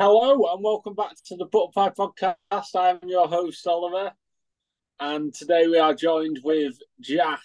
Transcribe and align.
Hello 0.00 0.50
and 0.54 0.64
welcome 0.64 0.94
back 0.94 1.12
to 1.26 1.36
the 1.36 1.44
Butterfly 1.44 1.90
Podcast. 1.90 2.74
I 2.74 2.88
am 2.88 3.00
your 3.06 3.28
host 3.28 3.66
Oliver, 3.66 4.12
and 4.98 5.34
today 5.34 5.66
we 5.66 5.76
are 5.76 5.92
joined 5.92 6.40
with 6.42 6.78
Jack. 7.02 7.40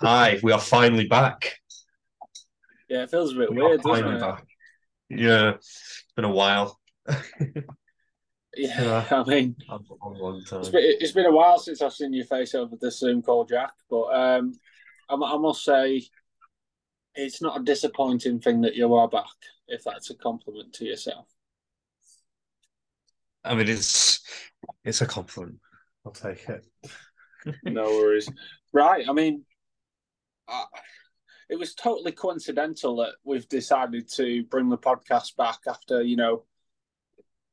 Hi, 0.00 0.40
we 0.42 0.50
are 0.50 0.58
finally 0.58 1.06
back. 1.06 1.58
Yeah, 2.88 3.04
it 3.04 3.10
feels 3.12 3.32
a 3.34 3.36
bit 3.36 3.50
We 3.50 3.62
weird, 3.62 3.82
finally 3.82 4.16
it? 4.16 4.20
back. 4.20 4.46
Yeah, 5.08 5.50
it's 5.54 6.04
been 6.16 6.24
a 6.24 6.30
while. 6.30 6.76
Yeah, 8.58 9.04
I 9.10 9.22
mean, 9.24 9.54
A 9.68 9.74
long, 10.02 10.16
long 10.18 10.42
time. 10.48 10.60
it's 10.60 10.70
been, 10.70 10.82
it's 10.82 11.12
been 11.12 11.26
a 11.26 11.30
while 11.30 11.58
since 11.58 11.82
I've 11.82 11.92
seen 11.92 12.14
your 12.14 12.24
face 12.24 12.54
over 12.54 12.74
the 12.80 12.90
Zoom 12.90 13.20
call, 13.20 13.44
Jack. 13.44 13.72
But 13.90 14.04
um, 14.06 14.54
I, 15.10 15.14
I 15.14 15.36
must 15.36 15.62
say, 15.62 16.02
it's 17.14 17.42
not 17.42 17.60
a 17.60 17.64
disappointing 17.64 18.40
thing 18.40 18.62
that 18.62 18.74
you 18.74 18.94
are 18.94 19.08
back. 19.10 19.26
If 19.68 19.84
that's 19.84 20.10
a 20.10 20.14
compliment 20.14 20.72
to 20.74 20.84
yourself. 20.84 21.26
I 23.44 23.54
mean, 23.54 23.68
it's 23.68 24.20
it's 24.84 25.00
a 25.00 25.06
compliment. 25.06 25.58
I'll 26.04 26.12
take 26.12 26.48
it. 26.48 26.66
no 27.64 27.84
worries. 27.84 28.28
Right. 28.72 29.08
I 29.08 29.12
mean, 29.12 29.44
uh, 30.48 30.64
it 31.48 31.58
was 31.58 31.74
totally 31.74 32.12
coincidental 32.12 32.96
that 32.96 33.14
we've 33.24 33.48
decided 33.48 34.10
to 34.14 34.44
bring 34.44 34.68
the 34.68 34.78
podcast 34.78 35.36
back 35.36 35.58
after, 35.68 36.02
you 36.02 36.16
know, 36.16 36.44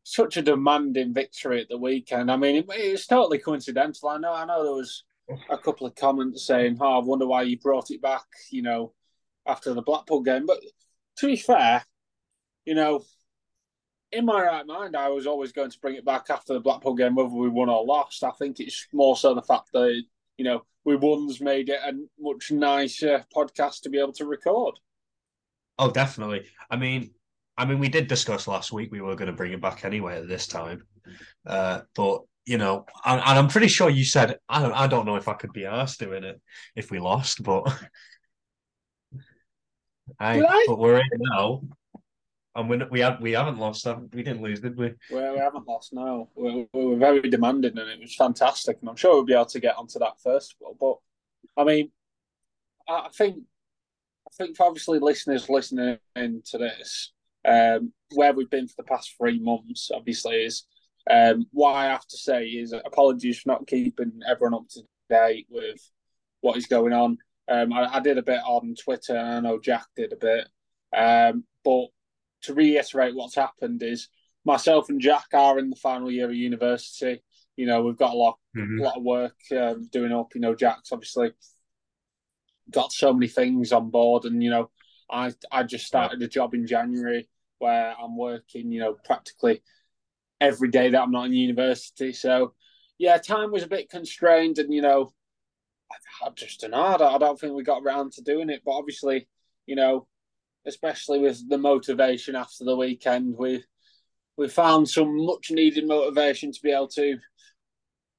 such 0.04 0.38
a 0.38 0.42
demanding 0.42 1.14
victory 1.14 1.62
at 1.62 1.70
the 1.70 1.78
weekend. 1.78 2.32
I 2.32 2.38
mean, 2.38 2.58
it, 2.58 2.66
it 2.70 2.92
was 2.92 3.08
totally 3.08 3.38
coincidental. 3.38 4.10
I 4.10 4.18
know, 4.18 4.34
I 4.34 4.46
know 4.46 4.64
there 4.64 4.74
was 4.74 5.04
a 5.50 5.58
couple 5.58 5.88
of 5.88 5.96
comments 5.96 6.46
saying, 6.46 6.78
oh, 6.82 7.00
I 7.00 7.04
wonder 7.04 7.28
why 7.28 7.44
you 7.44 7.58
brought 7.60 7.92
it 7.92 8.02
back, 8.02 8.26
you 8.52 8.62
know, 8.62 8.94
after 9.48 9.74
the 9.74 9.82
Blackpool 9.82 10.22
game. 10.22 10.46
But 10.46 10.60
to 11.18 11.28
be 11.28 11.38
fair, 11.38 11.86
you 12.66 12.76
know, 12.76 13.04
in 14.12 14.26
my 14.26 14.42
right 14.42 14.66
mind, 14.66 14.96
I 14.96 15.10
was 15.10 15.28
always 15.28 15.52
going 15.52 15.72
to 15.72 15.80
bring 15.80 15.96
it 15.96 16.06
back 16.06 16.30
after 16.30 16.54
the 16.54 16.60
Blackpool 16.60 16.96
game, 16.96 17.16
whether 17.16 17.30
we 17.30 17.50
won 17.50 17.70
or 17.70 17.84
lost. 17.84 18.24
I 18.24 18.32
think 18.32 18.60
it's 18.60 18.88
more 18.94 19.18
so 19.18 19.34
the 19.34 19.42
fact 19.42 19.70
that 19.74 20.02
you 20.38 20.46
know 20.46 20.64
we 20.86 20.96
won's 20.96 21.42
made 21.42 21.70
it 21.70 21.80
a 21.84 21.94
much 22.20 22.52
nicer 22.52 23.26
podcast 23.36 23.82
to 23.82 23.90
be 23.90 24.00
able 24.00 24.14
to 24.14 24.26
record. 24.26 24.76
Oh, 25.80 25.92
definitely. 25.92 26.46
I 26.70 26.76
mean, 26.78 27.12
I 27.58 27.66
mean, 27.66 27.80
we 27.80 27.90
did 27.90 28.08
discuss 28.08 28.48
last 28.48 28.72
week 28.72 28.92
we 28.92 29.02
were 29.02 29.16
going 29.16 29.32
to 29.32 29.36
bring 29.36 29.54
it 29.54 29.62
back 29.62 29.86
anyway 29.86 30.18
at 30.18 30.28
this 30.28 30.48
time, 30.48 30.84
uh, 31.48 31.82
but 31.96 32.22
you 32.46 32.58
know, 32.58 32.86
and, 33.06 33.22
and 33.22 33.40
I'm 33.40 33.48
pretty 33.48 33.70
sure 33.70 33.90
you 33.90 34.04
said 34.06 34.38
I 34.50 34.62
don't, 34.62 34.74
I 34.74 34.88
don't 34.88 35.06
know 35.06 35.16
if 35.16 35.28
I 35.28 35.34
could 35.34 35.54
be 35.54 35.66
asked 35.66 36.00
doing 36.00 36.24
it 36.24 36.40
if 36.76 36.92
we 36.92 37.00
lost, 37.00 37.42
but 37.42 37.64
I, 40.20 40.66
but 40.68 40.78
we're 40.78 40.98
in 40.98 41.08
now, 41.14 41.62
and 42.56 42.70
we 42.70 42.78
we 42.92 43.00
have 43.00 43.20
we 43.22 43.32
haven't 43.32 43.58
lost. 43.58 43.88
We 44.14 44.24
didn't 44.24 44.42
lose, 44.42 44.60
did 44.60 44.78
we? 44.78 44.94
Well, 45.12 45.34
we 45.34 45.40
haven't 45.40 45.68
lost 45.68 45.94
now. 45.94 46.30
We, 46.36 46.68
we 46.74 46.86
were 46.86 46.98
very 46.98 47.30
demanding, 47.30 47.78
and 47.78 47.90
it 47.90 48.00
was 48.00 48.16
fantastic. 48.16 48.78
And 48.80 48.90
I'm 48.90 48.96
sure 48.96 49.16
we'll 49.16 49.26
be 49.26 49.34
able 49.34 49.46
to 49.46 49.60
get 49.60 49.78
onto 49.78 50.00
that 50.00 50.20
first. 50.24 50.56
But 50.80 50.98
I 51.58 51.64
mean, 51.64 51.92
I 52.88 53.10
think 53.16 53.38
I 54.28 54.32
think 54.36 54.58
obviously 54.60 55.00
listeners 55.00 55.50
listening 55.50 55.98
to 56.16 56.58
this, 56.58 57.12
um, 57.46 57.92
where 58.14 58.34
we've 58.34 58.50
been 58.50 58.68
for 58.68 58.76
the 58.78 58.84
past 58.84 59.16
three 59.18 59.40
months, 59.40 59.90
obviously 59.94 60.44
is 60.44 60.66
um, 61.10 61.48
what 61.52 61.74
I 61.74 61.86
have 61.86 62.08
to 62.08 62.18
say 62.18 62.46
is 62.46 62.74
apologies 62.74 63.40
for 63.40 63.50
not 63.50 63.68
keeping 63.68 64.22
everyone 64.28 64.54
up 64.54 64.70
to 64.70 64.82
date 65.10 65.48
with 65.50 65.80
what 66.42 66.58
is 66.58 66.68
going 66.68 66.94
on. 66.94 67.18
Um, 67.50 67.74
I, 67.74 67.96
I 67.96 68.00
did 68.00 68.18
a 68.18 68.24
bit 68.24 68.40
on 68.46 68.76
Twitter, 68.82 69.16
and 69.16 69.28
I 69.28 69.40
know 69.40 69.60
Jack 69.60 69.86
did 69.96 70.14
a 70.14 70.18
bit. 70.18 70.48
Um, 70.96 71.44
but 71.64 71.88
to 72.44 72.54
reiterate 72.54 73.16
what's 73.16 73.36
happened 73.36 73.84
is 73.84 74.10
myself 74.46 74.90
and 74.90 75.02
Jack 75.02 75.28
are 75.34 75.60
in 75.60 75.70
the 75.70 75.76
final 75.76 76.12
year 76.12 76.26
of 76.30 76.36
university. 76.36 77.24
You 77.56 77.66
know, 77.66 77.84
we've 77.84 77.98
got 77.98 78.14
a 78.14 78.18
lot, 78.18 78.40
Mhm. 78.56 78.80
a 78.80 78.84
lot 78.84 78.98
of 78.98 79.04
work 79.04 79.38
um, 79.52 79.88
doing 79.92 80.12
up. 80.12 80.36
You 80.36 80.42
know, 80.42 80.56
Jack's 80.56 80.92
obviously 80.92 81.32
got 82.70 82.92
so 82.92 83.14
many 83.14 83.28
things 83.28 83.72
on 83.72 83.90
board, 83.90 84.26
and 84.26 84.42
you 84.44 84.50
know, 84.50 84.70
I 85.10 85.34
I 85.52 85.64
just 85.64 85.86
started 85.86 86.22
a 86.22 86.28
job 86.28 86.54
in 86.54 86.68
January 86.68 87.30
where 87.60 87.96
I'm 88.00 88.18
working. 88.18 88.72
You 88.72 88.80
know, 88.80 88.98
practically 89.06 89.62
every 90.42 90.70
day 90.70 90.90
that 90.90 91.02
I'm 91.02 91.12
not 91.12 91.28
in 91.28 91.34
university. 91.34 92.12
So, 92.12 92.54
yeah, 92.98 93.18
time 93.18 93.52
was 93.52 93.64
a 93.64 93.68
bit 93.68 93.90
constrained, 93.90 94.60
and 94.60 94.74
you 94.74 94.82
know, 94.82 95.14
I, 95.92 96.28
I 96.28 96.30
just 96.32 96.62
don't 96.62 96.72
know. 96.72 96.84
I 96.84 96.98
don't, 96.98 97.16
I 97.16 97.18
don't 97.18 97.40
think 97.40 97.54
we 97.54 97.64
got 97.64 97.84
around 97.84 98.14
to 98.14 98.22
doing 98.22 98.50
it, 98.50 98.62
but 98.66 98.72
obviously, 98.72 99.28
you 99.66 99.76
know, 99.76 100.08
especially 100.66 101.20
with 101.20 101.48
the 101.50 101.58
motivation 101.58 102.36
after 102.36 102.64
the 102.64 102.76
weekend, 102.76 103.36
we 103.38 103.64
we 104.38 104.48
found 104.48 104.90
some 104.90 105.26
much 105.26 105.52
needed 105.52 105.88
motivation 105.88 106.52
to 106.52 106.62
be 106.62 106.72
able 106.72 106.88
to 106.88 107.18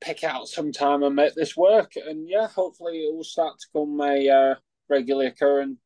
pick 0.00 0.22
out 0.22 0.48
some 0.48 0.70
time 0.70 1.02
and 1.02 1.16
make 1.16 1.34
this 1.34 1.56
work. 1.56 1.92
And 1.96 2.28
yeah, 2.28 2.46
hopefully 2.46 2.98
it 2.98 3.14
will 3.14 3.24
start 3.24 3.58
to 3.58 3.66
become 3.72 4.00
a 4.00 4.28
uh, 4.28 4.54
regularly 4.88 5.26
occurring 5.26 5.78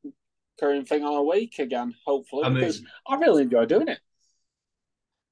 occurring 0.59 0.85
thing 0.85 1.05
on 1.05 1.15
a 1.15 1.23
week 1.23 1.59
again. 1.59 1.95
Hopefully, 2.05 2.45
I 2.45 2.49
mean- 2.49 2.61
because 2.61 2.83
I 3.07 3.17
really 3.17 3.43
enjoy 3.43 3.67
doing 3.67 3.89
it. 3.89 4.01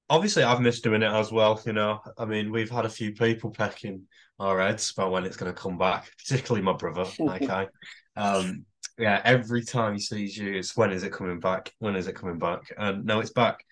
Obviously, 0.09 0.45
I've 0.45 0.61
missed 0.61 0.85
doing 0.85 1.03
it 1.03 1.11
as 1.11 1.33
well. 1.33 1.61
You 1.67 1.73
know, 1.73 2.01
I 2.17 2.27
mean, 2.27 2.53
we've 2.53 2.71
had 2.71 2.85
a 2.85 2.89
few 2.89 3.13
people 3.13 3.51
pecking 3.51 4.03
our 4.39 4.61
heads 4.61 4.93
about 4.97 5.11
when 5.11 5.25
it's 5.25 5.37
going 5.37 5.53
to 5.53 5.61
come 5.61 5.79
back, 5.79 6.09
particularly 6.17 6.65
my 6.65 6.75
brother, 6.75 7.07
like 7.19 7.51
I. 7.51 7.67
Um, 8.15 8.67
yeah, 8.99 9.21
every 9.25 9.63
time 9.63 9.95
he 9.95 10.01
sees 10.01 10.37
you, 10.37 10.55
it's 10.55 10.77
when 10.77 10.93
is 10.93 11.03
it 11.03 11.13
coming 11.13 11.41
back? 11.41 11.73
When 11.79 11.97
is 11.97 12.07
it 12.07 12.15
coming 12.15 12.39
back? 12.39 12.73
And 12.79 13.05
no, 13.05 13.21
it's 13.21 13.33
back. 13.33 13.65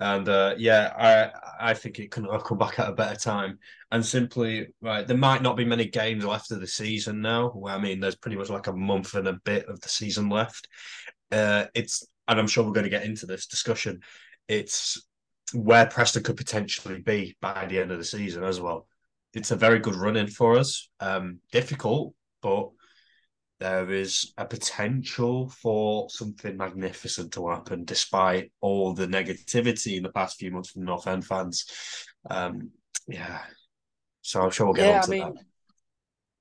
And 0.00 0.28
uh, 0.28 0.54
yeah, 0.58 0.92
I 0.98 1.70
I 1.70 1.74
think 1.74 2.00
it 2.00 2.10
couldn't 2.10 2.32
have 2.32 2.42
come 2.42 2.58
back 2.58 2.80
at 2.80 2.88
a 2.88 2.94
better 2.94 3.14
time. 3.14 3.58
And 3.92 4.04
simply, 4.04 4.68
right, 4.80 5.06
there 5.06 5.16
might 5.16 5.42
not 5.42 5.56
be 5.56 5.64
many 5.64 5.84
games 5.84 6.24
left 6.24 6.50
of 6.50 6.60
the 6.60 6.66
season 6.66 7.20
now. 7.20 7.52
Well, 7.54 7.76
I 7.76 7.80
mean, 7.80 8.00
there's 8.00 8.16
pretty 8.16 8.36
much 8.36 8.50
like 8.50 8.66
a 8.66 8.72
month 8.72 9.14
and 9.14 9.28
a 9.28 9.38
bit 9.44 9.66
of 9.66 9.80
the 9.80 9.88
season 9.88 10.28
left. 10.28 10.66
Uh, 11.30 11.66
it's, 11.74 12.04
and 12.26 12.40
I'm 12.40 12.48
sure 12.48 12.64
we're 12.64 12.72
going 12.72 12.84
to 12.84 12.90
get 12.90 13.04
into 13.04 13.26
this 13.26 13.46
discussion. 13.46 14.00
It's 14.48 15.06
where 15.54 15.86
Preston 15.86 16.24
could 16.24 16.36
potentially 16.36 17.00
be 17.00 17.36
by 17.40 17.66
the 17.66 17.78
end 17.78 17.92
of 17.92 17.98
the 17.98 18.04
season 18.04 18.42
as 18.42 18.60
well. 18.60 18.88
It's 19.34 19.50
a 19.50 19.56
very 19.56 19.78
good 19.78 19.94
run 19.94 20.16
in 20.16 20.26
for 20.26 20.58
us. 20.58 20.88
Um, 20.98 21.38
difficult, 21.52 22.14
but 22.42 22.70
there 23.62 23.92
is 23.92 24.32
a 24.38 24.44
potential 24.44 25.48
for 25.48 26.10
something 26.10 26.56
magnificent 26.56 27.32
to 27.32 27.48
happen 27.48 27.84
despite 27.84 28.50
all 28.60 28.92
the 28.92 29.06
negativity 29.06 29.96
in 29.96 30.02
the 30.02 30.10
past 30.10 30.36
few 30.36 30.50
months 30.50 30.70
from 30.70 30.84
North 30.84 31.06
End 31.06 31.24
fans. 31.24 31.66
Um, 32.28 32.72
yeah. 33.06 33.42
So 34.22 34.42
I'm 34.42 34.50
sure 34.50 34.66
we'll 34.66 34.74
get 34.74 34.88
yeah, 34.88 34.94
on 34.94 34.98
I 34.98 35.02
to 35.02 35.10
mean, 35.10 35.34
that. 35.34 35.44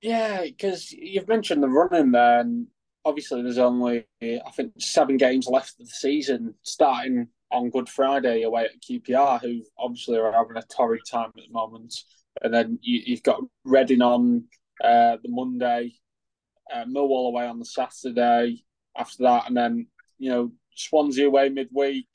yeah, 0.02 0.44
because 0.44 0.92
you've 0.92 1.28
mentioned 1.28 1.62
the 1.62 1.70
running 1.70 2.12
there, 2.12 2.40
and 2.40 2.66
obviously 3.06 3.44
there's 3.44 3.59
only 3.59 4.06
I 4.22 4.52
think 4.56 4.74
seven 4.80 5.18
games 5.18 5.48
left 5.48 5.80
of 5.80 5.86
the 5.86 5.94
season, 5.94 6.56
starting 6.64 7.28
on 7.52 7.70
Good 7.70 7.88
Friday 7.88 8.44
away 8.44 8.66
at 8.66 8.82
QPR, 8.82 9.42
who 9.42 9.62
obviously 9.78 10.18
are 10.18 10.32
having 10.32 10.58
a 10.58 10.64
torrid 10.76 11.02
time 11.09 11.32
at 11.38 11.44
the 11.48 11.53
moment, 11.53 11.94
and 12.42 12.52
then 12.52 12.80
you, 12.82 13.02
you've 13.06 13.24
got 13.24 13.42
Reading 13.64 14.02
on 14.02 14.46
uh, 14.84 15.18
the 15.22 15.30
Monday, 15.30 15.94
uh, 16.74 16.86
Millwall 16.86 17.28
away 17.28 17.46
on 17.46 17.59
the 17.59 17.66
Saturday. 17.66 18.64
After 18.98 19.24
that, 19.24 19.48
and 19.48 19.56
then 19.56 19.88
you 20.20 20.30
know 20.30 20.52
Swansea 20.76 21.28
away 21.28 21.50
midweek, 21.50 22.09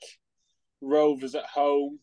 Rovers 0.81 1.35
at 1.35 1.45
home. 1.45 1.99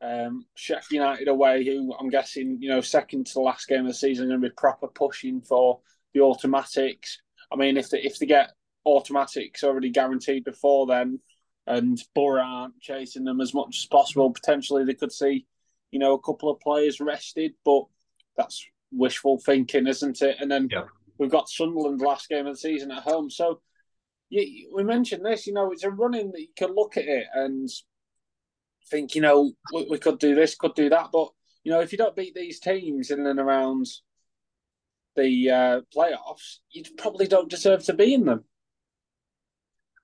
Um, 0.00 0.46
Sheffield 0.56 0.90
United 0.90 1.28
away, 1.28 1.64
who 1.64 1.94
I'm 1.94 2.08
guessing, 2.08 2.58
you 2.60 2.68
know, 2.68 2.80
second 2.80 3.26
to 3.26 3.34
the 3.34 3.40
last 3.40 3.68
game 3.68 3.82
of 3.82 3.86
the 3.86 3.94
season, 3.94 4.26
going 4.26 4.40
to 4.42 4.48
be 4.48 4.54
proper 4.56 4.88
pushing 4.88 5.40
for 5.40 5.78
the 6.12 6.20
automatics. 6.20 7.20
I 7.52 7.56
mean, 7.56 7.76
if 7.76 7.90
they 7.90 8.00
if 8.00 8.18
they 8.18 8.26
get 8.26 8.50
automatics 8.84 9.62
already 9.62 9.90
guaranteed 9.90 10.42
before 10.42 10.86
then, 10.86 11.20
and 11.68 12.02
Borough 12.14 12.42
aren't 12.42 12.80
chasing 12.80 13.22
them 13.22 13.40
as 13.40 13.54
much 13.54 13.78
as 13.80 13.86
possible, 13.86 14.32
potentially 14.32 14.84
they 14.84 14.94
could 14.94 15.12
see, 15.12 15.46
you 15.92 16.00
know, 16.00 16.14
a 16.14 16.20
couple 16.20 16.50
of 16.50 16.58
players 16.58 17.00
rested. 17.00 17.52
But 17.64 17.84
that's 18.36 18.66
wishful 18.90 19.38
thinking, 19.38 19.86
isn't 19.86 20.20
it? 20.22 20.36
And 20.40 20.50
then 20.50 20.68
Yeah. 20.70 20.86
We've 21.22 21.30
got 21.30 21.48
Sunderland 21.48 22.02
last 22.02 22.28
game 22.28 22.46
of 22.46 22.54
the 22.54 22.58
season 22.58 22.90
at 22.90 23.04
home, 23.04 23.30
so. 23.30 23.62
Yeah, 24.34 24.44
we 24.74 24.82
mentioned 24.82 25.26
this. 25.26 25.46
You 25.46 25.52
know, 25.52 25.72
it's 25.72 25.84
a 25.84 25.90
running 25.90 26.32
that 26.32 26.40
you 26.40 26.48
can 26.56 26.74
look 26.74 26.96
at 26.96 27.04
it 27.04 27.26
and 27.34 27.68
think, 28.90 29.14
you 29.14 29.20
know, 29.20 29.52
we, 29.74 29.86
we 29.90 29.98
could 29.98 30.18
do 30.18 30.34
this, 30.34 30.54
could 30.54 30.74
do 30.74 30.88
that. 30.88 31.10
But, 31.12 31.28
you 31.64 31.70
know, 31.70 31.80
if 31.80 31.92
you 31.92 31.98
don't 31.98 32.16
beat 32.16 32.34
these 32.34 32.58
teams 32.58 33.10
in 33.10 33.26
and 33.26 33.38
around 33.38 33.84
the 35.16 35.50
uh, 35.50 35.80
playoffs, 35.94 36.60
you 36.70 36.82
probably 36.96 37.26
don't 37.26 37.50
deserve 37.50 37.84
to 37.84 37.92
be 37.92 38.14
in 38.14 38.24
them. 38.24 38.44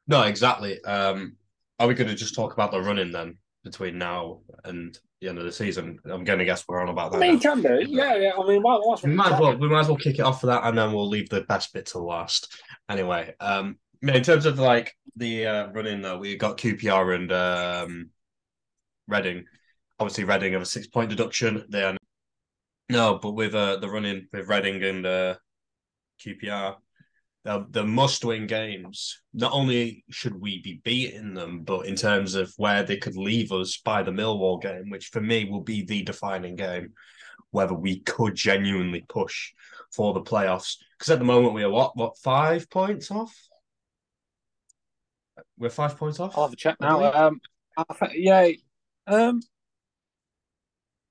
No, 0.06 0.25
exactly. 0.25 0.79
Um, 0.85 1.37
are 1.79 1.88
we 1.88 1.94
going 1.94 2.09
to 2.09 2.14
just 2.14 2.35
talk 2.35 2.53
about 2.53 2.71
the 2.71 2.82
running 2.82 3.12
then 3.12 3.38
between 3.64 3.97
now 3.97 4.41
and 4.62 4.99
the 5.20 5.29
end 5.29 5.38
of 5.38 5.44
the 5.44 5.53
season? 5.53 5.99
I'm 6.05 6.25
going 6.25 6.38
to 6.38 6.44
guess 6.44 6.65
we're 6.69 6.81
on 6.81 6.88
about 6.88 7.15
I 7.15 7.19
that. 7.19 7.20
mean, 7.20 7.35
now. 7.35 7.41
can 7.41 7.62
do. 7.62 7.85
Yeah, 7.88 8.17
yeah. 8.17 8.32
I 8.38 8.47
mean, 8.47 8.62
why, 8.62 8.79
We 9.03 9.15
might 9.15 9.32
as 9.32 9.41
well 9.41 9.56
we 9.56 9.69
might 9.69 9.81
as 9.81 9.88
well 9.88 9.97
kick 9.97 10.19
it 10.19 10.23
off 10.23 10.41
for 10.41 10.47
that, 10.47 10.65
and 10.65 10.76
then 10.76 10.93
we'll 10.93 11.09
leave 11.09 11.29
the 11.29 11.43
best 11.43 11.73
bit 11.73 11.87
till 11.87 12.06
last. 12.06 12.53
Anyway, 12.88 13.35
um, 13.41 13.79
in 14.03 14.23
terms 14.23 14.47
of 14.47 14.59
like 14.59 14.94
the 15.17 15.47
uh, 15.47 15.67
running 15.69 16.03
though, 16.03 16.19
we 16.19 16.37
got 16.37 16.59
QPR 16.59 17.15
and 17.15 17.32
um, 17.32 18.11
Reading. 19.06 19.44
Obviously, 19.99 20.25
Reading 20.25 20.53
have 20.53 20.62
a 20.62 20.67
six 20.67 20.87
point 20.87 21.11
deduction. 21.11 21.64
They 21.69 21.82
are 21.82 21.97
no, 22.88 23.19
but 23.21 23.32
with 23.32 23.55
uh, 23.55 23.76
the 23.76 23.88
running 23.88 24.29
with 24.32 24.49
Reading 24.49 24.82
and 24.82 25.05
uh, 25.06 25.35
QPR, 26.25 26.76
they're, 27.49 27.65
they're 27.71 27.85
must 27.85 28.25
win 28.27 28.47
games. 28.47 29.23
Not 29.33 29.53
only 29.53 30.05
should 30.11 30.39
we 30.39 30.61
be 30.61 30.83
beating 30.85 31.33
them, 31.33 31.62
but 31.62 31.87
in 31.87 31.97
terms 31.97 32.35
of 32.35 32.53
where 32.59 32.83
they 32.83 32.99
could 32.99 33.17
leave 33.17 33.53
us 33.53 33.79
by 33.79 34.03
the 34.03 34.11
Millwall 34.11 34.61
game, 34.61 34.91
which 34.91 35.06
for 35.06 35.23
me 35.23 35.47
will 35.47 35.62
be 35.62 35.83
the 35.83 36.03
defining 36.03 36.56
game, 36.56 36.93
whether 37.50 37.73
we 37.73 38.00
could 38.00 38.35
genuinely 38.35 39.00
push 39.09 39.53
for 39.93 40.12
the 40.12 40.21
playoffs. 40.21 40.77
Because 40.99 41.12
at 41.12 41.19
the 41.21 41.25
moment 41.25 41.55
we 41.55 41.62
are 41.62 41.71
what 41.71 41.97
what 41.97 42.19
five 42.19 42.69
points 42.69 43.11
off. 43.11 43.35
We're 45.56 45.71
five 45.71 45.97
points 45.97 46.21
off. 46.21 46.37
I'll 46.37 46.45
have 46.45 46.53
a 46.53 46.56
check 46.56 46.77
now. 46.81 47.03
Um, 47.12 47.41
yeah, 48.12 48.50
um, 49.06 49.41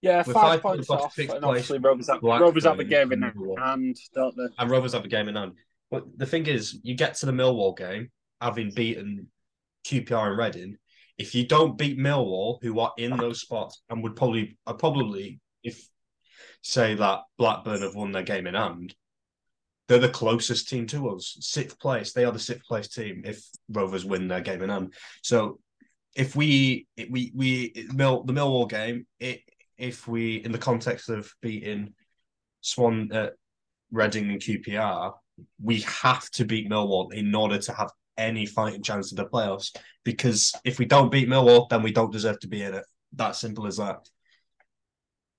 yeah, 0.02 0.22
five, 0.22 0.34
five, 0.34 0.62
points, 0.62 0.90
off, 0.92 1.02
off 1.02 1.18
and 1.18 1.44
obviously 1.44 1.80
Rovers 1.80 2.08
have, 2.10 2.22
Rovers 2.22 2.66
have 2.66 2.80
a 2.80 2.84
game 2.84 3.12
in 3.12 3.24
hand, 3.24 3.98
don't 4.14 4.38
they? 4.38 4.48
And 4.60 4.70
Rovers 4.70 4.94
have 4.94 5.04
a 5.04 5.08
game 5.08 5.28
in 5.28 5.36
hand. 5.36 5.54
But 5.90 6.04
the 6.18 6.26
thing 6.26 6.48
is, 6.48 6.80
you 6.84 6.96
get 6.96 7.16
to 7.16 7.26
the 7.26 7.32
Millwall 7.32 7.78
game 7.78 8.12
having 8.42 8.72
beaten 8.76 9.28
QPR 9.86 10.30
and 10.30 10.38
Reading. 10.38 10.78
If 11.18 11.34
you 11.34 11.48
don't 11.48 11.78
beat 11.78 11.98
Millwall, 11.98 12.60
who 12.62 12.80
are 12.80 12.94
in 12.98 13.18
those 13.18 13.42
spots, 13.42 13.82
and 13.90 14.04
would 14.04 14.16
probably, 14.16 14.58
I 14.68 14.74
probably, 14.74 15.40
if 15.64 15.88
say 16.62 16.96
that 16.96 17.22
Blackburn 17.38 17.82
have 17.82 17.96
won 17.96 18.12
their 18.12 18.24
game 18.24 18.46
in 18.46 18.54
hand, 18.54 18.94
they're 19.88 20.00
the 20.00 20.10
closest 20.10 20.68
team 20.68 20.86
to 20.88 21.10
us. 21.10 21.38
Sixth 21.40 21.80
place, 21.80 22.14
they 22.14 22.26
are 22.26 22.32
the 22.32 22.40
sixth 22.40 22.66
place 22.66 22.90
team 22.90 23.24
if 23.26 23.42
Rovers 23.70 24.06
win 24.06 24.28
their 24.28 24.42
game 24.42 24.62
in 24.62 24.70
hand. 24.70 24.94
So 25.24 25.60
if 26.16 26.36
we 26.36 26.88
we 27.10 27.32
we 27.34 27.88
Mill 27.94 28.24
the 28.24 28.34
Millwall 28.34 28.70
game, 28.70 29.08
it 29.20 29.42
if 29.78 30.08
we, 30.08 30.38
in 30.38 30.52
the 30.52 30.58
context 30.58 31.10
of 31.10 31.32
beating 31.42 31.94
Swan, 32.62 33.12
uh, 33.12 33.30
Reading, 33.92 34.32
and 34.32 34.42
QPR, 34.42 35.14
we 35.62 35.82
have 35.82 36.30
to 36.32 36.46
beat 36.46 36.70
Millwall 36.70 37.14
in 37.14 37.34
order 37.34 37.58
to 37.58 37.74
have 37.74 37.92
any 38.18 38.46
fighting 38.46 38.82
chance 38.82 39.12
of 39.12 39.18
the 39.18 39.26
playoffs. 39.26 39.76
Because 40.04 40.54
if 40.64 40.80
we 40.80 40.86
don't 40.86 41.12
beat 41.12 41.30
Millwall, 41.30 41.70
then 41.70 41.84
we 41.84 41.92
don't 41.92 42.12
deserve 42.12 42.40
to 42.42 42.48
be 42.48 42.62
in 42.62 42.74
it. 42.74 42.86
That 43.14 43.36
simple 43.36 43.68
as 43.68 43.78
that. 43.78 44.08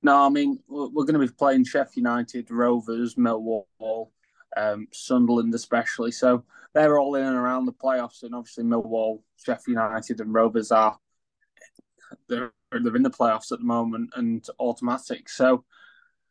No, 0.03 0.25
I 0.25 0.29
mean 0.29 0.61
we're 0.69 1.05
going 1.05 1.21
to 1.21 1.27
be 1.27 1.29
playing 1.29 1.65
Sheffield 1.65 1.97
United, 1.97 2.51
Rovers, 2.51 3.17
Millwall, 3.17 4.11
um, 4.57 4.87
Sunderland, 4.93 5.55
especially. 5.55 6.13
So 6.13 6.45
they're 6.73 6.99
all 6.99 7.17
in 7.17 7.25
and 7.25 7.37
around 7.37 7.67
the 7.67 7.73
playoffs, 7.73 8.23
and 8.23 8.35
obviously 8.35 8.65
Millwall, 8.65 9.23
Sheffield 9.45 9.77
United, 9.77 10.21
and 10.21 10.33
Rovers 10.33 10.71
are 10.71 10.97
they're 12.29 12.53
they're 12.71 12.97
in 12.97 13.03
the 13.03 13.11
playoffs 13.11 13.51
at 13.51 13.59
the 13.59 13.65
moment 13.65 14.11
and 14.15 14.47
automatic. 14.61 15.29
So 15.29 15.65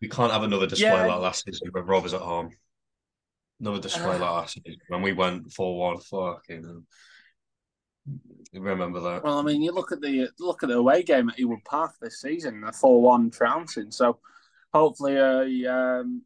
we 0.02 0.08
can't 0.08 0.32
have 0.32 0.44
another 0.44 0.68
display 0.68 0.90
yeah. 0.90 1.08
like 1.08 1.20
last 1.20 1.44
season 1.46 1.72
with 1.74 1.88
Rovers 1.88 2.14
at 2.14 2.22
home. 2.22 2.52
Another 3.60 3.82
display 3.82 4.16
uh, 4.16 4.20
like 4.20 4.22
last 4.22 4.54
season 4.54 4.80
when 4.88 5.02
we 5.02 5.14
went 5.14 5.52
four 5.52 5.78
one 5.78 5.98
fucking. 5.98 6.86
Remember 8.54 9.00
that? 9.02 9.24
Well, 9.24 9.40
I 9.40 9.42
mean, 9.42 9.62
you 9.62 9.72
look 9.72 9.92
at 9.92 10.00
the 10.00 10.30
look 10.40 10.64
at 10.64 10.70
the 10.70 10.76
away 10.76 11.04
game 11.04 11.30
at 11.30 11.38
Ewood 11.38 11.66
Park 11.66 11.96
this 12.00 12.22
season, 12.22 12.64
a 12.64 12.72
four-one 12.72 13.30
trouncing. 13.30 13.92
So, 13.92 14.20
hopefully, 14.74 15.16
a 15.16 15.72
um, 15.72 16.22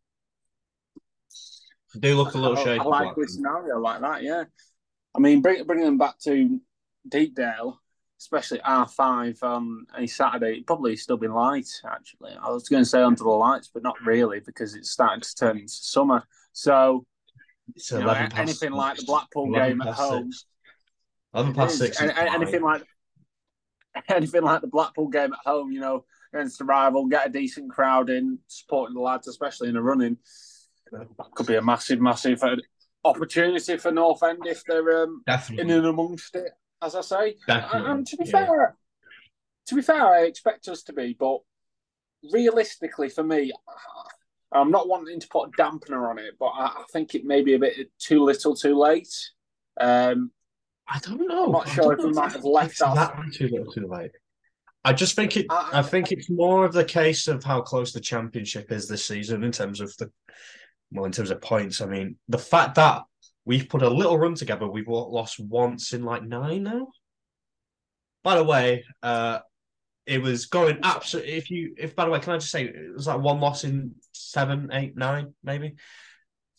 do 2.00 2.16
look 2.16 2.36
a 2.36 2.38
little 2.38 2.58
shaky. 2.58 2.80
I 2.80 2.84
like 2.84 3.18
a 3.18 3.28
scenario 3.28 3.80
like 3.80 4.02
that. 4.02 4.22
Yeah, 4.22 4.44
I 5.16 5.20
mean, 5.20 5.42
bring, 5.42 5.64
bringing 5.64 5.86
them 5.86 5.98
back 5.98 6.20
to 6.20 6.60
Deepdale 7.08 7.82
especially 8.22 8.60
R5 8.60 9.42
on 9.42 9.86
a 9.98 10.06
Saturday, 10.06 10.52
it'd 10.52 10.68
probably 10.68 10.96
still 10.96 11.18
be 11.18 11.28
light, 11.28 11.68
actually. 11.92 12.32
I 12.40 12.52
was 12.52 12.70
going 12.70 12.84
to 12.84 12.90
say 12.90 13.02
under 13.02 13.24
the 13.24 13.30
lights, 13.30 13.72
but 13.74 13.82
not 13.82 13.96
really 14.06 14.40
because 14.40 14.76
it's 14.76 14.92
starting 14.92 15.22
to 15.22 15.36
turn 15.36 15.58
into 15.58 15.74
summer. 15.74 16.24
So, 16.54 17.04
you 17.76 18.00
know, 18.00 18.28
anything 18.36 18.72
like 18.72 18.98
the 18.98 19.06
Blackpool 19.06 19.52
game 19.52 19.82
at 19.82 19.94
home. 19.94 20.32
Six. 20.32 20.46
11 21.34 21.54
past 21.54 21.78
six. 21.78 22.02
And, 22.02 22.12
anything 22.12 22.62
like 22.62 22.84
anything 24.10 24.42
like 24.42 24.62
the 24.62 24.68
Blackpool 24.68 25.08
game 25.08 25.34
at 25.34 25.40
home, 25.46 25.72
you 25.72 25.80
know, 25.80 26.06
against 26.34 26.60
the 26.60 26.66
rival, 26.66 27.08
get 27.08 27.28
a 27.28 27.30
decent 27.30 27.72
crowd 27.72 28.10
in, 28.10 28.40
supporting 28.48 28.96
the 28.96 29.02
lads, 29.02 29.28
especially 29.28 29.70
in 29.70 29.76
the 29.76 29.82
running. 29.82 30.18
Could 31.36 31.48
be 31.48 31.56
a 31.56 31.62
massive, 31.62 32.02
massive 32.02 32.44
opportunity 33.06 33.78
for 33.78 33.92
North 33.92 34.22
End 34.24 34.46
if 34.46 34.64
they're 34.66 35.04
um, 35.04 35.24
in 35.58 35.70
and 35.70 35.86
amongst 35.86 36.36
it 36.36 36.52
as 36.82 36.96
I 36.96 37.02
say. 37.02 37.36
Definitely. 37.48 37.92
And 37.92 38.08
to 38.08 38.18
be 38.18 38.26
yeah. 38.26 38.32
fair, 38.32 38.76
to 39.68 39.76
be 39.76 39.82
fair, 39.82 40.06
I 40.06 40.24
expect 40.24 40.68
us 40.68 40.84
to 40.84 40.94
be, 40.94 41.16
but 41.18 41.40
realistically, 42.32 43.10
for 43.10 43.24
me, 43.24 43.52
I'm 44.52 44.72
not 44.72 44.88
wanting 44.88 45.20
to 45.20 45.28
put 45.28 45.50
a 45.50 45.52
dampener 45.52 46.10
on 46.10 46.20
it, 46.20 46.36
but 46.40 46.48
I, 46.48 46.84
think 46.92 47.16
it 47.16 47.24
may 47.24 47.42
be 47.42 47.54
a 47.54 47.60
bit 47.60 47.90
too 48.00 48.24
little, 48.24 48.56
too 48.56 48.78
late. 48.78 49.14
Um, 49.80 50.32
I 50.88 51.00
don't 51.00 51.26
know. 51.28 51.46
I'm 51.46 51.52
not 51.52 51.70
sure 51.70 51.94
if 51.94 52.04
we 52.04 52.12
might 52.12 52.34
have 52.34 52.44
left. 52.44 52.80
That 52.80 53.16
too 53.34 53.48
little, 53.48 53.72
too 53.72 53.88
late. 53.88 54.12
I 54.84 54.94
just 54.94 55.16
think 55.16 55.38
it. 55.38 55.46
I, 55.50 55.70
I, 55.76 55.82
think 55.84 56.12
it's 56.12 56.30
more 56.30 56.66
of 56.66 56.74
the 56.74 56.84
case 56.84 57.28
of 57.28 57.44
how 57.44 57.62
close 57.62 57.94
the 57.94 58.00
championship 58.00 58.72
is 58.72 58.88
this 58.88 59.06
season 59.06 59.44
in 59.44 59.52
terms 59.52 59.80
of 59.80 59.96
the, 59.98 60.12
well, 60.92 61.06
in 61.06 61.12
terms 61.12 61.30
of 61.32 61.40
points. 61.40 61.80
I 61.82 61.86
mean, 61.86 62.18
the 62.28 62.40
fact 62.40 62.76
that 62.76 63.04
We've 63.46 63.68
put 63.68 63.82
a 63.82 63.90
little 63.90 64.18
run 64.18 64.36
together. 64.36 64.68
We've 64.68 64.88
lost 64.88 65.40
once 65.40 65.94
in 65.94 66.04
like 66.04 66.24
nine 66.24 66.64
now. 66.64 66.88
By 68.24 68.36
the 68.36 68.44
way, 68.44 68.86
uh, 69.02 69.40
it 70.06 70.22
was 70.22 70.46
going 70.46 70.80
absolutely. 70.84 71.34
If 71.34 71.50
you, 71.50 71.74
if 71.78 71.96
by 71.96 72.06
the 72.06 72.12
way, 72.12 72.20
can 72.20 72.34
I 72.34 72.38
just 72.38 72.52
say 72.52 72.66
it 72.66 72.94
was 72.94 73.08
like 73.08 73.20
one 73.20 73.40
loss 73.40 73.64
in 73.64 73.96
seven, 74.32 74.70
eight, 74.74 74.96
nine, 74.96 75.34
maybe. 75.44 75.76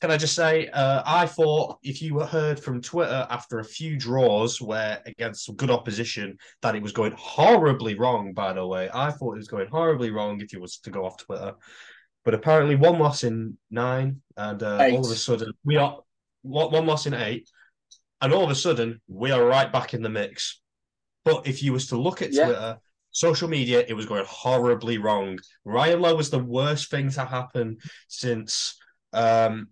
Can 0.00 0.10
I 0.10 0.16
just 0.16 0.34
say, 0.34 0.66
uh, 0.66 1.02
I 1.06 1.26
thought 1.26 1.78
if 1.84 2.02
you 2.02 2.14
were 2.14 2.26
heard 2.26 2.58
from 2.58 2.82
Twitter 2.82 3.24
after 3.30 3.60
a 3.60 3.64
few 3.64 3.96
draws 3.96 4.60
where 4.60 5.00
against 5.06 5.46
some 5.46 5.54
good 5.54 5.70
opposition 5.70 6.38
that 6.60 6.74
it 6.74 6.82
was 6.82 6.90
going 6.90 7.14
horribly 7.16 7.94
wrong. 7.94 8.32
By 8.32 8.52
the 8.52 8.66
way, 8.66 8.90
I 8.92 9.12
thought 9.12 9.34
it 9.34 9.38
was 9.38 9.46
going 9.46 9.68
horribly 9.68 10.10
wrong 10.10 10.40
if 10.40 10.52
you 10.52 10.60
was 10.60 10.78
to 10.78 10.90
go 10.90 11.04
off 11.04 11.18
Twitter. 11.18 11.54
But 12.24 12.34
apparently, 12.34 12.74
one 12.74 12.98
loss 12.98 13.22
in 13.22 13.56
nine, 13.70 14.22
and 14.36 14.60
uh, 14.62 14.88
all 14.92 15.06
of 15.06 15.12
a 15.12 15.14
sudden 15.14 15.52
we 15.64 15.76
are 15.76 15.98
one 16.42 16.86
loss 16.86 17.06
in 17.06 17.14
eight, 17.14 17.48
and 18.20 18.32
all 18.32 18.44
of 18.44 18.50
a 18.50 18.56
sudden 18.56 19.00
we 19.06 19.30
are 19.30 19.44
right 19.44 19.72
back 19.72 19.94
in 19.94 20.02
the 20.02 20.08
mix. 20.08 20.60
But 21.24 21.46
if 21.46 21.62
you 21.62 21.72
was 21.72 21.86
to 21.88 21.96
look 21.96 22.22
at 22.22 22.32
yeah. 22.32 22.46
Twitter, 22.46 22.78
social 23.12 23.48
media, 23.48 23.84
it 23.86 23.94
was 23.94 24.06
going 24.06 24.24
horribly 24.26 24.98
wrong. 24.98 25.38
Ryan 25.64 26.00
Lowe 26.00 26.16
was 26.16 26.30
the 26.30 26.38
worst 26.38 26.90
thing 26.90 27.10
to 27.10 27.24
happen 27.24 27.78
since 28.08 28.78
um 29.12 29.68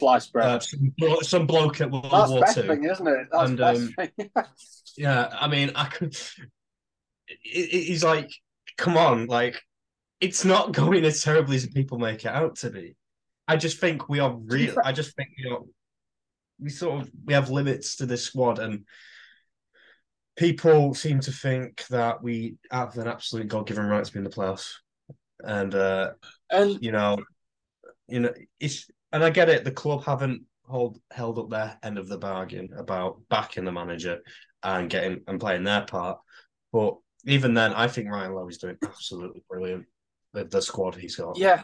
slice 0.00 0.26
bread. 0.28 0.46
Uh, 0.46 0.60
some, 0.60 0.94
some, 1.22 1.46
bloke 1.46 1.80
at 1.80 1.90
World 1.90 2.10
That's 2.10 2.30
War 2.30 2.40
best 2.40 2.54
Two. 2.56 2.66
thing, 2.66 2.84
isn't 2.84 3.06
it? 3.06 3.28
That's 3.30 3.50
and, 3.50 3.60
um, 3.60 3.94
yeah, 4.96 5.28
I 5.38 5.48
mean, 5.48 5.72
I 5.74 5.86
could. 5.86 6.16
It, 7.28 7.38
it, 7.44 7.84
he's 7.84 8.04
like, 8.04 8.30
come 8.76 8.96
on, 8.96 9.26
like, 9.26 9.60
it's 10.20 10.44
not 10.44 10.72
going 10.72 11.04
as 11.04 11.22
terribly 11.22 11.56
as 11.56 11.66
people 11.66 11.98
make 11.98 12.24
it 12.24 12.30
out 12.30 12.56
to 12.56 12.70
be. 12.70 12.96
I 13.48 13.56
just 13.56 13.78
think 13.78 14.08
we 14.08 14.20
are 14.20 14.34
real. 14.34 14.76
I 14.84 14.92
just 14.92 15.14
think 15.16 15.30
you 15.38 15.50
know 15.50 15.68
we 16.58 16.70
sort 16.70 17.02
of 17.02 17.10
we 17.24 17.34
have 17.34 17.50
limits 17.50 17.96
to 17.96 18.06
this 18.06 18.24
squad, 18.24 18.58
and 18.58 18.84
people 20.36 20.94
seem 20.94 21.20
to 21.20 21.32
think 21.32 21.86
that 21.86 22.22
we 22.22 22.56
have 22.70 22.96
an 22.98 23.08
absolute 23.08 23.48
god 23.48 23.66
given 23.66 23.86
right 23.86 24.04
to 24.04 24.12
be 24.12 24.18
in 24.18 24.24
the 24.24 24.30
playoffs, 24.30 24.72
and 25.40 25.74
uh, 25.74 26.12
and 26.50 26.80
you 26.82 26.92
know, 26.92 27.18
you 28.08 28.20
know, 28.20 28.32
it's 28.60 28.88
and 29.12 29.24
I 29.24 29.30
get 29.30 29.48
it. 29.48 29.64
The 29.64 29.70
club 29.70 30.04
haven't 30.04 30.42
hold 30.64 31.00
held 31.10 31.38
up 31.38 31.50
their 31.50 31.78
end 31.82 31.98
of 31.98 32.08
the 32.08 32.18
bargain 32.18 32.70
about 32.76 33.20
backing 33.30 33.64
the 33.64 33.72
manager 33.72 34.20
and 34.62 34.90
getting 34.90 35.22
and 35.26 35.40
playing 35.40 35.64
their 35.64 35.82
part, 35.82 36.18
but 36.72 36.96
even 37.24 37.54
then, 37.54 37.72
I 37.72 37.88
think 37.88 38.08
Ryan 38.08 38.34
Lowe 38.34 38.48
is 38.48 38.58
doing 38.58 38.76
absolutely 38.84 39.42
brilliant 39.48 39.86
with 40.32 40.50
the 40.50 40.62
squad 40.62 40.94
he's 40.94 41.16
got. 41.16 41.36
Yeah, 41.36 41.62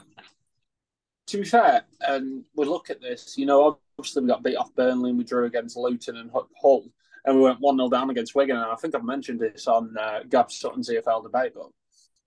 to 1.28 1.38
be 1.38 1.44
fair, 1.44 1.82
and 2.00 2.44
we 2.56 2.66
look 2.66 2.90
at 2.90 3.00
this, 3.00 3.36
you 3.38 3.46
know, 3.46 3.78
obviously 3.98 4.22
we 4.22 4.28
got 4.28 4.42
beat 4.42 4.56
off 4.56 4.74
Burnley 4.74 5.10
and 5.10 5.18
we 5.18 5.24
drew 5.24 5.44
against 5.44 5.76
Luton 5.76 6.16
and 6.16 6.30
Hull, 6.60 6.86
and 7.24 7.36
we 7.36 7.42
went 7.42 7.60
1 7.60 7.76
0 7.76 7.88
down 7.88 8.10
against 8.10 8.34
Wigan. 8.34 8.56
And 8.56 8.70
I 8.70 8.74
think 8.76 8.94
I've 8.94 9.04
mentioned 9.04 9.40
this 9.40 9.66
on 9.66 9.94
uh, 9.98 10.20
Gab 10.28 10.50
Sutton's 10.50 10.90
EFL 10.90 11.22
debate, 11.22 11.52
but, 11.54 11.68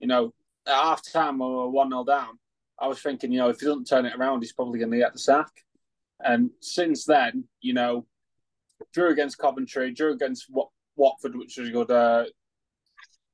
you 0.00 0.06
know, 0.06 0.32
at 0.66 0.74
half 0.74 1.02
time 1.12 1.38
we 1.38 1.46
were 1.46 1.68
1 1.68 1.90
0 1.90 2.04
down. 2.04 2.38
I 2.78 2.88
was 2.88 3.00
thinking, 3.00 3.32
you 3.32 3.38
know, 3.38 3.48
if 3.48 3.60
he 3.60 3.66
doesn't 3.66 3.86
turn 3.86 4.06
it 4.06 4.14
around, 4.16 4.40
he's 4.40 4.52
probably 4.52 4.78
going 4.78 4.90
to 4.90 4.98
get 4.98 5.12
the 5.12 5.18
sack. 5.18 5.50
And 6.20 6.50
since 6.60 7.04
then, 7.04 7.44
you 7.60 7.72
know, 7.72 8.06
drew 8.92 9.10
against 9.10 9.38
Coventry, 9.38 9.92
drew 9.92 10.12
against 10.12 10.46
Wat- 10.50 10.70
Watford, 10.96 11.36
which 11.36 11.56
was 11.56 11.68
a 11.68 11.72
good 11.72 11.90
uh, 11.90 12.24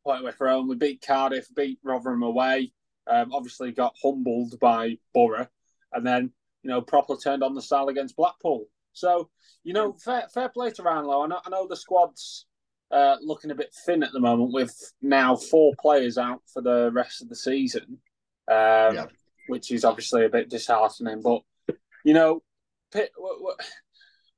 point 0.05 0.23
away 0.23 0.33
from 0.33 0.49
home. 0.49 0.69
We 0.69 0.77
beat 0.77 1.05
Cardiff, 1.07 1.47
beat 1.55 1.79
Rotherham 1.83 2.23
away. 2.23 2.73
Um, 3.07 3.33
obviously 3.33 3.73
got 3.73 3.97
humbled 4.03 4.59
by 4.61 4.99
Borough, 5.13 5.49
and 5.93 6.07
then 6.07 6.31
you 6.63 6.71
know 6.71 6.81
properly 6.81 7.19
turned 7.19 7.43
on 7.43 7.55
the 7.55 7.63
style 7.63 7.89
against 7.89 8.17
Blackpool. 8.17 8.67
So 8.93 9.29
you 9.65 9.73
know, 9.73 9.93
fair, 9.93 10.27
fair 10.33 10.49
play 10.49 10.71
to 10.73 10.83
Ryan 10.83 11.07
Lowe. 11.07 11.23
I 11.23 11.27
know, 11.29 11.41
I 11.45 11.51
know 11.51 11.67
the 11.69 11.77
squad's 11.77 12.47
uh, 12.91 13.17
looking 13.23 13.51
a 13.51 13.55
bit 13.55 13.75
thin 13.87 14.03
at 14.03 14.13
the 14.13 14.21
moment 14.21 14.53
with 14.53 14.75
now 15.01 15.37
four 15.37 15.73
players 15.81 16.19
out 16.19 16.43
for 16.53 16.63
the 16.63 16.91
rest 16.93 17.23
of 17.23 17.29
the 17.29 17.37
season, 17.37 17.99
um, 18.49 18.95
yeah. 18.95 19.07
which 19.49 19.71
is 19.71 19.85
obviously 19.85 20.25
a 20.25 20.29
bit 20.29 20.51
disheartening. 20.51 21.23
But 21.23 21.43
you 22.05 22.15
know, 22.15 22.43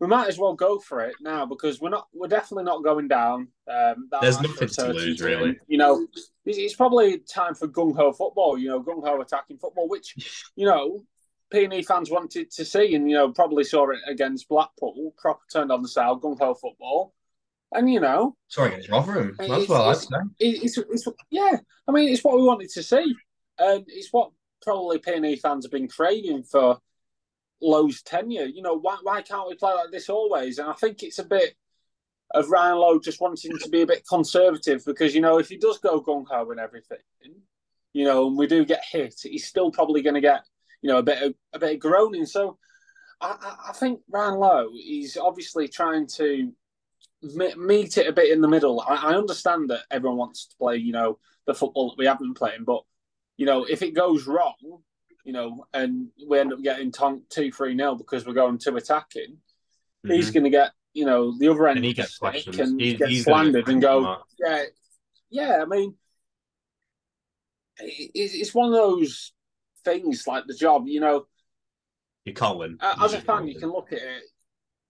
we 0.01 0.07
might 0.07 0.29
as 0.29 0.39
well 0.39 0.55
go 0.55 0.79
for 0.79 1.01
it 1.01 1.15
now 1.21 1.47
because 1.47 1.81
we're 1.81 1.91
not 1.91 2.07
we're 2.13 2.29
definitely 2.29 2.65
not 2.65 2.85
going 2.85 3.09
down. 3.09 3.49
Um, 3.69 4.09
There's 4.21 4.41
nothing 4.41 4.69
to 4.69 4.93
lose, 4.93 5.21
really. 5.21 5.59
You 5.67 5.79
know, 5.79 6.07
it's, 6.45 6.59
it's 6.59 6.77
probably 6.77 7.19
time 7.21 7.55
for 7.55 7.67
gung 7.67 7.97
ho 7.97 8.13
football. 8.13 8.59
You 8.59 8.69
know, 8.69 8.83
gung 8.83 9.05
ho 9.05 9.21
attacking 9.21 9.59
football, 9.59 9.89
which 9.89 10.51
you 10.57 10.67
know. 10.67 11.05
PNE 11.53 11.85
fans 11.85 12.11
wanted 12.11 12.51
to 12.53 12.65
see, 12.65 12.95
and 12.95 13.11
you 13.11 13.17
know, 13.17 13.33
probably 13.33 13.65
saw 13.65 13.91
it 13.91 14.01
against 14.07 14.49
Blackpool. 14.49 15.15
Proper 15.19 15.43
turned 15.53 15.73
on 15.73 15.83
the 15.83 15.89
style, 15.89 16.19
gung 16.19 16.39
ho 16.39 16.55
football. 16.55 17.15
And 17.73 17.93
you 17.93 18.01
know, 18.01 18.37
sorry 18.49 18.71
against 18.71 18.91
Rotherham. 18.91 19.35
That's 19.39 19.69
well, 19.69 19.91
I'd 19.91 19.97
say. 19.97 20.17
It's, 20.39 20.79
it's, 20.79 21.09
yeah, 21.31 21.57
I 21.89 21.93
mean, 21.93 22.09
it's 22.09 22.23
what 22.23 22.37
we 22.37 22.43
wanted 22.43 22.71
to 22.71 22.83
see, 22.83 23.15
and 23.59 23.85
it's 23.89 24.13
what 24.13 24.31
probably 24.63 24.99
PNE 24.99 25.41
fans 25.41 25.65
have 25.65 25.73
been 25.73 25.89
craving 25.89 26.45
for 26.45 26.79
Lowe's 27.61 28.03
tenure. 28.03 28.45
You 28.45 28.63
know, 28.63 28.75
why 28.75 28.99
why 29.03 29.23
can't 29.23 29.49
we 29.49 29.57
play 29.57 29.73
like 29.73 29.91
this 29.91 30.09
always? 30.09 30.59
And 30.59 30.69
I 30.69 30.75
think 30.75 31.03
it's 31.03 31.19
a 31.19 31.25
bit 31.25 31.55
of 32.33 32.49
Ryan 32.49 32.77
Lowe 32.77 32.99
just 32.99 33.21
wanting 33.21 33.57
to 33.59 33.69
be 33.69 33.83
a 33.83 33.87
bit 33.87 34.07
conservative 34.09 34.85
because 34.85 35.15
you 35.15 35.21
know 35.21 35.39
if 35.39 35.49
he 35.49 35.57
does 35.57 35.79
go 35.79 36.01
gung 36.01 36.27
ho 36.29 36.51
and 36.51 36.61
everything, 36.61 36.99
you 37.93 38.05
know, 38.05 38.29
and 38.29 38.37
we 38.37 38.47
do 38.47 38.65
get 38.65 38.85
hit, 38.91 39.15
he's 39.23 39.47
still 39.47 39.71
probably 39.71 40.03
going 40.03 40.15
to 40.15 40.21
get 40.21 40.45
you 40.85 40.91
know 40.91 40.99
a 40.99 41.03
bit 41.03 41.23
of 41.23 41.35
a 41.55 41.59
bit 41.59 41.73
of 41.73 41.81
groaning. 41.81 42.27
So 42.27 42.59
I, 43.19 43.57
I 43.71 43.73
think 43.73 44.01
Ryan 44.11 44.35
Lowe 44.35 44.69
is 44.87 45.17
obviously 45.17 45.67
trying 45.67 46.07
to 46.19 46.53
meet 47.57 47.97
it 47.97 48.07
a 48.07 48.13
bit 48.13 48.31
in 48.31 48.43
the 48.43 48.49
middle. 48.49 48.83
I, 48.83 48.97
I 48.97 49.15
understand 49.15 49.71
that 49.71 49.85
everyone 49.91 50.19
wants 50.19 50.47
to 50.49 50.57
play, 50.57 50.77
you 50.77 50.93
know, 50.93 51.19
the 51.47 51.55
football 51.55 51.89
that 51.89 51.97
we 51.97 52.05
have 52.05 52.19
been 52.19 52.35
playing, 52.35 52.65
but 52.65 52.83
you 53.39 53.47
know, 53.47 53.65
if 53.65 53.81
it 53.81 53.95
goes 53.95 54.27
wrong, 54.27 54.83
you 55.25 55.33
know, 55.33 55.67
and 55.73 56.09
we 56.29 56.39
end 56.39 56.53
up 56.53 56.63
getting 56.63 56.93
tonked 56.93 57.31
two, 57.31 57.51
three 57.51 57.75
nil 57.75 57.97
because 57.97 58.27
we're 58.27 58.35
going 58.35 58.59
to 58.59 58.77
attacking, 58.77 59.39
mm-hmm. 60.05 60.13
he's 60.13 60.33
going 60.33 60.45
to 60.45 60.51
get, 60.51 60.73
you 60.93 61.07
know, 61.07 61.37
the 61.39 61.49
other 61.49 61.67
end 61.67 61.79
and 61.79 61.87
he 61.87 61.95
gets 61.95 62.19
questions 62.19 62.59
and 62.59 62.79
he, 62.79 62.93
get 62.95 63.11
slandered 63.11 63.69
and 63.69 63.81
go, 63.81 64.19
yeah, 64.39 64.65
yeah. 65.31 65.63
I 65.63 65.65
mean, 65.65 65.95
it's 67.79 68.55
one 68.55 68.69
of 68.69 68.75
those 68.75 69.33
things 69.85 70.27
like 70.27 70.47
the 70.47 70.55
job, 70.55 70.87
you 70.87 71.01
know. 71.01 71.27
You 72.25 72.33
can't 72.33 72.59
win. 72.59 72.79
As 72.81 73.13
a 73.13 73.21
fan, 73.21 73.49
you 73.49 73.59
can 73.59 73.71
look 73.71 73.93
at 73.93 73.99
it 73.99 74.25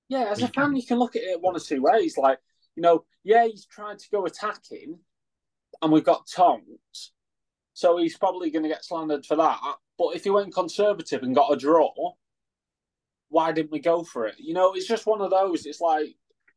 yeah, 0.08 0.30
as 0.30 0.42
a 0.42 0.48
fan, 0.48 0.76
you 0.76 0.84
can 0.84 0.98
look 0.98 1.16
at 1.16 1.22
it 1.22 1.40
one 1.40 1.56
or 1.56 1.60
two 1.60 1.82
ways. 1.82 2.18
Like, 2.18 2.38
you 2.76 2.82
know, 2.82 3.04
yeah, 3.22 3.46
he's 3.46 3.66
trying 3.66 3.98
to 3.98 4.10
go 4.10 4.26
attacking, 4.26 4.98
and 5.80 5.92
we've 5.92 6.04
got 6.04 6.26
Tonks, 6.26 7.12
so 7.72 7.96
he's 7.96 8.16
probably 8.16 8.50
going 8.50 8.64
to 8.64 8.68
get 8.68 8.84
slandered 8.84 9.24
for 9.24 9.36
that. 9.36 9.58
But 9.98 10.16
if 10.16 10.24
he 10.24 10.30
went 10.30 10.54
conservative 10.54 11.22
and 11.22 11.34
got 11.34 11.52
a 11.52 11.56
draw, 11.56 11.92
why 13.28 13.52
didn't 13.52 13.72
we 13.72 13.80
go 13.80 14.04
for 14.04 14.26
it? 14.26 14.34
You 14.38 14.54
know, 14.54 14.74
it's 14.74 14.86
just 14.86 15.06
one 15.06 15.20
of 15.20 15.30
those. 15.30 15.66
It's 15.66 15.80
like 15.80 16.14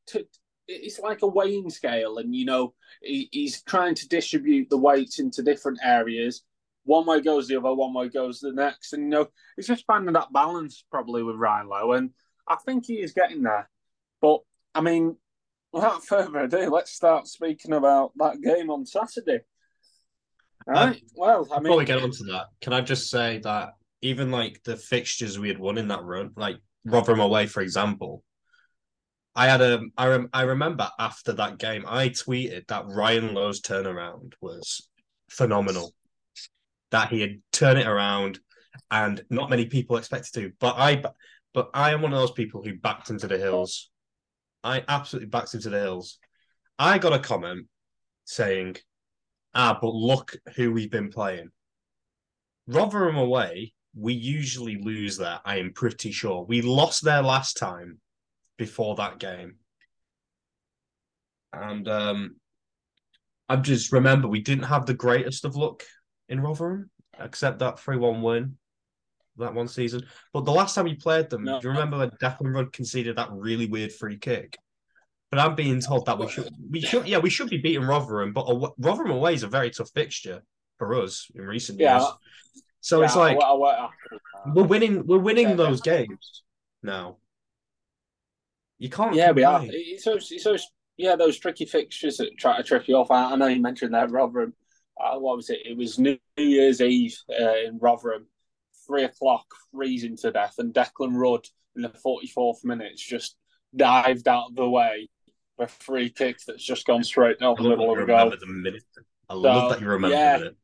to, 0.07 0.27
it's 0.67 0.99
like 0.99 1.21
a 1.21 1.27
weighing 1.27 1.69
scale, 1.69 2.17
and 2.17 2.35
you 2.35 2.45
know, 2.45 2.73
he, 3.01 3.29
he's 3.31 3.63
trying 3.63 3.95
to 3.95 4.09
distribute 4.09 4.69
the 4.69 4.77
weights 4.77 5.19
into 5.19 5.41
different 5.41 5.79
areas. 5.83 6.43
One 6.87 7.05
way 7.05 7.21
goes 7.21 7.47
the 7.47 7.57
other, 7.57 7.73
one 7.73 7.93
way 7.93 8.09
goes 8.09 8.39
the 8.39 8.53
next, 8.53 8.93
and 8.93 9.03
you 9.03 9.09
know, 9.09 9.27
it's 9.57 9.67
just 9.67 9.85
finding 9.85 10.13
that 10.13 10.31
balance 10.31 10.85
probably 10.89 11.21
with 11.21 11.35
Ryan 11.35 11.67
Lowe. 11.67 11.91
And 11.91 12.11
I 12.47 12.55
think 12.65 12.85
he 12.85 12.95
is 12.95 13.11
getting 13.13 13.43
there. 13.43 13.69
But 14.21 14.39
I 14.73 14.81
mean, 14.81 15.17
without 15.71 16.05
further 16.07 16.39
ado, 16.39 16.69
let's 16.69 16.91
start 16.91 17.27
speaking 17.27 17.73
about 17.73 18.13
that 18.17 18.41
game 18.41 18.69
on 18.69 18.85
Saturday. 18.85 19.41
Right. 20.65 20.95
Um, 20.95 21.01
well, 21.15 21.47
I 21.51 21.55
mean, 21.55 21.63
before 21.63 21.77
we 21.77 21.85
get 21.85 22.01
onto 22.01 22.25
that, 22.25 22.47
can 22.61 22.73
I 22.73 22.81
just 22.81 23.09
say 23.09 23.39
that 23.39 23.73
even 24.01 24.31
like 24.31 24.61
the 24.63 24.77
fixtures 24.77 25.37
we 25.37 25.49
had 25.49 25.59
won 25.59 25.77
in 25.77 25.89
that 25.89 26.03
run, 26.03 26.31
like 26.35 26.57
Rotherham 26.85 27.19
away, 27.19 27.47
for 27.47 27.61
example, 27.61 28.23
I 29.35 29.47
had 29.47 29.61
a 29.61 29.81
I 29.97 30.07
rem, 30.07 30.29
I 30.33 30.41
remember 30.43 30.89
after 30.99 31.33
that 31.33 31.59
game, 31.59 31.85
I 31.87 32.09
tweeted 32.09 32.67
that 32.67 32.87
Ryan 32.87 33.33
Lowe's 33.33 33.61
turnaround 33.61 34.33
was 34.41 34.89
phenomenal. 35.29 35.93
That 36.91 37.09
he 37.09 37.21
had 37.21 37.41
turned 37.51 37.79
it 37.79 37.87
around, 37.87 38.39
and 38.89 39.23
not 39.29 39.49
many 39.49 39.65
people 39.65 39.97
expected 39.97 40.33
to. 40.35 40.51
But 40.59 40.75
I 40.77 41.03
but 41.53 41.69
I 41.73 41.91
am 41.91 42.01
one 42.01 42.13
of 42.13 42.19
those 42.19 42.31
people 42.31 42.63
who 42.63 42.77
backed 42.77 43.09
him 43.09 43.17
to 43.19 43.27
the 43.27 43.37
hills. 43.37 43.89
I 44.63 44.83
absolutely 44.87 45.29
backed 45.29 45.53
him 45.53 45.61
to 45.61 45.69
the 45.69 45.79
hills. 45.79 46.19
I 46.77 46.97
got 46.99 47.13
a 47.13 47.19
comment 47.19 47.67
saying, 48.25 48.77
ah, 49.55 49.77
but 49.81 49.93
look 49.93 50.35
who 50.55 50.71
we've 50.71 50.91
been 50.91 51.09
playing. 51.09 51.49
Rotherham 52.67 53.17
away, 53.17 53.73
we 53.95 54.13
usually 54.13 54.77
lose 54.79 55.17
there, 55.17 55.39
I 55.45 55.57
am 55.57 55.73
pretty 55.73 56.11
sure. 56.11 56.43
We 56.43 56.61
lost 56.61 57.03
there 57.03 57.23
last 57.23 57.57
time 57.57 57.99
before 58.57 58.95
that 58.95 59.19
game. 59.19 59.55
And 61.53 61.87
um, 61.87 62.35
I 63.49 63.55
just 63.55 63.91
remember 63.91 64.27
we 64.27 64.41
didn't 64.41 64.65
have 64.65 64.85
the 64.85 64.93
greatest 64.93 65.45
of 65.45 65.55
luck 65.55 65.83
in 66.29 66.41
Rotherham, 66.41 66.89
except 67.19 67.59
that 67.59 67.79
3 67.79 67.97
1 67.97 68.21
win 68.21 68.57
that 69.37 69.53
one 69.53 69.67
season. 69.67 70.05
But 70.33 70.45
the 70.45 70.51
last 70.51 70.75
time 70.75 70.87
you 70.87 70.97
played 70.97 71.29
them, 71.29 71.43
no. 71.43 71.59
do 71.59 71.67
you 71.67 71.71
remember 71.71 71.97
when 71.99 72.09
Declan 72.11 72.53
Rudd 72.53 72.73
conceded 72.73 73.17
that 73.17 73.31
really 73.31 73.67
weird 73.67 73.91
free 73.91 74.17
kick? 74.17 74.57
But 75.29 75.39
I'm 75.39 75.55
being 75.55 75.81
told 75.81 76.05
that 76.05 76.17
we 76.17 76.27
should, 76.29 76.49
we 76.69 76.81
should, 76.81 77.07
yeah, 77.07 77.17
we 77.17 77.29
should 77.29 77.49
be 77.49 77.57
beating 77.57 77.83
Rotherham, 77.83 78.33
but 78.33 78.43
a, 78.43 78.71
Rotherham 78.77 79.11
away 79.11 79.33
is 79.33 79.43
a 79.43 79.47
very 79.47 79.69
tough 79.69 79.91
fixture 79.93 80.41
for 80.77 80.95
us 80.95 81.27
in 81.35 81.43
recent 81.43 81.79
yeah. 81.79 81.99
years. 81.99 82.11
So 82.79 82.99
yeah, 82.99 83.05
it's 83.05 83.15
like 83.15 83.37
I, 83.37 83.47
I, 83.47 83.85
I, 83.85 83.89
we're 84.53 84.63
winning, 84.63 85.05
we're 85.05 85.19
winning 85.19 85.49
yeah, 85.49 85.55
those 85.55 85.81
games 85.81 86.43
now. 86.81 87.17
You 88.79 88.89
can't. 88.89 89.15
Yeah, 89.15 89.31
we 89.31 89.43
are. 89.43 89.61
It's 89.65 90.05
those, 90.05 90.31
it's 90.31 90.43
those, 90.43 90.65
yeah, 90.95 91.15
those 91.15 91.37
tricky 91.37 91.65
fixtures 91.65 92.17
that 92.17 92.37
try 92.37 92.57
to 92.57 92.63
trip 92.63 92.87
you 92.87 92.95
off. 92.95 93.11
I, 93.11 93.35
know 93.35 93.47
you 93.47 93.61
mentioned 93.61 93.93
that 93.93 94.11
Rotherham. 94.11 94.53
Uh, 94.99 95.19
what 95.19 95.37
was 95.37 95.49
it? 95.49 95.59
It 95.65 95.77
was 95.77 95.99
New 95.99 96.17
Year's 96.37 96.81
Eve 96.81 97.17
uh, 97.29 97.55
in 97.65 97.77
Rotherham 97.79 98.27
three 98.87 99.03
o'clock, 99.03 99.45
freezing 99.71 100.17
to 100.17 100.31
death, 100.31 100.55
and 100.57 100.73
Declan 100.73 101.13
Rudd 101.13 101.45
in 101.75 101.81
the 101.81 101.89
44th 101.89 102.63
minute 102.63 102.97
just 102.97 103.35
dived 103.75 104.27
out 104.27 104.49
of 104.49 104.55
the 104.55 104.67
way 104.67 105.09
for 105.55 105.65
a 105.65 105.67
free 105.67 106.09
kick 106.09 106.37
that's 106.47 106.63
just 106.63 106.87
gone 106.87 107.03
straight 107.03 107.39
down 107.39 107.55
the 107.57 107.69
middle 107.69 107.91
of 107.91 107.99
the 107.99 108.05
goal. 108.05 108.29
The 108.29 108.45
minute. 108.47 108.83
I 109.29 109.33
so, 109.33 109.39
love 109.39 109.71
that 109.71 109.81
you 109.81 109.87
remember 109.87 110.15
yeah, 110.15 110.37
it. 110.37 110.57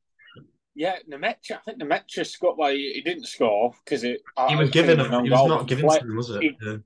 Yeah, 0.75 0.95
Nmecha, 1.11 1.51
I 1.51 1.57
think 1.65 1.81
Nmecha 1.81 2.25
scored. 2.25 2.57
Well, 2.57 2.71
he, 2.71 2.93
he 2.93 3.01
didn't 3.01 3.27
score 3.27 3.73
because 3.83 4.03
it. 4.03 4.21
He 4.49 4.55
was 4.55 4.71
given. 4.71 4.99
He 4.99 5.29
was 5.29 5.47
not 5.47 5.67
given 5.67 5.87
to 5.87 5.99
him, 5.99 6.15
was 6.15 6.29
it? 6.31 6.41
He, 6.41 6.57
yeah. 6.61 6.77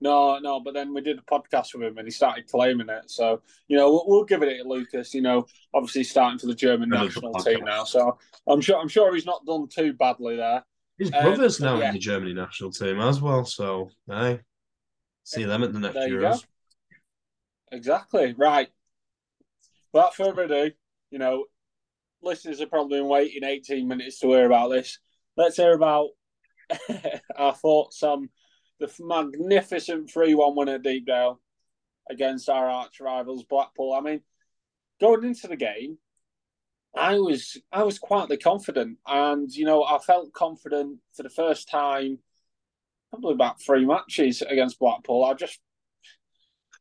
No, 0.00 0.38
no, 0.38 0.60
but 0.60 0.74
then 0.74 0.92
we 0.92 1.00
did 1.00 1.18
a 1.18 1.22
podcast 1.22 1.74
with 1.74 1.82
him 1.82 1.96
and 1.96 2.06
he 2.06 2.10
started 2.10 2.50
claiming 2.50 2.90
it. 2.90 3.10
So, 3.10 3.40
you 3.66 3.78
know, 3.78 3.90
we'll, 3.90 4.04
we'll 4.06 4.24
give 4.24 4.42
it 4.42 4.62
to 4.62 4.68
Lukas. 4.68 5.14
You 5.14 5.22
know, 5.22 5.46
obviously 5.72 6.04
starting 6.04 6.38
for 6.38 6.46
the 6.46 6.54
German 6.54 6.90
national 6.90 7.32
team 7.34 7.64
now. 7.64 7.84
So 7.84 8.18
I'm 8.46 8.60
sure 8.60 8.78
I'm 8.78 8.88
sure 8.88 9.14
he's 9.14 9.24
not 9.24 9.46
done 9.46 9.68
too 9.68 9.94
badly 9.94 10.36
there. 10.36 10.64
His 10.98 11.12
um, 11.12 11.24
brother's 11.24 11.60
now 11.60 11.78
yeah. 11.78 11.88
in 11.88 11.94
the 11.94 11.98
Germany 11.98 12.34
national 12.34 12.72
team 12.72 13.00
as 13.00 13.20
well. 13.20 13.44
So, 13.44 13.90
hey, 14.06 14.40
see 15.24 15.44
them 15.44 15.62
at 15.62 15.72
the 15.72 15.80
next 15.80 15.96
Euros. 15.96 16.44
Exactly. 17.72 18.34
Right. 18.36 18.68
Without 19.92 20.14
further 20.14 20.42
ado, 20.42 20.72
you 21.10 21.18
know, 21.18 21.46
listeners 22.22 22.60
have 22.60 22.70
probably 22.70 22.98
been 22.98 23.08
waiting 23.08 23.44
18 23.44 23.88
minutes 23.88 24.20
to 24.20 24.28
hear 24.28 24.46
about 24.46 24.68
this. 24.68 24.98
Let's 25.36 25.56
hear 25.56 25.72
about 25.72 26.08
our 27.36 27.54
thoughts 27.54 28.02
on 28.02 28.28
the 28.78 28.92
magnificent 29.00 30.10
3 30.10 30.34
1 30.34 30.56
win 30.56 30.68
at 30.68 30.82
Deepdale 30.82 31.40
against 32.08 32.48
our 32.48 32.68
arch 32.68 33.00
rivals, 33.00 33.44
Blackpool. 33.44 33.92
I 33.92 34.00
mean, 34.00 34.20
going 35.00 35.24
into 35.24 35.48
the 35.48 35.56
game, 35.56 35.98
I 36.94 37.18
was 37.18 37.58
I 37.72 37.82
was 37.82 37.98
quietly 37.98 38.38
confident, 38.38 38.98
and 39.06 39.50
you 39.52 39.66
know 39.66 39.84
I 39.84 39.98
felt 39.98 40.32
confident 40.32 40.98
for 41.14 41.22
the 41.22 41.30
first 41.30 41.68
time, 41.68 42.18
probably 43.10 43.34
about 43.34 43.60
three 43.60 43.84
matches 43.84 44.42
against 44.42 44.78
Blackpool. 44.78 45.24
I 45.24 45.34
just 45.34 45.60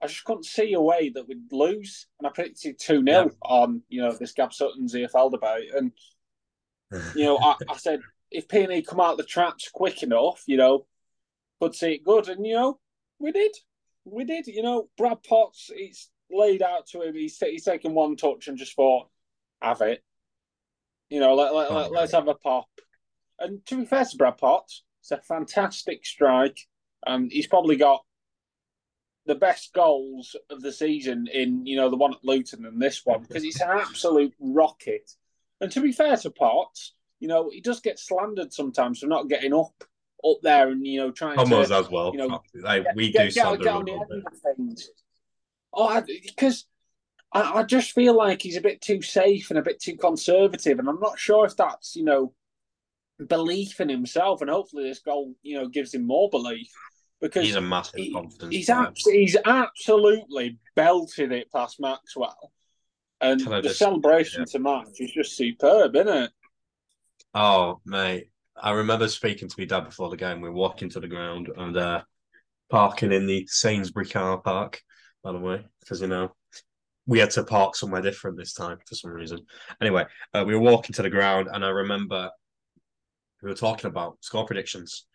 I 0.02 0.08
just 0.08 0.24
couldn't 0.24 0.46
see 0.46 0.74
a 0.74 0.82
way 0.82 1.10
that 1.10 1.28
we'd 1.28 1.52
lose, 1.52 2.08
and 2.20 2.28
I 2.28 2.32
predicted 2.32 2.80
two 2.80 3.04
0 3.04 3.06
yeah. 3.06 3.26
on 3.42 3.82
you 3.90 4.02
know 4.02 4.14
this 4.14 4.32
Gab 4.32 4.54
Sutton's 4.54 4.94
EFL 4.94 5.32
debate, 5.32 5.72
and 5.76 5.92
you 7.16 7.26
know 7.26 7.38
I, 7.38 7.56
I 7.70 7.78
said 7.78 8.00
if 8.32 8.48
PNE 8.48 8.88
come 8.88 9.02
out 9.02 9.18
the 9.18 9.24
traps 9.24 9.70
quick 9.74 10.02
enough, 10.02 10.44
you 10.48 10.56
know 10.56 10.86
could 11.62 11.76
see 11.76 11.94
it 11.94 12.04
good. 12.04 12.30
And, 12.30 12.46
you 12.46 12.54
know, 12.54 12.80
we 13.20 13.32
did. 13.32 13.52
We 14.06 14.24
did. 14.24 14.48
You 14.48 14.64
know, 14.64 14.90
Brad 14.98 15.24
Potts, 15.24 15.72
it's 15.74 16.10
laid 16.30 16.62
out 16.62 16.88
to 16.88 17.02
him. 17.02 17.16
He's, 17.16 17.38
he's 17.38 17.66
taken 17.66 17.94
one 17.94 18.16
touch 18.16 18.48
and 18.48 18.58
just 18.58 18.76
thought, 18.76 19.10
have 19.62 19.82
it. 19.82 20.04
You 21.10 21.20
know, 21.20 21.36
let, 21.36 21.54
let, 21.54 21.72
let, 21.72 21.92
let's 21.92 22.12
have 22.14 22.28
a 22.28 22.36
pop. 22.36 22.68
And 23.40 23.66
to 23.68 23.78
be 23.78 23.86
fair 23.86 24.06
to 24.06 24.18
Brad 24.18 24.38
Potts, 24.38 24.84
it's 25.02 25.12
a 25.12 25.18
fantastic 25.18 26.06
strike. 26.06 26.60
And 27.06 27.32
he's 27.32 27.48
probably 27.48 27.76
got 27.76 28.02
the 29.26 29.36
best 29.36 29.74
goals 29.74 30.36
of 30.50 30.62
the 30.62 30.72
season 30.72 31.28
in 31.32 31.66
you 31.66 31.76
know 31.76 31.90
the 31.90 31.96
one 31.96 32.14
at 32.14 32.24
Luton 32.24 32.66
and 32.66 32.82
this 32.82 33.02
one 33.06 33.24
because 33.24 33.44
it's 33.44 33.62
an 33.62 33.70
absolute 33.70 34.34
rocket. 34.40 35.12
And 35.62 35.72
to 35.72 35.82
be 35.82 35.92
fair 35.92 36.16
to 36.18 36.30
Potts, 36.30 36.94
you 37.20 37.28
know 37.28 37.50
he 37.50 37.62
does 37.62 37.80
get 37.82 38.00
slandered 38.00 38.54
sometimes 38.54 39.00
for 39.00 39.08
not 39.08 39.30
getting 39.30 39.54
up 39.54 39.84
up 40.26 40.38
there 40.42 40.70
and 40.70 40.86
you 40.86 41.00
know 41.00 41.12
trying 41.12 41.38
Almost 41.38 41.70
to 41.70 41.76
as 41.78 41.90
well. 41.90 42.12
you 42.14 42.20
know, 42.20 42.42
like, 42.56 42.84
get- 42.84 42.96
we 42.96 43.12
get- 43.12 43.30
do 43.30 43.36
get- 43.36 43.48
him 43.48 43.60
the 43.60 43.64
little 43.74 43.80
end 44.02 44.10
bit. 44.10 44.24
of 44.26 44.56
things. 44.56 44.90
Oh, 45.74 46.02
because 46.02 46.66
I, 47.32 47.60
I 47.60 47.64
just 47.64 47.92
feel 47.92 48.16
like 48.16 48.42
he's 48.42 48.56
a 48.58 48.62
bit 48.62 48.82
too 48.82 49.02
safe 49.02 49.50
and 49.50 49.60
a 49.60 49.62
bit 49.62 49.82
too 49.82 49.98
conservative, 49.98 50.80
and 50.80 50.88
I'm 50.88 51.00
not 51.00 51.20
sure 51.20 51.46
if 51.46 51.56
that's 51.56 51.96
you 51.96 52.04
know 52.04 52.34
belief 53.28 53.80
in 53.80 53.90
himself, 53.90 54.42
and 54.42 54.50
hopefully 54.50 54.84
this 54.84 55.00
goal 55.00 55.36
you 55.42 55.58
know 55.60 55.68
gives 55.68 55.94
him 55.94 56.06
more 56.08 56.30
belief 56.30 56.70
because 57.22 57.46
He's 57.46 57.56
a 57.56 57.62
massive 57.62 57.96
he- 57.96 58.12
confidence. 58.14 58.54
he's 58.56 58.70
abs- 58.70 59.06
he's 59.10 59.38
absolutely 59.46 60.58
belted 60.76 61.32
it 61.32 61.52
past 61.52 61.80
Maxwell, 61.80 62.52
and 63.22 63.40
the 63.40 63.62
just- 63.62 63.80
celebration 63.80 64.42
yeah. 64.42 64.52
to 64.52 64.60
match 64.60 64.90
is 65.00 65.12
just 65.12 65.36
superb, 65.36 65.96
isn't 65.96 66.08
it? 66.10 66.32
Oh, 67.34 67.82
mate. 67.86 68.30
I 68.62 68.72
remember 68.72 69.08
speaking 69.08 69.50
to 69.50 69.56
my 69.58 69.66
dad 69.66 69.86
before 69.86 70.10
the 70.10 70.18
game. 70.18 70.42
We 70.42 70.50
were 70.50 70.56
walking 70.56 70.90
to 70.92 71.00
the 71.00 71.08
ground 71.08 71.50
and 71.56 71.76
uh, 71.76 72.02
parking 72.70 73.12
in 73.12 73.28
the 73.28 73.46
Sainsbury 73.50 74.08
car 74.08 74.38
park, 74.40 74.82
by 75.24 75.34
the 75.34 75.40
way, 75.40 75.66
because, 75.82 76.02
you 76.02 76.08
know, 76.08 76.34
we 77.06 77.20
had 77.20 77.32
to 77.32 77.44
park 77.44 77.76
somewhere 77.76 78.02
different 78.02 78.38
this 78.38 78.54
time 78.54 78.78
for 78.86 78.96
some 78.96 79.12
reason. 79.12 79.40
Anyway, 79.82 80.06
uh, 80.34 80.44
we 80.48 80.56
were 80.56 80.62
walking 80.62 80.94
to 80.94 81.02
the 81.02 81.10
ground 81.10 81.50
and 81.52 81.64
I 81.64 81.70
remember 81.70 82.32
we 83.44 83.50
were 83.50 83.56
talking 83.56 83.90
about 83.90 84.18
score 84.22 84.46
predictions. 84.46 85.06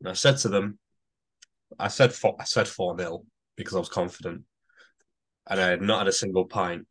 And 0.00 0.08
I 0.08 0.12
said 0.12 0.36
to 0.38 0.48
them, 0.48 0.78
I 1.78 1.88
said 1.88 2.12
four, 2.12 2.36
I 2.38 2.44
said 2.44 2.68
4 2.68 2.98
0 2.98 3.24
because 3.56 3.74
I 3.74 3.78
was 3.78 3.88
confident. 3.88 4.42
And 5.48 5.60
I 5.60 5.68
had 5.68 5.82
not 5.82 6.00
had 6.00 6.08
a 6.08 6.12
single 6.12 6.44
pint. 6.44 6.86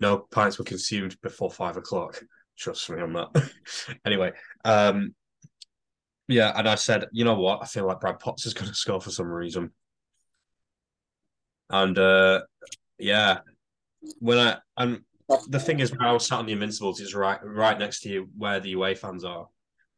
No 0.00 0.18
pints 0.18 0.58
were 0.58 0.64
consumed 0.64 1.20
before 1.20 1.50
five 1.50 1.76
o'clock. 1.76 2.22
Trust 2.56 2.90
me 2.90 3.00
on 3.00 3.12
that. 3.14 3.50
anyway, 4.06 4.32
um, 4.64 5.14
yeah, 6.28 6.52
and 6.56 6.68
I 6.68 6.74
said, 6.74 7.06
you 7.12 7.24
know 7.24 7.38
what? 7.38 7.60
I 7.62 7.66
feel 7.66 7.86
like 7.86 8.00
Brad 8.00 8.18
Potts 8.18 8.46
is 8.46 8.54
going 8.54 8.68
to 8.70 8.74
score 8.74 9.00
for 9.00 9.10
some 9.10 9.28
reason. 9.28 9.70
And 11.70 11.98
uh, 11.98 12.42
yeah, 12.98 13.38
when 14.20 14.38
I 14.38 14.56
and 14.76 15.00
the 15.48 15.58
thing 15.58 15.80
is, 15.80 15.90
when 15.90 16.02
I 16.02 16.12
was 16.12 16.26
sat 16.26 16.38
on 16.38 16.46
the 16.46 16.52
Invincibles, 16.52 17.00
is 17.00 17.14
right 17.14 17.40
right 17.42 17.78
next 17.78 18.00
to 18.00 18.08
you 18.08 18.28
where 18.36 18.60
the 18.60 18.70
UA 18.70 18.96
fans 18.96 19.24
are. 19.24 19.48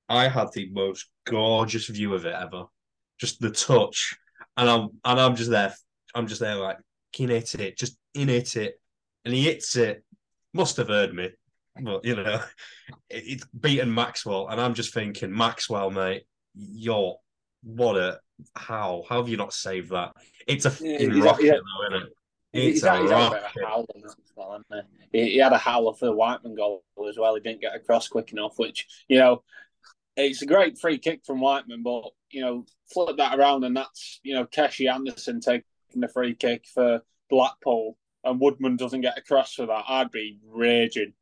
I 0.09 0.29
had 0.29 0.49
the 0.55 0.71
most 0.73 1.07
gorgeous 1.25 1.87
view 1.87 2.15
of 2.15 2.25
it 2.25 2.35
ever. 2.35 2.65
Just 3.19 3.41
the 3.41 3.51
touch, 3.51 4.17
and 4.57 4.69
I'm 4.69 4.89
and 5.05 5.21
I'm 5.21 5.37
just 5.37 5.51
there. 5.51 5.75
I'm 6.15 6.27
just 6.27 6.41
there 6.41 6.57
like, 6.57 6.79
can 7.13 7.29
hit 7.29 7.55
it, 7.55 7.79
just 7.79 7.99
in 8.15 8.31
it 8.31 8.57
it, 8.57 8.81
and 9.25 9.35
he 9.35 9.45
hits 9.45 9.77
it. 9.77 10.03
Must 10.55 10.79
have 10.79 10.89
heard 10.89 11.13
me, 11.13 11.31
but 11.81 12.05
you 12.05 12.17
know, 12.17 12.41
it's 13.11 13.45
beaten 13.47 13.93
Maxwell, 13.95 14.49
and 14.49 14.61
I'm 14.61 14.75
just 14.75 14.95
thinking, 14.95 15.33
Maxwell, 15.37 15.91
mate, 15.91 16.25
you're 16.55 17.17
what 17.63 17.97
a 17.97 18.21
how 18.57 19.05
how 19.09 19.19
have 19.21 19.29
you 19.29 19.37
not 19.37 19.53
saved 19.53 19.91
that? 19.91 20.13
It's 20.47 20.65
a 20.67 20.71
Yeah, 20.81 20.99
fucking 20.99 21.21
rocket, 21.21 21.45
yeah. 21.45 21.53
though, 21.91 21.97
isn't 21.97 22.07
it? 22.09 22.13
It's 22.53 22.83
a 22.83 22.91
had, 22.93 23.03
he's 23.03 23.11
a 23.11 23.15
rocket. 23.17 23.43
howl 23.63 23.87
on 23.95 24.01
that 24.03 24.15
well, 24.37 24.53
hasn't 24.71 24.87
he? 25.13 25.21
He, 25.21 25.31
he 25.33 25.39
had 25.39 25.53
a 25.53 25.59
howler 25.59 25.95
for 25.95 26.07
the 26.07 26.13
Whiteman 26.13 26.55
goal 26.55 26.83
as 27.09 27.19
well. 27.19 27.35
He 27.35 27.41
didn't 27.41 27.61
get 27.61 27.75
across 27.75 28.09
quick 28.09 28.33
enough, 28.33 28.59
which, 28.59 28.87
you 29.09 29.19
know, 29.19 29.43
it's 30.17 30.43
a 30.43 30.47
great 30.47 30.79
free 30.79 30.99
kick 30.99 31.23
from 31.25 31.41
Whiteman, 31.41 31.83
but, 31.83 32.11
you 32.31 32.41
know, 32.41 32.67
flip 32.93 33.17
that 33.19 33.39
around 33.39 33.65
and 33.65 33.77
that's, 33.77 34.21
you 34.23 34.35
know, 34.35 34.47
Keshi 34.47 34.93
Anderson 34.93 35.41
taking 35.41 35.65
the 35.95 36.09
free 36.09 36.35
kick 36.35 36.67
for 36.73 37.03
Blackpool 37.31 37.97
and 38.25 38.41
Woodman 38.41 38.77
doesn't 38.77 39.03
get 39.03 39.19
across 39.19 39.55
for 39.55 39.67
that. 39.67 39.85
I'd 39.89 40.11
be 40.11 40.39
raging. 40.45 41.13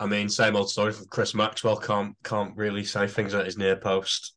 I 0.00 0.06
mean, 0.06 0.28
same 0.28 0.56
old 0.56 0.70
story 0.70 0.92
for 0.92 1.04
Chris 1.06 1.34
Maxwell. 1.34 1.76
Can't 1.76 2.14
can't 2.22 2.56
really 2.56 2.84
say 2.84 3.06
things 3.06 3.34
at 3.34 3.46
his 3.46 3.58
near 3.58 3.76
post. 3.76 4.34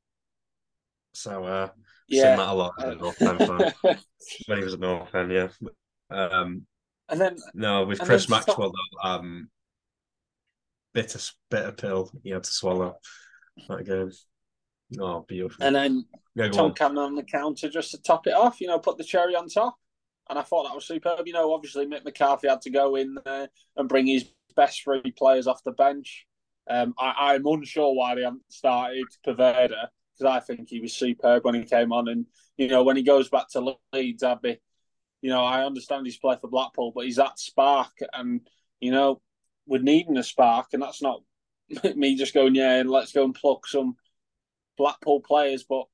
So 1.14 1.44
uh, 1.44 1.70
seen 2.10 2.22
that 2.22 2.40
a 2.40 2.54
lot 2.54 2.74
North 3.00 3.22
End 3.22 3.40
fan. 3.40 3.74
when 4.48 4.58
he 4.58 4.64
was 4.64 4.74
at 4.74 4.80
North 4.80 5.14
End, 5.14 5.32
yeah. 5.32 5.48
Um, 6.10 6.66
and 7.10 7.20
then, 7.20 7.38
no, 7.54 7.86
with 7.86 8.00
Chris 8.00 8.30
Maxwell, 8.30 8.72
though, 8.72 9.10
um, 9.10 9.50
bitter 10.94 11.20
bitter 11.50 11.72
pill 11.72 12.12
he 12.24 12.32
had 12.32 12.44
to 12.44 12.52
swallow 12.52 12.96
that 13.68 13.86
game. 13.86 14.12
Oh, 15.00 15.26
beautiful. 15.28 15.64
and 15.64 15.76
then 15.76 16.06
yeah, 16.36 16.50
Tom 16.50 16.66
on. 16.66 16.74
Cannon 16.74 16.98
on 16.98 17.16
the 17.16 17.24
counter 17.24 17.70
just 17.70 17.92
to 17.92 18.02
top 18.02 18.28
it 18.28 18.34
off, 18.34 18.60
you 18.60 18.68
know, 18.68 18.80
put 18.80 18.98
the 18.98 19.04
cherry 19.04 19.36
on 19.36 19.48
top. 19.48 19.76
And 20.30 20.40
I 20.40 20.44
thought 20.44 20.64
that 20.64 20.76
was 20.76 20.88
superb. 20.88 21.28
You 21.28 21.34
know, 21.34 21.54
obviously 21.54 21.86
Mick 21.86 22.06
McCarthy 22.06 22.48
had 22.48 22.62
to 22.62 22.70
go 22.70 22.96
in 22.96 23.18
there 23.26 23.50
and 23.76 23.90
bring 23.90 24.08
his 24.08 24.26
best 24.52 24.84
three 24.84 25.14
players 25.18 25.48
off 25.48 25.64
the 25.64 25.72
bench. 25.72 26.26
Um, 26.70 26.94
I, 26.98 27.34
I'm 27.34 27.46
unsure 27.46 27.94
why 27.94 28.16
they 28.16 28.22
haven't 28.22 28.44
started 28.50 29.06
Poveda 29.26 29.88
because 30.18 30.26
I 30.26 30.40
think 30.40 30.70
he 30.70 30.80
was 30.80 30.94
superb 30.94 31.44
when 31.44 31.56
he 31.56 31.64
came 31.64 31.92
on. 31.92 32.08
And, 32.08 32.26
you 32.58 32.68
know, 32.68 32.84
when 32.84 32.98
he 32.98 33.04
goes 33.04 33.30
back 33.30 33.50
to 33.52 33.76
Leeds, 33.94 34.24
I'd 34.24 34.42
be, 34.42 34.60
you 35.22 35.30
know, 35.30 35.44
I 35.44 35.66
understand 35.66 36.06
he's 36.06 36.18
played 36.18 36.40
for 36.40 36.50
Blackpool, 36.50 36.92
but 36.94 37.06
he's 37.06 37.16
that 37.18 37.40
spark. 37.40 37.94
And, 38.14 38.42
you 38.80 38.92
know, 38.92 39.22
we're 39.66 39.82
needing 39.82 40.18
a 40.18 40.24
spark. 40.24 40.68
And 40.74 40.82
that's 40.82 41.02
not 41.02 41.22
me 41.96 42.16
just 42.16 42.34
going, 42.34 42.56
yeah, 42.56 42.76
and 42.76 42.90
let's 42.90 43.12
go 43.12 43.24
and 43.24 43.34
pluck 43.34 43.68
some 43.68 43.96
Blackpool 44.78 45.22
players. 45.22 45.64
But 45.68 45.86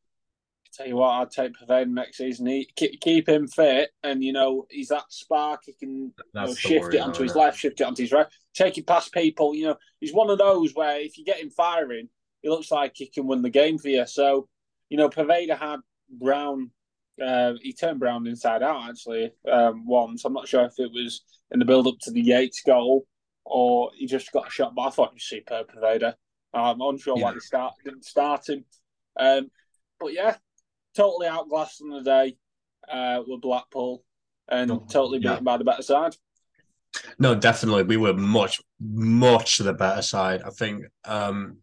tell 0.73 0.87
you 0.87 0.95
what, 0.97 1.09
I'd 1.09 1.31
take 1.31 1.53
Poveda 1.53 1.87
next 1.89 2.17
season. 2.17 2.47
He 2.47 2.69
keep, 2.75 2.99
keep 3.01 3.29
him 3.29 3.47
fit, 3.47 3.91
and 4.03 4.23
you 4.23 4.33
know 4.33 4.65
he's 4.69 4.89
that 4.89 5.05
spark. 5.09 5.61
He 5.65 5.73
can 5.73 5.89
you 5.89 6.13
know, 6.33 6.53
shift 6.53 6.85
worry, 6.85 6.97
it 6.97 7.01
onto 7.01 7.23
his 7.23 7.35
it? 7.35 7.37
left, 7.37 7.57
shift 7.59 7.81
it 7.81 7.83
onto 7.85 8.03
his 8.03 8.11
right, 8.11 8.27
take 8.53 8.77
it 8.77 8.87
past 8.87 9.13
people. 9.13 9.53
You 9.55 9.67
know, 9.67 9.75
he's 9.99 10.13
one 10.13 10.29
of 10.29 10.37
those 10.37 10.73
where 10.73 10.99
if 10.99 11.17
you 11.17 11.25
get 11.25 11.39
him 11.39 11.49
firing, 11.49 12.09
he 12.41 12.49
looks 12.49 12.71
like 12.71 12.93
he 12.95 13.07
can 13.07 13.27
win 13.27 13.41
the 13.41 13.49
game 13.49 13.77
for 13.77 13.89
you. 13.89 14.05
So, 14.07 14.47
you 14.89 14.97
know, 14.97 15.09
Poveda 15.09 15.57
had 15.57 15.79
Brown. 16.09 16.71
Uh, 17.21 17.53
he 17.61 17.73
turned 17.73 17.99
Brown 17.99 18.27
inside 18.27 18.61
out 18.61 18.89
actually 18.89 19.31
um, 19.51 19.87
once. 19.87 20.23
I'm 20.23 20.33
not 20.33 20.47
sure 20.47 20.65
if 20.65 20.73
it 20.77 20.91
was 20.93 21.23
in 21.51 21.59
the 21.59 21.65
build 21.65 21.87
up 21.87 21.95
to 22.01 22.11
the 22.11 22.21
Yates 22.21 22.61
goal 22.61 23.07
or 23.43 23.89
he 23.95 24.05
just 24.05 24.31
got 24.31 24.47
a 24.47 24.51
shot. 24.51 24.75
But 24.75 24.81
I 24.83 24.89
thought 24.91 25.09
he 25.11 25.15
was 25.15 25.23
superb, 25.23 25.67
Poveda. 25.71 26.13
I'm 26.53 26.79
unsure 26.81 27.15
why 27.15 27.29
Yeah. 27.29 27.33
they 27.33 27.39
start 27.39 27.73
didn't 27.83 28.05
start 28.05 28.47
him. 28.49 28.65
Um, 29.19 29.49
but 29.99 30.13
yeah, 30.13 30.35
totally 30.97 31.27
outclassed 31.27 31.81
on 31.81 31.89
the 31.91 32.01
day 32.01 32.35
uh, 32.91 33.21
with 33.25 33.41
Blackpool 33.41 34.03
and 34.49 34.71
Oh, 34.71 34.85
totally 34.89 35.19
yeah. 35.19 35.31
beaten 35.31 35.43
by 35.45 35.57
the 35.57 35.63
better 35.63 35.83
side. 35.83 36.15
No, 37.19 37.35
definitely. 37.35 37.83
We 37.83 37.97
were 37.97 38.13
much, 38.13 38.59
much 38.79 39.57
the 39.59 39.73
better 39.73 40.01
side. 40.01 40.41
I 40.43 40.49
think 40.49 40.85
um 41.05 41.57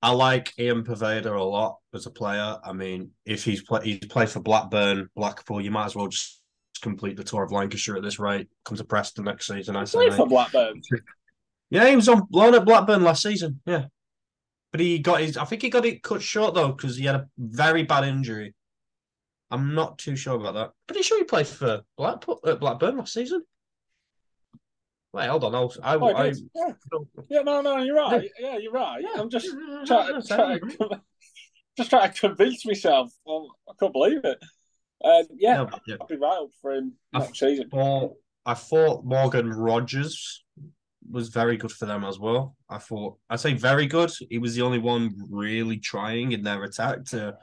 I 0.00 0.12
like 0.12 0.52
Ian 0.58 0.84
Poveda 0.84 1.36
a 1.36 1.42
lot 1.42 1.78
as 1.92 2.06
a 2.06 2.10
player. 2.10 2.56
I 2.62 2.72
mean, 2.72 3.10
if 3.24 3.42
he's 3.44 3.62
play, 3.62 3.80
he's 3.84 4.06
played 4.06 4.28
for 4.30 4.38
Blackburn, 4.40 5.08
Blackpool, 5.16 5.60
you 5.60 5.72
might 5.72 5.86
as 5.86 5.96
well 5.96 6.06
just 6.06 6.40
complete 6.82 7.16
the 7.16 7.24
tour 7.24 7.42
of 7.42 7.50
Lancashire 7.50 7.96
at 7.96 8.02
this 8.04 8.20
rate. 8.20 8.48
Come 8.64 8.76
to 8.76 8.84
Preston 8.84 9.24
next 9.24 9.48
season, 9.48 9.74
I 9.74 9.84
say. 9.84 10.10
For. 10.10 10.26
Blackburn. 10.28 10.80
Yeah, 11.70 11.88
he 11.88 11.96
was 11.96 12.08
on 12.08 12.28
loan 12.30 12.54
at 12.54 12.64
Blackburn 12.64 13.02
last 13.02 13.22
season. 13.22 13.60
Yeah, 13.66 13.86
but 14.72 14.80
he 14.80 14.98
got 14.98 15.20
his. 15.20 15.36
I 15.36 15.44
think 15.44 15.62
he 15.62 15.70
got 15.70 15.86
it 15.86 16.02
cut 16.02 16.22
short 16.22 16.54
though 16.54 16.72
because 16.72 16.96
he 16.96 17.04
had 17.06 17.14
a 17.16 17.28
very 17.38 17.82
bad 17.82 18.04
injury. 18.04 18.54
I'm 19.50 19.74
not 19.74 19.98
too 19.98 20.14
sure 20.16 20.34
about 20.36 20.54
that. 20.54 20.70
Pretty 20.86 21.02
sure 21.02 21.18
he 21.18 21.24
played 21.24 21.46
for 21.46 21.80
Blackpool 21.96 22.40
at 22.46 22.60
Blackburn 22.60 22.98
last 22.98 23.14
season. 23.14 23.42
Wait, 25.14 25.26
hold 25.28 25.44
on. 25.44 25.54
I'll, 25.54 25.72
I, 25.82 25.94
Oh, 25.96 26.14
I, 26.14 26.28
did. 26.28 26.38
yeah. 26.54 26.72
yeah, 27.30 27.40
no, 27.40 27.62
no, 27.62 27.78
you're 27.78 27.96
right. 27.96 28.28
Yeah, 28.38 28.58
you're 28.58 28.72
right. 28.72 29.00
Yeah, 29.02 29.20
I'm 29.20 29.30
just 29.30 29.48
trying, 29.86 30.20
trying, 30.22 30.60
just 31.78 31.88
trying 31.90 32.12
to 32.12 32.20
convince 32.20 32.66
myself. 32.66 33.10
Well, 33.24 33.48
I 33.68 33.72
can't 33.80 33.92
believe 33.94 34.20
it. 34.24 34.38
Um, 35.02 35.22
yeah, 35.38 35.56
No, 35.56 35.70
yeah. 35.86 35.96
I'll 36.00 36.06
be 36.06 36.16
right 36.16 36.38
up 36.42 36.50
for 36.60 36.74
him 36.74 36.92
I 37.14 37.20
next 37.20 37.38
season. 37.38 37.70
thought 37.70 38.14
I 38.44 38.52
thought 38.54 39.04
Morgan 39.04 39.48
Rogers 39.50 40.44
was 41.10 41.28
very 41.28 41.56
good 41.56 41.72
for 41.72 41.86
them 41.86 42.04
as 42.04 42.18
well. 42.18 42.56
I 42.68 42.78
thought 42.78 43.16
I'd 43.30 43.40
say 43.40 43.54
very 43.54 43.86
good. 43.86 44.10
He 44.30 44.38
was 44.38 44.54
the 44.54 44.62
only 44.62 44.78
one 44.78 45.14
really 45.30 45.78
trying 45.78 46.32
in 46.32 46.42
their 46.42 46.62
attack 46.64 47.04
to, 47.06 47.36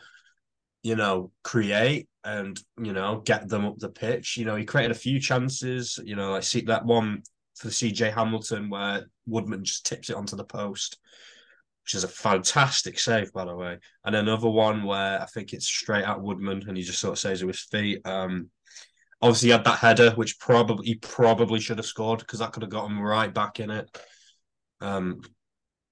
you 0.84 0.96
know, 0.96 1.32
create 1.44 2.08
and 2.24 2.60
you 2.82 2.92
know 2.92 3.22
get 3.24 3.48
them 3.48 3.66
up 3.66 3.78
the 3.78 3.90
pitch. 3.90 4.38
You 4.38 4.46
know, 4.46 4.56
he 4.56 4.66
created 4.66 4.92
a 4.92 5.00
few 5.00 5.20
chances. 5.20 6.00
You 6.04 6.16
know, 6.16 6.32
like 6.32 6.44
see 6.44 6.62
that 6.62 6.86
one 6.86 7.24
for 7.56 7.70
CJ 7.70 8.14
Hamilton 8.14 8.70
where 8.70 9.06
Woodman 9.26 9.64
just 9.64 9.86
tips 9.86 10.10
it 10.10 10.16
onto 10.16 10.36
the 10.36 10.44
post, 10.44 10.98
which 11.84 11.96
is 11.96 12.04
a 12.04 12.10
fantastic 12.10 13.00
save 13.00 13.32
by 13.32 13.46
the 13.46 13.56
way. 13.56 13.80
And 14.04 14.16
another 14.16 14.50
one 14.50 14.84
where 14.84 15.22
I 15.22 15.26
think 15.26 15.54
it's 15.54 15.68
straight 15.68 16.04
at 16.04 16.22
Woodman 16.22 16.64
and 16.68 16.78
he 16.78 16.84
just 16.84 17.00
sort 17.00 17.14
of 17.14 17.20
saves 17.20 17.42
it 17.42 17.46
with 17.46 17.56
feet. 17.56 18.06
Um, 18.06 18.50
Obviously, 19.26 19.48
he 19.48 19.54
had 19.54 19.64
that 19.64 19.80
header, 19.80 20.12
which 20.12 20.38
probably 20.38 20.86
he 20.86 20.96
probably 20.96 21.60
should 21.60 21.80
have 21.80 21.86
scored 21.88 22.20
because 22.20 22.40
that 22.40 22.52
could 22.52 22.62
have 22.62 22.70
got 22.70 22.86
him 22.86 23.02
right 23.02 23.34
back 23.34 23.60
in 23.60 23.72
it. 23.72 23.98
Um, 24.82 25.22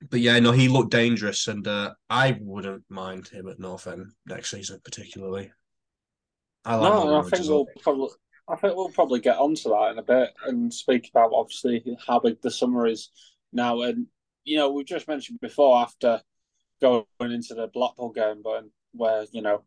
but 0.08 0.20
yeah, 0.20 0.40
no, 0.40 0.52
he 0.52 0.68
looked 0.68 0.92
dangerous, 0.92 1.48
and 1.48 1.68
uh, 1.68 1.96
I 2.12 2.38
wouldn't 2.40 2.84
mind 2.90 3.30
him 3.30 3.48
at 3.48 3.60
North 3.60 3.88
End 3.88 4.12
next 4.28 4.52
season, 4.52 4.82
particularly. 4.84 5.52
I 6.64 6.76
like 6.76 6.94
no, 6.94 7.20
I 7.20 7.24
think 7.24 7.48
we'll 7.48 7.66
probably. 7.82 8.10
I 8.48 8.56
think 8.56 8.76
we'll 8.76 8.90
probably 8.90 9.20
get 9.20 9.38
onto 9.38 9.70
that 9.70 9.92
in 9.94 9.98
a 9.98 10.04
bit 10.04 10.30
and 10.46 10.72
speak 10.72 11.10
about 11.10 11.32
obviously 11.34 11.98
how 12.06 12.20
big 12.20 12.40
the 12.42 12.52
summer 12.52 12.86
is 12.86 13.10
now. 13.52 13.82
And 13.82 14.06
you 14.44 14.58
know, 14.58 14.70
we've 14.70 14.86
just 14.86 15.08
mentioned 15.08 15.40
before 15.40 15.82
after 15.82 16.22
going 16.82 17.06
into 17.22 17.56
the 17.56 17.68
Blackpool 17.74 18.12
game, 18.12 18.42
but 18.44 18.66
where 18.92 19.26
you 19.32 19.42
know, 19.42 19.64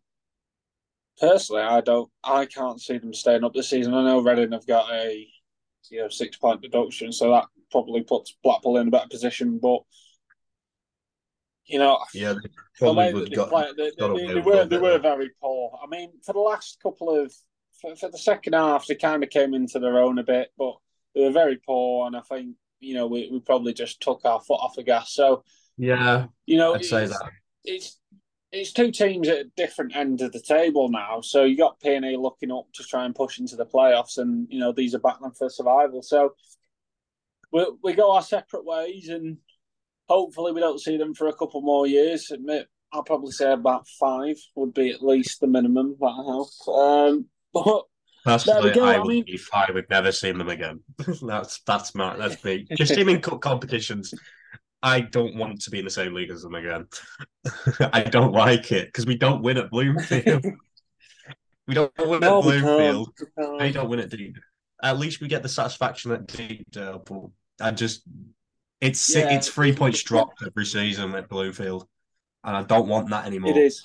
personally, 1.18 1.62
I 1.62 1.80
don't, 1.80 2.10
I 2.22 2.46
can't 2.46 2.80
see 2.80 2.98
them 2.98 3.14
staying 3.14 3.44
up 3.44 3.54
this 3.54 3.70
season. 3.70 3.94
I 3.94 4.04
know 4.04 4.20
Reading 4.20 4.52
have 4.52 4.66
got 4.66 4.92
a 4.92 5.26
you 5.90 6.00
know 6.00 6.08
six 6.08 6.36
point 6.36 6.62
deduction, 6.62 7.12
so 7.12 7.30
that 7.30 7.46
probably 7.70 8.02
puts 8.02 8.36
Blackpool 8.42 8.78
in 8.78 8.88
a 8.88 8.90
better 8.90 9.08
position. 9.08 9.58
But 9.60 9.80
you 11.66 11.78
know, 11.78 11.98
yeah, 12.14 12.34
they 12.34 12.50
probably 12.78 13.14
would 13.14 13.30
they, 13.30 13.36
got, 13.36 13.50
they, 13.76 13.90
they, 13.98 14.34
they 14.34 14.40
were 14.40 14.64
they 14.64 14.78
were 14.78 14.98
very 14.98 15.30
poor. 15.40 15.78
I 15.82 15.86
mean, 15.88 16.12
for 16.24 16.32
the 16.32 16.40
last 16.40 16.78
couple 16.82 17.10
of 17.10 17.32
for, 17.80 17.96
for 17.96 18.10
the 18.10 18.18
second 18.18 18.54
half, 18.54 18.86
they 18.86 18.94
kind 18.94 19.22
of 19.22 19.30
came 19.30 19.54
into 19.54 19.78
their 19.78 19.98
own 19.98 20.18
a 20.18 20.22
bit, 20.22 20.50
but 20.56 20.74
they 21.14 21.22
were 21.22 21.32
very 21.32 21.58
poor, 21.66 22.06
and 22.06 22.16
I 22.16 22.20
think 22.20 22.56
you 22.80 22.94
know 22.94 23.06
we, 23.06 23.28
we 23.32 23.40
probably 23.40 23.72
just 23.72 24.00
took 24.00 24.24
our 24.24 24.40
foot 24.40 24.60
off 24.60 24.76
the 24.76 24.82
gas. 24.82 25.12
So 25.12 25.44
yeah, 25.76 26.26
you 26.46 26.56
know, 26.56 26.74
I'd 26.74 26.84
say 26.84 27.06
that 27.06 27.30
it's 27.64 27.98
it's 28.56 28.72
two 28.72 28.90
teams 28.90 29.28
at 29.28 29.38
a 29.38 29.50
different 29.56 29.94
end 29.94 30.22
of 30.22 30.32
the 30.32 30.40
table 30.40 30.88
now. 30.88 31.20
So 31.20 31.44
you 31.44 31.56
got 31.56 31.80
PNE 31.80 32.20
looking 32.20 32.50
up 32.50 32.66
to 32.74 32.82
try 32.84 33.04
and 33.04 33.14
push 33.14 33.38
into 33.38 33.56
the 33.56 33.66
playoffs, 33.66 34.18
and 34.18 34.46
you 34.50 34.58
know 34.58 34.72
these 34.72 34.94
are 34.94 35.00
battling 35.00 35.32
for 35.32 35.48
survival. 35.48 36.02
So 36.02 36.34
we 37.52 37.66
we 37.82 37.92
go 37.92 38.12
our 38.12 38.22
separate 38.22 38.64
ways, 38.64 39.08
and 39.08 39.38
hopefully 40.08 40.52
we 40.52 40.60
don't 40.60 40.80
see 40.80 40.96
them 40.96 41.14
for 41.14 41.28
a 41.28 41.34
couple 41.34 41.60
more 41.60 41.86
years. 41.86 42.32
I'll 42.92 43.02
probably 43.02 43.32
say 43.32 43.52
about 43.52 43.88
five 44.00 44.36
would 44.54 44.72
be 44.72 44.90
at 44.90 45.02
least 45.02 45.40
the 45.40 45.46
minimum 45.46 45.96
that 46.00 46.06
I 46.06 46.22
hope. 46.24 46.48
Um, 46.68 47.26
but 47.52 47.84
Personally, 48.24 48.72
go, 48.72 48.84
I, 48.84 48.98
I 48.98 49.04
mean... 49.04 49.24
be 49.24 49.36
fine. 49.36 49.68
We've 49.72 49.88
never 49.88 50.10
seen 50.10 50.38
them 50.38 50.48
again. 50.48 50.80
that's 51.22 51.60
that's 51.60 51.94
my 51.94 52.16
that's 52.16 52.42
me. 52.42 52.66
Just 52.76 52.92
in 52.98 53.20
cup 53.20 53.40
competitions, 53.40 54.12
I 54.82 55.00
don't 55.00 55.36
want 55.36 55.62
to 55.62 55.70
be 55.70 55.78
in 55.78 55.84
the 55.84 55.90
same 55.90 56.14
league 56.14 56.30
as 56.30 56.42
them 56.42 56.54
again. 56.54 56.86
I 57.92 58.02
don't 58.02 58.32
like 58.32 58.72
it 58.72 58.86
because 58.86 59.06
we 59.06 59.16
don't 59.16 59.42
win 59.42 59.56
at 59.56 59.70
Bloomfield. 59.70 60.44
we 61.66 61.74
don't 61.74 61.92
win 61.98 62.20
no, 62.20 62.38
at 62.38 62.44
Bloomfield. 62.44 63.10
We, 63.58 63.72
don't 63.72 63.88
win 63.88 64.00
at 64.00 64.10
Deep. 64.10 64.36
At 64.82 64.98
least 64.98 65.20
we 65.20 65.28
get 65.28 65.42
the 65.42 65.48
satisfaction 65.48 66.12
at 66.12 66.26
Deepdale, 66.26 67.04
but 67.04 67.66
I 67.66 67.70
just 67.70 68.02
it's 68.80 69.14
yeah. 69.14 69.34
it's 69.34 69.48
three 69.48 69.72
points 69.72 70.02
dropped 70.02 70.42
every 70.46 70.66
season 70.66 71.14
at 71.14 71.28
Bloomfield, 71.28 71.86
and 72.44 72.56
I 72.56 72.62
don't 72.62 72.88
want 72.88 73.08
that 73.10 73.26
anymore. 73.26 73.52
It 73.52 73.56
is. 73.56 73.82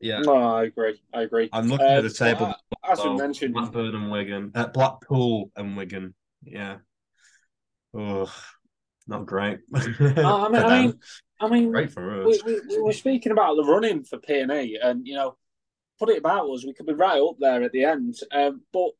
Yeah. 0.00 0.20
No, 0.20 0.34
I 0.34 0.64
agree. 0.64 1.00
I 1.14 1.22
agree. 1.22 1.48
I'm 1.52 1.68
looking 1.68 1.86
uh, 1.86 1.98
at 1.98 2.02
the 2.02 2.10
table. 2.10 2.54
As 2.84 2.98
you 3.04 3.16
mentioned, 3.16 3.54
Blackburn 3.54 3.94
and 3.94 4.10
Wigan, 4.10 4.50
uh, 4.54 4.66
Blackpool 4.66 5.52
and 5.54 5.76
Wigan. 5.76 6.14
Yeah. 6.42 6.78
Oh, 7.94 8.32
not 9.06 9.26
great. 9.26 9.60
I 9.74 9.86
mean, 9.86 10.24
I 10.24 10.82
mean, 10.82 11.00
I 11.40 11.48
mean, 11.48 11.70
great 11.70 11.92
for 11.92 12.22
us. 12.22 12.42
We, 12.44 12.52
we, 12.52 12.60
we 12.68 12.82
were 12.82 12.92
speaking 12.92 13.32
about 13.32 13.56
the 13.56 13.64
running 13.64 14.04
for 14.04 14.18
P 14.18 14.40
and 14.40 14.52
E, 14.52 14.78
and 14.82 15.06
you 15.06 15.14
know, 15.14 15.36
put 15.98 16.10
it 16.10 16.18
about 16.18 16.48
us, 16.50 16.66
we 16.66 16.74
could 16.74 16.86
be 16.86 16.94
right 16.94 17.20
up 17.20 17.36
there 17.38 17.62
at 17.62 17.72
the 17.72 17.84
end. 17.84 18.16
Um, 18.32 18.62
but 18.72 18.90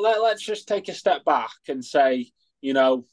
let, 0.00 0.22
let's 0.22 0.42
just 0.42 0.68
take 0.68 0.88
a 0.88 0.94
step 0.94 1.24
back 1.24 1.50
and 1.68 1.84
say, 1.84 2.30
you 2.60 2.72
know, 2.72 3.06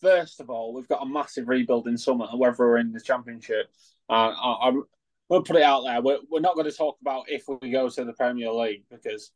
first 0.00 0.40
of 0.40 0.50
all, 0.50 0.72
we've 0.72 0.88
got 0.88 1.02
a 1.02 1.06
massive 1.06 1.48
rebuild 1.48 1.88
in 1.88 1.98
summer, 1.98 2.26
whether 2.34 2.58
we're 2.58 2.78
in 2.78 2.92
the 2.92 3.00
championship. 3.00 3.70
Uh, 4.08 4.30
I, 4.30 4.68
am 4.68 4.84
we'll 5.28 5.42
put 5.42 5.56
it 5.56 5.62
out 5.62 5.82
there. 5.82 6.00
We're, 6.00 6.18
we're 6.30 6.40
not 6.40 6.54
going 6.54 6.70
to 6.70 6.76
talk 6.76 6.96
about 7.00 7.24
if 7.28 7.44
we 7.48 7.70
go 7.70 7.88
to 7.88 8.04
the 8.04 8.12
Premier 8.12 8.52
League 8.52 8.84
because, 8.88 9.32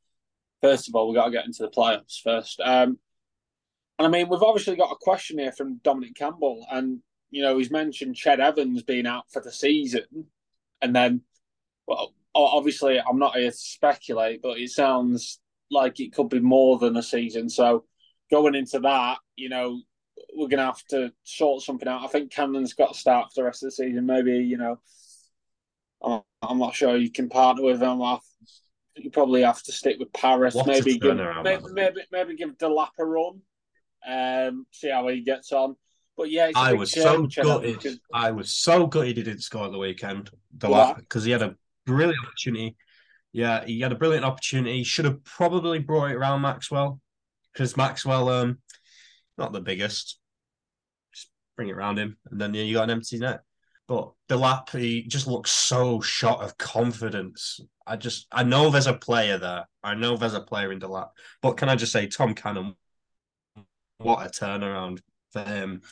first 0.61 0.89
of 0.89 0.95
all, 0.95 1.09
we've 1.09 1.17
got 1.17 1.27
to 1.27 1.33
get 1.33 1.47
into 1.47 1.65
the 1.65 1.71
playoffs 1.71 2.21
first. 2.23 2.61
Um, 2.61 2.99
and 4.01 4.07
I 4.07 4.09
mean, 4.09 4.31
we've 4.31 4.43
obviously 4.43 4.77
got 4.77 4.91
a 4.91 4.97
question 4.97 5.39
here 5.39 5.53
from 5.53 5.77
Dominic 5.85 6.15
Campbell, 6.15 6.67
and 6.73 7.01
you 7.31 7.43
know, 7.43 7.59
he's 7.59 7.71
mentioned 7.71 8.17
Ched 8.17 8.39
Evans 8.39 8.83
being 8.83 9.07
out 9.07 9.25
for 9.31 9.43
the 9.43 9.53
season, 9.53 10.27
and 10.81 10.97
then, 10.97 11.21
well, 11.87 12.15
obviously, 12.35 12.99
I'm 12.99 13.19
not 13.19 13.37
here 13.37 13.51
to 13.51 13.57
speculate, 13.57 14.41
but 14.43 14.59
it 14.59 14.71
sounds 14.71 15.39
like 15.71 16.01
it 16.01 16.15
could 16.15 16.31
be 16.31 16.41
more 16.41 16.79
than 16.79 16.97
a 16.97 17.03
season. 17.03 17.51
So, 17.51 17.85
going 18.31 18.55
into 18.55 18.81
that, 18.81 19.19
you 19.37 19.51
know, 19.51 19.83
we're 20.35 20.49
going 20.49 20.59
to 20.59 20.65
have 20.65 20.85
to 20.87 21.13
sort 21.25 21.63
something 21.63 21.87
out. 21.87 22.03
I 22.03 22.09
think 22.09 22.33
Cannon's 22.33 22.73
got 22.73 22.95
to 22.95 22.99
start 22.99 23.29
for 23.29 23.43
the 23.43 23.45
rest 23.45 23.63
of 23.63 23.67
the 23.67 23.73
season. 23.73 24.07
Maybe 24.07 24.39
you 24.39 24.57
know 24.57 24.81
I'm 26.03 26.59
not 26.59 26.75
sure 26.75 26.97
you 26.97 27.11
can 27.11 27.29
partner 27.29 27.65
with 27.65 27.83
him. 27.83 28.01
You 28.97 29.11
probably 29.11 29.43
have 29.43 29.63
to 29.65 29.73
stick 29.73 29.99
with 29.99 30.13
Paris. 30.13 30.55
What 30.55 30.67
maybe 30.67 30.99
give 30.99 31.17
maybe, 31.17 31.63
maybe, 31.73 32.01
maybe 32.11 32.37
give 32.37 32.57
Delap 32.59 32.91
a 32.99 33.05
run. 33.05 33.43
Um, 34.07 34.67
see 34.71 34.91
how 34.91 35.07
he 35.09 35.21
gets 35.21 35.53
on. 35.53 35.77
But 36.17 36.31
yeah, 36.31 36.51
I 36.55 36.75
was 36.75 36.93
so 36.93 37.27
gutted. 37.27 37.77
Because... 37.77 37.99
I 38.13 38.31
was 38.31 38.51
so 38.51 38.87
gutted 38.87 39.17
he 39.17 39.23
didn't 39.23 39.43
score 39.43 39.67
at 39.67 39.73
the 39.73 39.79
weekend. 39.79 40.31
Delap 40.57 40.97
because 40.97 41.25
he 41.25 41.31
had 41.31 41.43
a 41.43 41.57
brilliant 41.87 42.19
opportunity. 42.25 42.77
Yeah, 43.33 43.65
he 43.65 43.81
had 43.81 43.93
a 43.93 43.97
brilliant 43.97 44.25
opportunity. 44.25 44.83
Should 44.83 45.05
have 45.07 45.25
probably 45.25 45.79
brought 45.79 46.11
it 46.11 46.17
around 46.17 46.43
Maxwell 46.43 47.01
because 47.53 47.77
Maxwell, 47.77 48.29
um, 48.29 48.59
not 49.39 49.53
the 49.53 49.61
biggest. 49.61 50.19
Just 51.15 51.31
bring 51.57 51.69
it 51.69 51.77
around 51.77 51.99
him, 51.99 52.19
and 52.31 52.41
then 52.41 52.53
yeah, 52.55 52.63
you 52.63 52.75
got 52.75 52.85
an 52.85 52.91
empty 52.91 53.19
net. 53.19 53.41
But 53.91 54.13
Delap, 54.29 54.71
he 54.79 55.03
just 55.03 55.27
looks 55.27 55.51
so 55.51 56.01
shot 56.01 56.43
of 56.43 56.57
confidence. 56.57 57.59
I 57.85 57.97
just, 57.97 58.29
I 58.31 58.45
know 58.45 58.71
there's 58.71 58.87
a 58.87 58.95
player 58.95 59.37
there. 59.37 59.67
I 59.83 59.97
know 59.97 60.17
there's 60.17 60.35
a 60.35 60.41
player 60.41 60.71
in 60.71 60.79
Delap. 60.79 61.09
But 61.43 61.57
can 61.57 61.69
I 61.69 61.75
just 61.75 61.91
say, 61.91 62.07
Tom 62.07 62.35
Cannon, 62.35 62.77
what 64.01 64.27
a 64.27 64.31
turnaround 64.31 65.01
for 65.33 65.43
him. 65.43 65.83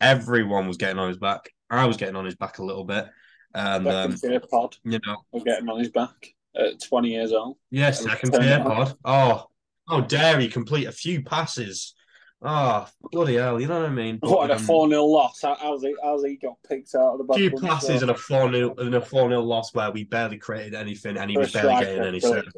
Everyone 0.00 0.68
was 0.68 0.76
getting 0.76 0.98
on 0.98 1.08
his 1.08 1.18
back. 1.18 1.50
I 1.70 1.86
was 1.86 1.96
getting 1.96 2.16
on 2.16 2.24
his 2.24 2.36
back 2.36 2.58
a 2.58 2.64
little 2.64 2.84
bit. 2.84 3.06
And, 3.54 3.88
um, 3.88 4.16
pod. 4.50 4.76
You 4.84 5.00
know, 5.06 5.16
we're 5.32 5.42
getting 5.42 5.68
on 5.68 5.78
his 5.78 5.90
back 5.90 6.34
at 6.54 6.82
20 6.82 7.08
years 7.08 7.32
old. 7.32 7.56
Yeah, 7.70 7.90
second 7.90 8.32
tier 8.32 8.62
pod. 8.62 8.94
Oh, 9.04 9.46
how 9.88 10.00
dare 10.00 10.38
he 10.38 10.48
complete 10.48 10.86
a 10.86 10.92
few 10.92 11.22
passes 11.22 11.94
Oh, 12.42 12.86
bloody 13.10 13.36
hell, 13.36 13.60
you 13.60 13.66
know 13.66 13.80
what 13.80 13.88
I 13.88 13.92
mean? 13.92 14.18
But, 14.18 14.30
what, 14.30 14.50
um, 14.50 14.56
a 14.56 14.60
4 14.60 14.88
0 14.88 15.04
loss? 15.04 15.40
how's, 15.42 15.82
he, 15.82 15.96
how's 16.02 16.24
he 16.24 16.36
got 16.36 16.56
picked 16.68 16.94
out 16.94 17.12
of 17.12 17.18
the 17.18 17.24
back? 17.24 17.38
Few 17.38 17.50
passes 17.50 18.02
and 18.02 18.10
a 18.10 18.14
4 18.14 18.52
0 18.52 18.74
and 18.76 18.94
a 18.94 19.00
4 19.00 19.30
0 19.30 19.40
loss 19.40 19.74
where 19.74 19.90
we 19.90 20.04
barely 20.04 20.36
created 20.36 20.74
anything 20.74 21.16
and 21.16 21.30
he 21.30 21.38
was 21.38 21.52
barely 21.52 21.82
getting 21.82 22.02
any 22.02 22.20
service. 22.20 22.52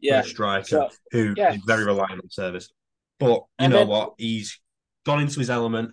Yeah. 0.00 0.22
striker 0.22 0.66
so, 0.66 0.88
who 1.10 1.34
is 1.36 1.60
very 1.66 1.84
reliant 1.84 2.22
on 2.22 2.30
service. 2.30 2.70
But 3.20 3.28
you 3.28 3.44
and 3.58 3.72
know 3.72 3.78
then, 3.80 3.88
what? 3.88 4.14
He's 4.18 4.58
gone 5.06 5.20
into 5.20 5.38
his 5.38 5.50
element, 5.50 5.92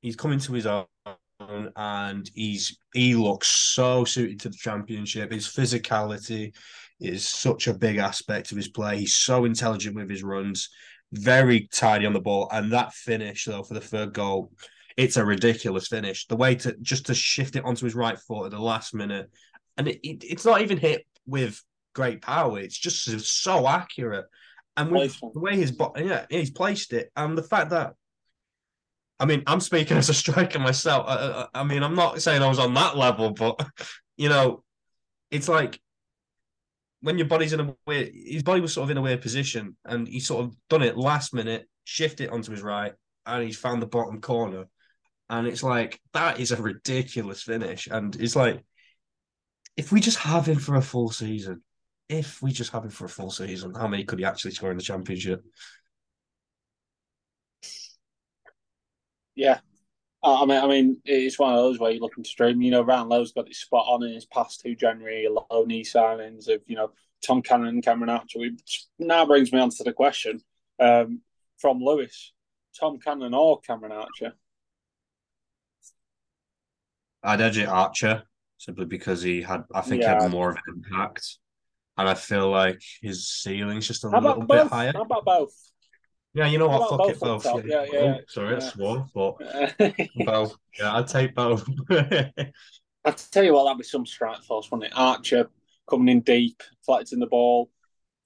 he's 0.00 0.16
come 0.16 0.32
into 0.32 0.52
his 0.52 0.66
own, 0.66 0.86
and 1.76 2.30
he's 2.34 2.78
he 2.94 3.14
looks 3.14 3.48
so 3.48 4.04
suited 4.04 4.40
to 4.40 4.48
the 4.48 4.56
championship. 4.56 5.32
His 5.32 5.46
physicality 5.46 6.54
is 7.00 7.26
such 7.26 7.66
a 7.66 7.74
big 7.74 7.98
aspect 7.98 8.50
of 8.50 8.56
his 8.56 8.68
play. 8.68 8.98
He's 8.98 9.14
so 9.14 9.44
intelligent 9.44 9.96
with 9.96 10.10
his 10.10 10.22
runs 10.22 10.70
very 11.12 11.68
tidy 11.72 12.06
on 12.06 12.12
the 12.12 12.20
ball. 12.20 12.48
And 12.52 12.72
that 12.72 12.92
finish, 12.92 13.44
though, 13.44 13.62
for 13.62 13.74
the 13.74 13.80
third 13.80 14.12
goal, 14.12 14.52
it's 14.96 15.16
a 15.16 15.24
ridiculous 15.24 15.88
finish. 15.88 16.26
The 16.26 16.36
way 16.36 16.54
to 16.56 16.76
just 16.82 17.06
to 17.06 17.14
shift 17.14 17.56
it 17.56 17.64
onto 17.64 17.84
his 17.84 17.94
right 17.94 18.18
foot 18.18 18.46
at 18.46 18.50
the 18.50 18.58
last 18.58 18.94
minute, 18.94 19.30
and 19.76 19.88
it, 19.88 20.00
it, 20.02 20.24
it's 20.24 20.44
not 20.44 20.60
even 20.60 20.78
hit 20.78 21.06
with 21.26 21.62
great 21.94 22.20
power. 22.20 22.58
It's 22.58 22.78
just 22.78 23.04
so 23.44 23.68
accurate. 23.68 24.26
And 24.78 24.92
with 24.92 25.18
the 25.20 25.40
way 25.40 25.56
his 25.56 25.76
yeah, 25.96 26.24
he's 26.30 26.50
placed 26.50 26.92
it, 26.92 27.10
and 27.16 27.36
the 27.36 27.42
fact 27.42 27.70
that 27.70 27.94
I 29.20 29.26
mean, 29.26 29.42
I'm 29.46 29.60
speaking 29.60 29.96
as 29.96 30.08
a 30.08 30.14
striker 30.14 30.58
myself. 30.58 31.04
I, 31.08 31.14
I, 31.14 31.60
I, 31.60 31.64
mean, 31.64 31.82
I'm 31.82 31.94
not 31.94 32.22
saying 32.22 32.42
I 32.42 32.48
was 32.48 32.58
on 32.58 32.74
that 32.74 32.96
level, 32.96 33.30
but 33.30 33.60
you 34.16 34.28
know, 34.28 34.62
it's 35.30 35.48
like 35.48 35.80
when 37.00 37.18
your 37.18 37.26
body's 37.26 37.52
in 37.52 37.60
a 37.60 37.74
weird, 37.86 38.12
his 38.14 38.42
body 38.42 38.60
was 38.60 38.72
sort 38.72 38.84
of 38.84 38.90
in 38.90 38.96
a 38.96 39.02
weird 39.02 39.20
position, 39.20 39.76
and 39.84 40.06
he 40.06 40.20
sort 40.20 40.44
of 40.44 40.54
done 40.70 40.82
it 40.82 40.96
last 40.96 41.34
minute, 41.34 41.68
shift 41.84 42.20
it 42.20 42.30
onto 42.30 42.52
his 42.52 42.62
right, 42.62 42.92
and 43.26 43.44
he's 43.44 43.58
found 43.58 43.82
the 43.82 43.86
bottom 43.86 44.20
corner, 44.20 44.66
and 45.28 45.46
it's 45.46 45.62
like 45.62 46.00
that 46.12 46.40
is 46.40 46.52
a 46.52 46.62
ridiculous 46.62 47.42
finish, 47.42 47.88
and 47.90 48.16
it's 48.16 48.36
like 48.36 48.64
if 49.76 49.92
we 49.92 50.00
just 50.00 50.18
have 50.18 50.46
him 50.46 50.58
for 50.58 50.74
a 50.74 50.82
full 50.82 51.10
season, 51.10 51.62
if 52.08 52.42
we 52.42 52.52
just 52.52 52.72
have 52.72 52.84
him 52.84 52.90
for 52.90 53.04
a 53.04 53.08
full 53.08 53.30
season, 53.30 53.74
how 53.74 53.88
many 53.88 54.04
could 54.04 54.18
he 54.18 54.24
actually 54.24 54.52
score 54.52 54.70
in 54.70 54.76
the 54.76 54.82
championship? 54.82 55.44
Yeah, 59.34 59.60
I 60.22 60.44
mean, 60.46 60.58
I 60.58 60.66
mean, 60.66 61.00
it's 61.04 61.38
one 61.38 61.52
of 61.52 61.58
those 61.58 61.78
where 61.78 61.92
you're 61.92 62.00
looking 62.00 62.24
to 62.24 62.30
stream. 62.30 62.60
You 62.60 62.72
know, 62.72 62.82
Ryan 62.82 63.08
Lowe's 63.08 63.32
got 63.32 63.46
his 63.46 63.60
spot 63.60 63.86
on 63.88 64.02
in 64.02 64.12
his 64.12 64.26
past 64.26 64.60
two 64.60 64.74
January 64.74 65.28
low 65.28 65.64
knee 65.64 65.84
signings 65.84 66.48
of 66.48 66.60
you 66.66 66.76
know 66.76 66.90
Tom 67.24 67.42
Cannon 67.42 67.68
and 67.68 67.84
Cameron 67.84 68.10
Archer. 68.10 68.40
Which 68.40 68.86
now 68.98 69.26
brings 69.26 69.52
me 69.52 69.60
on 69.60 69.70
to 69.70 69.84
the 69.84 69.92
question 69.92 70.40
um, 70.80 71.20
from 71.58 71.80
Lewis: 71.80 72.32
Tom 72.78 72.98
Cannon 72.98 73.32
or 73.32 73.60
Cameron 73.60 73.92
Archer? 73.92 74.34
I'd 77.22 77.40
edge 77.40 77.58
it 77.58 77.68
Archer 77.68 78.24
simply 78.58 78.86
because 78.86 79.22
he 79.22 79.42
had, 79.42 79.64
I 79.72 79.82
think, 79.82 80.02
yeah. 80.02 80.18
he 80.18 80.22
had 80.24 80.32
more 80.32 80.50
of 80.50 80.56
an 80.56 80.82
impact. 80.84 81.38
And 81.98 82.08
I 82.08 82.14
feel 82.14 82.50
like 82.50 82.80
his 83.02 83.28
ceiling's 83.28 83.86
just 83.86 84.04
a 84.04 84.08
How 84.08 84.20
little 84.20 84.42
bit 84.42 84.48
both? 84.48 84.70
higher. 84.70 84.92
How 84.94 85.02
about 85.02 85.24
both? 85.24 85.54
Yeah, 86.34 86.46
you 86.46 86.58
know 86.58 86.68
How 86.68 86.78
what? 86.78 86.88
Fuck 86.90 87.08
it, 87.08 87.20
both 87.20 87.22
up 87.24 87.34
both. 87.34 87.42
top? 87.42 87.60
Yeah, 87.66 87.84
yeah, 87.84 87.98
Oh, 88.00 88.04
yeah. 88.04 88.18
sorry, 88.28 88.54
I 88.56 88.58
Yeah. 88.58 88.70
swore, 88.70 89.06
but 89.14 89.36
both. 90.14 90.56
Yeah, 90.78 90.96
I'd 90.96 91.08
take 91.08 91.34
both. 91.34 91.68
I 93.04 93.10
tell 93.12 93.44
you 93.44 93.54
what, 93.54 93.64
that'd 93.64 93.78
be 93.78 93.84
some 93.84 94.06
strike 94.06 94.42
force, 94.42 94.70
wouldn't 94.70 94.92
it? 94.92 94.96
Archer 94.96 95.48
coming 95.88 96.08
in 96.08 96.20
deep, 96.20 96.62
collecting 96.84 97.18
the 97.20 97.26
ball. 97.26 97.70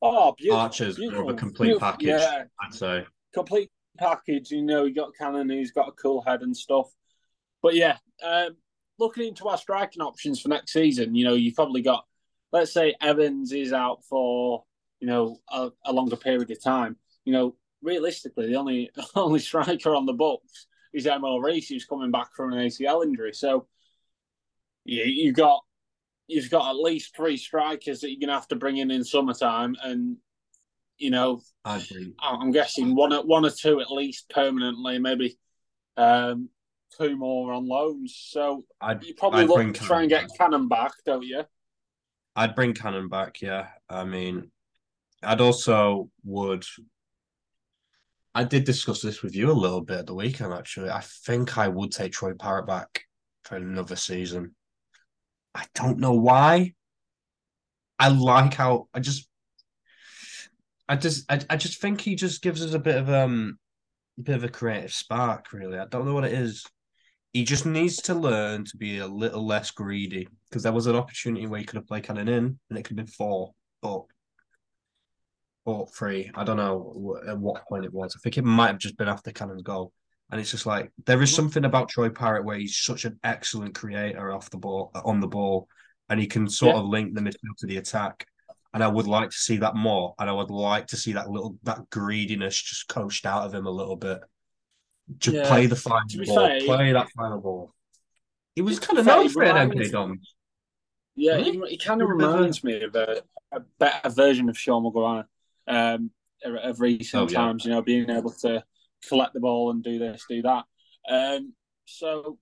Oh, 0.00 0.35
beautiful! 0.37 0.58
Archer's 0.58 0.98
more 0.98 1.22
of 1.22 1.28
a 1.28 1.35
complete 1.35 1.66
beautiful. 1.66 1.88
package, 1.88 2.06
Yeah, 2.08 2.44
I'd 2.61 2.74
say. 2.74 3.06
complete 3.32 3.70
package. 3.98 4.50
You 4.50 4.62
know, 4.62 4.85
you 4.85 4.94
got 4.94 5.14
Cannon, 5.16 5.48
who's 5.48 5.70
got 5.70 5.88
a 5.88 5.92
cool 5.92 6.22
head 6.22 6.42
and 6.42 6.56
stuff. 6.56 6.90
But 7.62 7.74
yeah, 7.74 7.98
um, 8.22 8.56
looking 8.98 9.28
into 9.28 9.46
our 9.48 9.58
striking 9.58 10.02
options 10.02 10.40
for 10.40 10.48
next 10.48 10.72
season, 10.72 11.14
you 11.14 11.24
know, 11.24 11.35
you've 11.35 11.54
probably 11.54 11.82
got, 11.82 12.04
let's 12.53 12.73
say 12.73 12.95
Evans 13.01 13.53
is 13.53 13.73
out 13.73 14.05
for, 14.05 14.65
you 15.01 15.07
know, 15.07 15.38
a, 15.51 15.71
a 15.85 15.93
longer 15.93 16.17
period 16.17 16.51
of 16.51 16.62
time. 16.62 16.97
You 17.25 17.33
know, 17.33 17.57
realistically, 17.83 18.47
the 18.47 18.57
only 18.57 18.91
only 19.15 19.41
striker 19.41 19.95
on 19.95 20.07
the 20.07 20.12
books 20.12 20.67
is 20.93 21.07
Emil 21.07 21.41
Riis, 21.41 21.69
who's 21.69 21.85
coming 21.85 22.11
back 22.11 22.35
from 22.35 22.53
an 22.53 22.59
ACL 22.59 23.05
injury. 23.05 23.33
So 23.33 23.67
you 24.85 25.05
you 25.05 25.33
got 25.33 25.62
you've 26.29 26.51
got 26.51 26.71
at 26.71 26.77
least 26.77 27.17
three 27.17 27.37
strikers 27.37 28.01
that 28.01 28.11
you're 28.11 28.21
gonna 28.21 28.38
have 28.38 28.49
to 28.49 28.57
bring 28.57 28.77
in 28.77 28.91
in 28.91 29.05
summertime, 29.05 29.77
and 29.83 30.17
you 30.99 31.11
know 31.11 31.41
I 31.65 31.79
agree. 31.79 32.15
I'm 32.21 32.51
guessing 32.51 32.95
one 32.95 33.12
or 33.12 33.25
one 33.25 33.45
or 33.45 33.51
two 33.51 33.81
at 33.81 33.91
least 33.91 34.29
permanently, 34.29 34.99
maybe 34.99 35.38
um, 35.97 36.49
two 36.99 37.17
more 37.17 37.53
on 37.53 37.69
loans. 37.69 38.17
So 38.31 38.65
I'd, 38.81 39.03
you 39.05 39.15
probably 39.15 39.43
I'd 39.43 39.49
look 39.49 39.75
to 39.75 39.81
try 39.81 40.01
and 40.01 40.11
get 40.11 40.29
Cannon 40.37 40.69
back, 40.69 40.93
don't 41.05 41.25
you? 41.25 41.45
I'd 42.35 42.55
bring 42.55 42.75
Cannon 42.75 43.09
back, 43.09 43.42
yeah. 43.42 43.68
I 43.88 44.05
mean, 44.05 44.51
I'd 45.23 45.40
also 45.40 46.09
would. 46.25 46.64
I 48.35 48.45
did 48.45 48.64
discuss 48.64 49.03
this 49.03 49.23
with 49.23 49.37
you 49.37 49.51
a 49.51 49.53
little 49.53 49.83
bit 49.83 49.99
at 49.99 50.07
the 50.07 50.14
weekend, 50.14 50.55
actually. 50.55 50.90
I 50.90 51.01
think 51.01 51.59
I 51.59 51.68
would 51.68 51.92
take 51.92 52.12
Troy 52.12 52.33
Parrott 52.33 52.66
back 52.66 53.05
for 53.45 53.57
another 53.57 53.97
season. 53.97 54.55
I 55.55 55.64
don't 55.75 55.99
know 55.99 56.14
why. 56.14 56.73
I 57.99 58.09
like 58.09 58.55
how 58.55 58.88
I 58.95 59.01
just, 59.01 59.29
I 60.88 60.97
just, 60.97 61.31
I, 61.31 61.40
I 61.51 61.57
just 61.57 61.81
think 61.81 62.01
he 62.01 62.14
just 62.14 62.42
gives 62.42 62.64
us 62.64 62.73
a 62.73 62.79
bit 62.79 62.97
of 62.97 63.11
um, 63.11 63.59
a 64.18 64.23
bit 64.23 64.37
of 64.37 64.45
a 64.45 64.49
creative 64.49 64.92
spark. 64.92 65.53
Really, 65.53 65.79
I 65.79 65.87
don't 65.87 66.07
know 66.07 66.14
what 66.14 66.25
it 66.25 66.33
is. 66.33 66.64
He 67.33 67.45
just 67.45 67.64
needs 67.64 67.97
to 68.03 68.14
learn 68.14 68.64
to 68.66 68.77
be 68.77 68.99
a 68.99 69.07
little 69.07 69.47
less 69.47 69.71
greedy 69.71 70.29
because 70.49 70.62
there 70.62 70.73
was 70.73 70.87
an 70.87 70.97
opportunity 70.97 71.47
where 71.47 71.61
he 71.61 71.64
could 71.64 71.77
have 71.77 71.87
played 71.87 72.05
Cannon 72.05 72.29
in 72.29 72.59
and 72.68 72.79
it 72.79 72.83
could 72.83 72.99
have 72.99 73.07
been 73.07 73.14
four, 73.14 73.53
but 73.81 74.03
or 75.64 75.87
three. 75.87 76.31
I 76.35 76.45
don't 76.45 76.57
know 76.57 77.18
at 77.27 77.38
what 77.38 77.66
point 77.68 77.85
it 77.85 77.92
was. 77.92 78.14
I 78.16 78.21
think 78.21 78.37
it 78.37 78.45
might 78.45 78.66
have 78.68 78.79
just 78.79 78.97
been 78.97 79.09
after 79.09 79.31
Cannon's 79.33 79.62
goal. 79.62 79.92
And 80.31 80.40
it's 80.40 80.51
just 80.51 80.66
like 80.66 80.90
there 81.05 81.21
is 81.23 81.35
something 81.35 81.64
about 81.64 81.90
Troy 81.90 82.09
Parrott 82.09 82.45
where 82.45 82.57
he's 82.57 82.77
such 82.79 83.05
an 83.05 83.18
excellent 83.23 83.75
creator 83.75 84.33
off 84.33 84.51
the 84.51 84.57
ball, 84.57 84.90
uh, 84.95 85.03
on 85.05 85.21
the 85.21 85.29
ball, 85.29 85.68
and 86.09 86.18
he 86.18 86.27
can 86.27 86.49
sort 86.49 86.75
Yeah. 86.75 86.81
of 86.81 86.88
link 86.88 87.14
the 87.14 87.21
midfield 87.21 87.57
to 87.59 87.66
the 87.66 87.77
attack. 87.77 88.27
And 88.75 88.83
I 88.83 88.88
would 88.88 89.07
like 89.07 89.29
to 89.31 89.37
see 89.37 89.59
that 89.59 89.77
more. 89.77 90.14
And 90.18 90.31
I 90.31 90.33
would 90.33 90.51
like 90.51 90.87
to 90.88 90.97
see 90.97 91.12
that 91.12 91.29
little 91.29 91.59
that 91.64 91.88
greediness 91.90 92.61
just 92.61 92.88
coached 92.88 93.27
out 93.27 93.45
of 93.45 93.55
him 93.55 93.66
a 93.66 93.71
little 93.71 93.97
bit. 93.97 94.21
To 95.21 95.33
Yeah. 95.33 95.47
play 95.49 95.67
the 95.67 95.77
final 95.77 96.07
ball, 96.25 96.35
fair, 96.37 96.61
play 96.61 96.93
that 96.93 97.11
final 97.11 97.41
ball. 97.41 97.75
He 98.55 98.62
was 98.62 98.79
kind 98.79 98.99
of 98.99 99.05
he 99.07 99.29
for 99.29 99.43
it 99.43 99.55
MK 99.55 99.91
Dons. 99.91 100.35
Yeah, 101.17 101.38
he, 101.38 101.61
he 101.69 101.77
kind 101.77 102.01
of 102.01 102.09
You're 102.09 102.15
a 102.15 102.19
bit 102.19 102.27
of 102.29 102.33
a- 102.33 102.37
reminds 102.37 102.65
me 102.65 102.83
of 102.83 102.95
a, 102.95 103.23
a 103.53 103.61
better 103.79 104.09
version 104.11 104.49
of 104.49 104.57
Sean 104.59 104.83
Maguire 104.85 105.27
um, 105.67 106.11
of- 106.45 106.81
recent 106.81 107.23
Oh, 107.23 107.29
yeah. 107.31 107.38
times. 107.38 107.65
You 107.65 107.73
know, 107.73 107.83
being 107.83 108.09
able 108.09 108.31
to 108.41 108.65
collect 109.09 109.35
the 109.35 109.41
ball 109.41 109.71
and 109.71 109.83
do 109.83 109.99
this, 109.99 110.25
do 110.29 110.41
that. 110.43 110.65
Um, 111.09 111.53
so, 111.85 112.38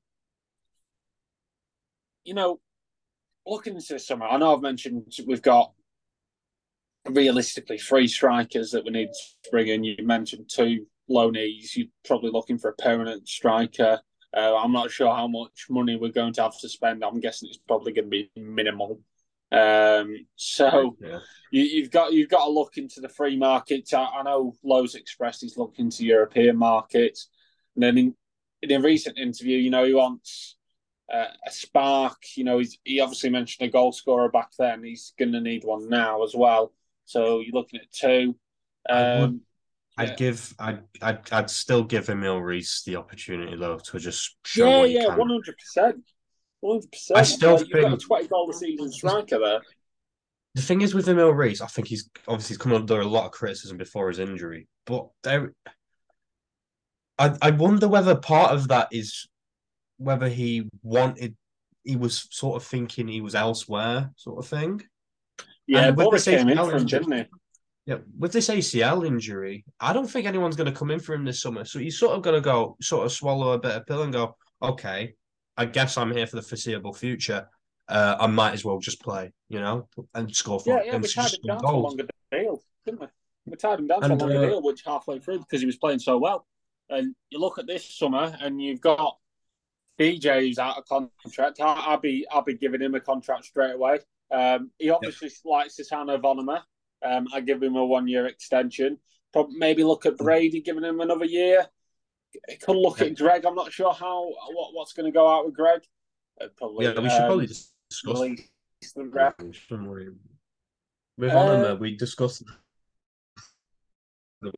you 2.25 2.35
know, 2.35 2.61
looking 3.47 3.75
into 3.75 3.95
this 3.95 4.07
summer, 4.07 4.27
I 4.27 4.37
know 4.37 4.55
I've 4.55 4.63
mentioned 4.63 5.13
we've 5.27 5.43
got 5.43 5.73
realistically 7.09 7.79
three 7.79 8.07
strikers 8.07 8.71
that 8.73 8.85
we 8.85 8.91
need 8.91 9.09
to 9.09 9.51
bring 9.51 9.69
in. 9.69 9.83
You 9.85 9.97
mentioned 10.03 10.51
two 10.55 10.87
loanees. 11.11 11.77
You're 11.77 11.89
probably 12.05 12.31
looking 12.31 12.59
for 12.59 12.71
a 12.71 12.75
permanent 12.75 13.29
striker. 13.29 14.01
Uh, 14.37 14.57
I'm 14.57 14.73
not 14.73 14.91
sure 14.91 15.15
how 15.15 15.27
much 15.27 15.67
money 15.69 15.97
we're 15.97 16.13
going 16.13 16.33
to 16.35 16.43
have 16.43 16.59
to 16.61 16.69
spend. 16.69 17.03
I'm 17.05 17.21
guessing 17.21 17.49
it's 17.49 17.59
probably 17.59 17.93
going 17.93 18.05
to 18.05 18.11
be 18.11 18.31
minimal. 18.37 19.01
Um, 19.53 20.15
so 20.37 20.97
Yeah. 21.01 21.19
you, 21.51 21.63
you've 21.63 21.91
got 21.91 22.13
you've 22.13 22.29
got 22.29 22.45
to 22.45 22.51
look 22.51 22.77
into 22.77 23.01
the 23.01 23.09
free 23.09 23.37
markets. 23.37 23.93
I, 23.93 24.05
I 24.05 24.23
know 24.23 24.55
Lowe's 24.63 24.95
expressed 24.95 25.41
he's 25.41 25.57
looking 25.57 25.91
to 25.91 26.05
European 26.05 26.57
markets, 26.57 27.29
and 27.75 27.83
then 27.83 27.99
in, 27.99 28.15
in 28.63 28.71
a 28.73 28.81
recent 28.81 29.19
interview, 29.19 29.59
you 29.59 29.71
know, 29.71 29.85
he 29.85 29.95
wants 29.95 30.57
uh, 31.13 31.27
a 31.45 31.51
spark. 31.51 32.19
You 32.37 32.45
know, 32.45 32.59
he's, 32.59 32.79
he 32.85 33.01
obviously 33.01 33.31
mentioned 33.31 33.69
a 33.69 33.73
goal 33.73 33.91
scorer 33.91 34.29
back 34.31 34.51
then. 34.57 34.85
He's 34.85 35.13
going 35.19 35.33
to 35.33 35.41
need 35.41 35.65
one 35.65 35.89
now 35.89 36.23
as 36.23 36.35
well. 36.37 36.73
So 37.07 37.41
you're 37.41 37.55
looking 37.55 37.81
at 37.81 37.91
two. 37.91 38.37
Um, 38.89 39.41
I'd 40.01 40.17
give 40.17 40.55
I'd, 40.59 40.83
I'd 41.03 41.33
I'd 41.33 41.51
still 41.51 41.85
give 41.85 42.09
Emil 42.09 42.41
Riis 42.41 42.85
the 42.85 42.97
opportunity 42.97 43.57
though 43.57 43.79
to 43.79 43.99
just 43.99 44.37
show 44.45 44.67
yeah, 44.69 44.79
what 44.79 44.89
he 44.89 44.95
yeah, 44.95 45.17
one 45.17 45.29
hundred 45.31 45.57
percent, 45.59 45.97
one 46.61 46.77
hundred 46.77 46.93
percent. 46.93 47.19
I 47.19 47.23
still 47.23 47.59
you've 47.59 47.71
got 47.71 47.79
a 47.85 47.89
think- 47.91 48.03
twenty 48.03 48.29
goal 48.29 48.51
a 48.51 48.55
season 48.55 48.91
striker 48.93 49.39
there. 49.39 49.61
The 50.57 50.63
thing 50.63 50.81
is 50.81 50.95
with 50.95 51.09
Emil 51.09 51.33
Riis, 51.33 51.61
I 51.63 51.67
think 51.67 51.87
he's 51.87 52.11
obviously 52.27 52.55
he's 52.55 52.59
come 52.59 52.73
under 52.73 53.01
a 53.01 53.07
lot 53.07 53.27
of 53.27 53.31
criticism 53.31 53.77
before 53.77 54.09
his 54.09 54.19
injury, 54.19 54.67
but 54.85 55.09
there, 55.23 55.53
I 57.19 57.37
I 57.41 57.51
wonder 57.53 57.87
whether 57.87 58.17
part 58.17 58.51
of 58.53 58.69
that 58.69 58.89
is 58.91 59.29
whether 59.99 60.29
he 60.29 60.69
wanted 60.83 61.37
he 61.85 61.95
was 61.97 62.27
sort 62.31 62.57
of 62.57 62.67
thinking 62.67 63.07
he 63.07 63.21
was 63.21 63.35
elsewhere, 63.35 64.11
sort 64.17 64.39
of 64.39 64.47
thing. 64.49 64.83
Yeah, 65.67 65.89
And 65.89 65.97
Boris 65.97 66.25
came 66.25 66.49
in 66.49 66.59
ACL 66.59 66.65
for 66.67 66.71
him, 66.73 66.81
injury- 66.83 66.99
didn't 67.01 67.13
he? 67.19 67.25
Yeah, 67.91 67.97
with 68.17 68.31
this 68.31 68.49
ACL 68.49 69.05
injury, 69.05 69.65
I 69.81 69.93
don't 69.93 70.07
think 70.07 70.25
anyone's 70.25 70.55
going 70.55 70.73
to 70.73 70.79
come 70.79 70.93
in 70.93 71.01
for 71.01 71.13
him 71.13 71.25
this 71.25 71.43
summer. 71.43 71.65
So 71.65 71.81
he's 71.81 71.99
sort 71.99 72.15
of 72.15 72.23
going 72.23 72.37
to 72.37 72.41
go, 72.41 72.77
sort 72.81 73.05
of 73.05 73.11
swallow 73.11 73.51
a 73.51 73.59
bit 73.59 73.75
of 73.75 73.85
pill 73.85 74.05
and 74.05 74.13
go, 74.13 74.37
okay, 74.63 75.15
I 75.57 75.65
guess 75.65 75.99
I'm 75.99 76.13
here 76.13 76.29
for 76.29 76.37
the 76.37 76.43
foreseeable 76.43 76.93
future. 76.93 77.49
Uh, 77.89 78.17
I 78.21 78.29
might 78.29 78.53
as 78.53 78.65
well 78.65 78.79
just 78.79 79.03
play, 79.03 79.33
you 79.49 79.59
know, 79.59 79.89
and 80.15 80.33
score 80.33 80.61
for 80.61 80.79
Yeah, 80.79 80.85
yeah, 80.85 80.99
we 80.99 81.09
tied 81.09 81.35
him 81.35 81.41
down 81.49 81.59
for 81.59 81.73
longer 81.73 82.07
deal, 82.31 82.63
didn't 82.85 83.01
we? 83.01 83.07
We 83.47 83.57
tied 83.57 83.81
him 83.81 83.89
down 83.89 84.03
for 84.03 84.05
And, 84.05 84.13
a 84.13 84.25
longer 84.25 84.39
uh, 84.39 84.47
deal, 84.47 84.63
which 84.63 84.83
halfway 84.87 85.19
through 85.19 85.41
because 85.41 85.59
he 85.59 85.67
was 85.67 85.79
playing 85.79 85.99
so 85.99 86.17
well. 86.17 86.47
And 86.91 87.17
you 87.31 87.41
look 87.41 87.59
at 87.59 87.67
this 87.67 87.99
summer, 87.99 88.37
and 88.41 88.63
you've 88.63 88.81
got 88.81 89.17
DJ 89.99 90.47
who's 90.47 90.61
out 90.61 90.79
of 90.79 90.85
contract. 90.87 91.61
I, 91.61 91.75
I'll 91.89 91.99
be 91.99 92.25
I'll 92.31 92.45
be 92.45 92.55
giving 92.55 92.81
him 92.81 92.95
a 92.95 93.01
contract 93.01 93.47
straight 93.47 93.75
away. 93.75 93.99
Um, 94.31 94.71
he 94.79 94.91
obviously 94.91 95.33
likes 95.45 95.75
Susanna 95.75 96.21
Vonema. 96.21 96.63
Um, 97.03 97.27
I 97.33 97.41
give 97.41 97.63
him 97.63 97.77
a 97.77 97.85
one 97.85 98.09
year 98.09 98.27
extension. 98.27 98.99
Probably 99.33 99.57
maybe 99.57 99.85
look 99.85 100.07
at 100.07 100.17
Brady, 100.17 100.61
giving 100.61 100.85
him 100.85 101.01
another 101.01 101.25
year. 101.25 101.67
Could 102.63 102.77
look 102.77 103.01
at 103.01 103.17
Greg. 103.17 103.45
I'm 103.45 103.55
not 103.55 103.73
sure 103.73 103.93
how 103.93 104.25
what, 104.53 104.75
what's 104.75 104.93
going 104.93 105.07
to 105.07 105.17
go 105.17 105.29
out 105.29 105.47
with 105.47 105.55
Greg. 105.55 105.81
Uh, 106.41 106.47
probably, 106.57 106.87
Yeah, 106.87 107.01
we 107.01 107.09
should 107.09 107.23
um, 107.23 107.27
probably 107.27 107.47
discuss 107.47 108.21
release 108.21 108.49
the 108.95 109.05
ref. 109.05 109.35
Don't 109.69 109.87
worry. 109.87 110.09
With 111.19 111.33
Uh, 111.33 111.77
we 111.79 111.97
discussed 111.97 112.45
the 114.43 114.53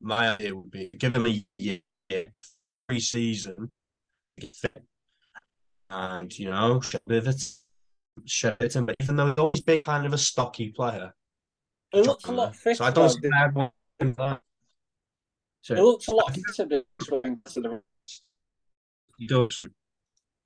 my 0.00 0.30
idea 0.30 0.56
would 0.56 0.70
be 0.70 0.90
give 0.96 1.14
him 1.14 1.26
a 1.26 1.44
year 1.58 1.80
pre-season 2.88 3.70
and 5.90 6.38
you 6.38 6.50
know 6.50 6.80
a 6.94 7.00
bit 7.06 7.18
of 7.18 7.28
it 7.28 7.42
show 8.26 8.56
it 8.60 8.70
to 8.70 8.78
him. 8.78 8.86
But 8.86 8.96
even 9.00 9.16
though 9.16 9.26
he's 9.26 9.38
always 9.38 9.62
been 9.62 9.82
kind 9.82 10.06
of 10.06 10.12
a 10.12 10.18
stocky 10.18 10.70
player, 10.70 11.12
It 11.92 12.06
looks 12.06 12.24
a 12.24 12.32
lot 12.32 12.56
fitter. 12.56 12.76
so 12.76 12.84
I 12.84 12.90
don't 12.90 13.08
see 13.10 13.28
bad 13.28 13.54
one 13.54 13.70
in 13.98 14.12
that. 14.14 14.40
So 15.62 15.74
It 15.74 15.82
looks 15.82 16.08
a 16.08 16.14
lot 16.14 16.34
fitter 16.34 16.52
to 16.52 16.84
the 17.60 17.82
he 19.18 19.26
does. 19.26 19.66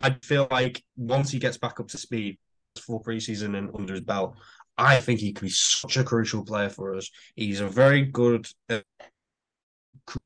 I 0.01 0.17
feel 0.23 0.49
like 0.51 0.83
once 0.97 1.31
he 1.31 1.39
gets 1.39 1.57
back 1.57 1.79
up 1.79 1.89
to 1.89 1.99
speed, 1.99 2.39
for 2.81 3.01
preseason 3.01 3.57
and 3.57 3.71
under 3.75 3.93
his 3.95 4.03
belt, 4.03 4.37
I 4.77 5.01
think 5.01 5.21
he 5.21 5.33
could 5.33 5.45
be 5.45 5.51
such 5.51 5.97
a 5.97 6.05
crucial 6.05 6.45
player 6.45 6.69
for 6.69 6.97
us. 6.97 7.09
He's 7.37 7.61
a 7.61 7.69
very 7.69 8.03
good 8.03 8.49
uh, 8.69 8.81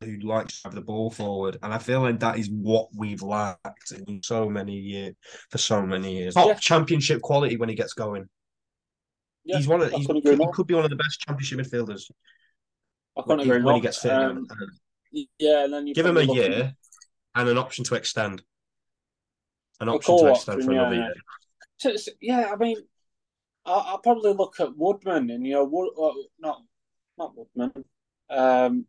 who 0.01 0.19
likes 0.19 0.63
to 0.63 0.69
have 0.69 0.75
the 0.75 0.81
ball 0.81 1.11
forward, 1.11 1.59
and 1.63 1.73
I 1.73 1.79
feel 1.79 2.01
like 2.01 2.21
that 2.21 2.39
is 2.39 2.51
what 2.51 2.89
we've 2.95 3.23
lacked 3.23 3.93
in 4.07 4.23
so 4.23 4.49
many 4.49 4.75
years 4.75 5.15
for 5.51 5.59
so 5.59 5.83
many 5.83 6.19
years. 6.19 6.35
Top 6.35 6.49
Yeah. 6.49 6.55
championship 6.55 7.23
quality 7.23 7.57
when 7.57 7.69
he 7.69 7.75
gets 7.75 7.95
going. 7.95 8.29
Yeah, 9.45 9.57
he's 9.57 9.69
one 9.69 9.81
of 9.81 9.91
he's, 9.93 10.07
he 10.07 10.37
more. 10.37 10.53
could 10.53 10.67
be 10.67 10.75
one 10.75 10.85
of 10.85 10.91
the 10.91 10.97
best 10.97 11.21
championship 11.21 11.61
midfielders 11.61 12.11
I 13.17 13.23
when 13.23 13.39
he, 13.39 13.45
agree 13.45 13.57
when 13.57 13.63
more. 13.63 13.75
he 13.75 13.81
gets 13.81 13.99
fit. 13.99 14.13
Um, 14.13 14.47
yeah, 15.39 15.65
and 15.65 15.73
then 15.73 15.87
you 15.87 15.95
Give 15.95 16.07
him 16.07 16.19
a 16.19 16.23
year 16.23 16.73
and 17.35 17.49
an 17.49 17.59
option 17.59 17.85
to 17.85 17.95
extend. 17.95 18.43
An 19.81 19.89
option 19.89 20.19
to 20.19 20.31
extend 20.31 20.57
option, 20.59 20.67
for 20.67 20.73
another 20.73 20.97
yeah. 20.97 21.03
year. 21.03 21.15
So, 21.79 21.97
so, 21.97 22.11
yeah, 22.21 22.51
I 22.53 22.57
mean, 22.57 22.77
I'll, 23.65 23.81
I'll, 23.87 23.99
probably 23.99 24.33
look 24.33 24.59
at 24.61 24.77
Woodman 24.77 25.31
and 25.31 25.47
you 25.47 25.55
know, 25.55 25.65
Wood, 25.65 25.93
well, 25.97 26.15
not 26.39 26.63
not 27.17 27.33
Woodman, 27.37 27.85
um, 28.29 28.87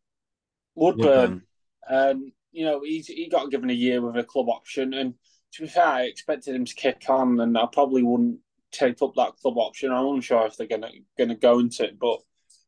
Woodburn, 0.80 1.06
Woodburn, 1.08 1.42
and 1.88 2.32
you 2.52 2.66
know, 2.66 2.82
he's 2.84 3.08
he 3.08 3.30
got 3.30 3.52
given 3.52 3.70
a 3.70 3.74
year 3.74 4.02
with 4.02 4.16
a 4.18 4.24
club 4.24 4.50
option, 4.50 4.94
and 4.94 5.14
to 5.54 5.62
be 5.64 5.68
fair, 5.68 5.86
I 5.86 6.02
expected 6.04 6.56
him 6.56 6.66
to 6.66 6.76
kick 6.76 7.04
on, 7.10 7.40
and 7.40 7.58
I 7.58 7.66
probably 7.72 8.04
wouldn't 8.04 8.40
take 8.72 9.02
up 9.02 9.14
that 9.16 9.36
club 9.42 9.58
option. 9.58 9.92
I'm 9.92 10.08
unsure 10.08 10.46
if 10.48 10.58
they're 10.58 10.68
gonna 10.68 10.92
gonna 11.18 11.36
go 11.36 11.60
into 11.60 11.86
it, 11.86 12.00
but 12.00 12.20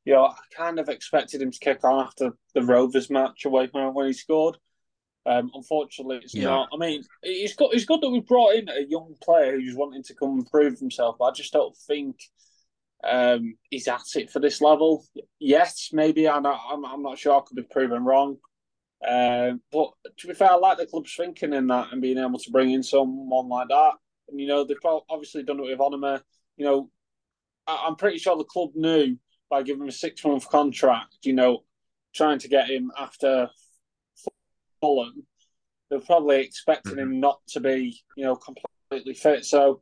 you 0.05 0.13
know, 0.13 0.25
I 0.25 0.35
kind 0.55 0.79
of 0.79 0.89
expected 0.89 1.41
him 1.41 1.51
to 1.51 1.59
kick 1.59 1.83
on 1.83 2.05
after 2.05 2.31
the 2.53 2.63
Rovers 2.63 3.09
match 3.09 3.45
away 3.45 3.67
from 3.67 3.93
when 3.93 4.07
he 4.07 4.13
scored. 4.13 4.57
Um, 5.25 5.51
unfortunately, 5.53 6.19
it's 6.23 6.33
yeah. 6.33 6.45
not. 6.45 6.69
I 6.73 6.77
mean, 6.77 7.03
it's 7.21 7.55
good. 7.55 7.69
It's 7.73 7.85
good 7.85 8.01
that 8.01 8.09
we 8.09 8.21
brought 8.21 8.55
in 8.55 8.69
a 8.69 8.81
young 8.87 9.15
player 9.21 9.59
who's 9.59 9.75
wanting 9.75 10.03
to 10.03 10.15
come 10.15 10.31
and 10.31 10.49
prove 10.49 10.79
himself. 10.79 11.17
But 11.19 11.25
I 11.25 11.31
just 11.31 11.53
don't 11.53 11.77
think 11.77 12.17
um, 13.03 13.55
he's 13.69 13.87
at 13.87 14.03
it 14.15 14.29
for 14.29 14.39
this 14.39 14.61
level. 14.61 15.05
Yes, 15.39 15.89
maybe 15.91 16.27
I'm 16.29 16.43
not. 16.43 16.61
I'm, 16.69 16.85
I'm 16.85 17.01
not 17.01 17.17
sure. 17.17 17.37
I 17.37 17.41
could 17.45 17.55
be 17.55 17.63
proven 17.63 18.03
wrong. 18.03 18.37
Uh, 19.07 19.53
but 19.71 19.91
to 20.17 20.27
be 20.27 20.33
fair, 20.33 20.51
I 20.51 20.55
like 20.55 20.77
the 20.77 20.85
club's 20.85 21.15
thinking 21.15 21.53
in 21.53 21.67
that 21.67 21.91
and 21.91 22.01
being 22.01 22.19
able 22.19 22.37
to 22.37 22.51
bring 22.51 22.71
in 22.71 22.83
someone 22.83 23.49
like 23.49 23.69
that. 23.69 23.93
And 24.29 24.39
you 24.39 24.47
know, 24.47 24.63
they've 24.63 24.77
obviously 25.09 25.43
done 25.43 25.59
it 25.59 25.63
with 25.63 25.79
Onomah. 25.79 26.21
You 26.57 26.65
know, 26.65 26.89
I, 27.67 27.85
I'm 27.87 27.95
pretty 27.95 28.19
sure 28.19 28.37
the 28.37 28.43
club 28.43 28.71
knew 28.75 29.17
by 29.49 29.63
giving 29.63 29.81
him 29.81 29.89
a 29.89 29.93
six 29.93 30.23
month 30.23 30.47
contract. 30.49 31.17
You 31.23 31.33
know, 31.33 31.63
trying 32.13 32.39
to 32.39 32.47
get 32.47 32.69
him 32.69 32.91
after 32.97 33.49
Fulham, 34.81 35.25
they're 35.89 35.99
probably 35.99 36.41
expecting 36.41 36.93
mm-hmm. 36.93 37.01
him 37.01 37.19
not 37.19 37.39
to 37.49 37.59
be, 37.59 38.01
you 38.15 38.23
know, 38.23 38.35
completely 38.35 39.13
fit. 39.13 39.45
So 39.45 39.81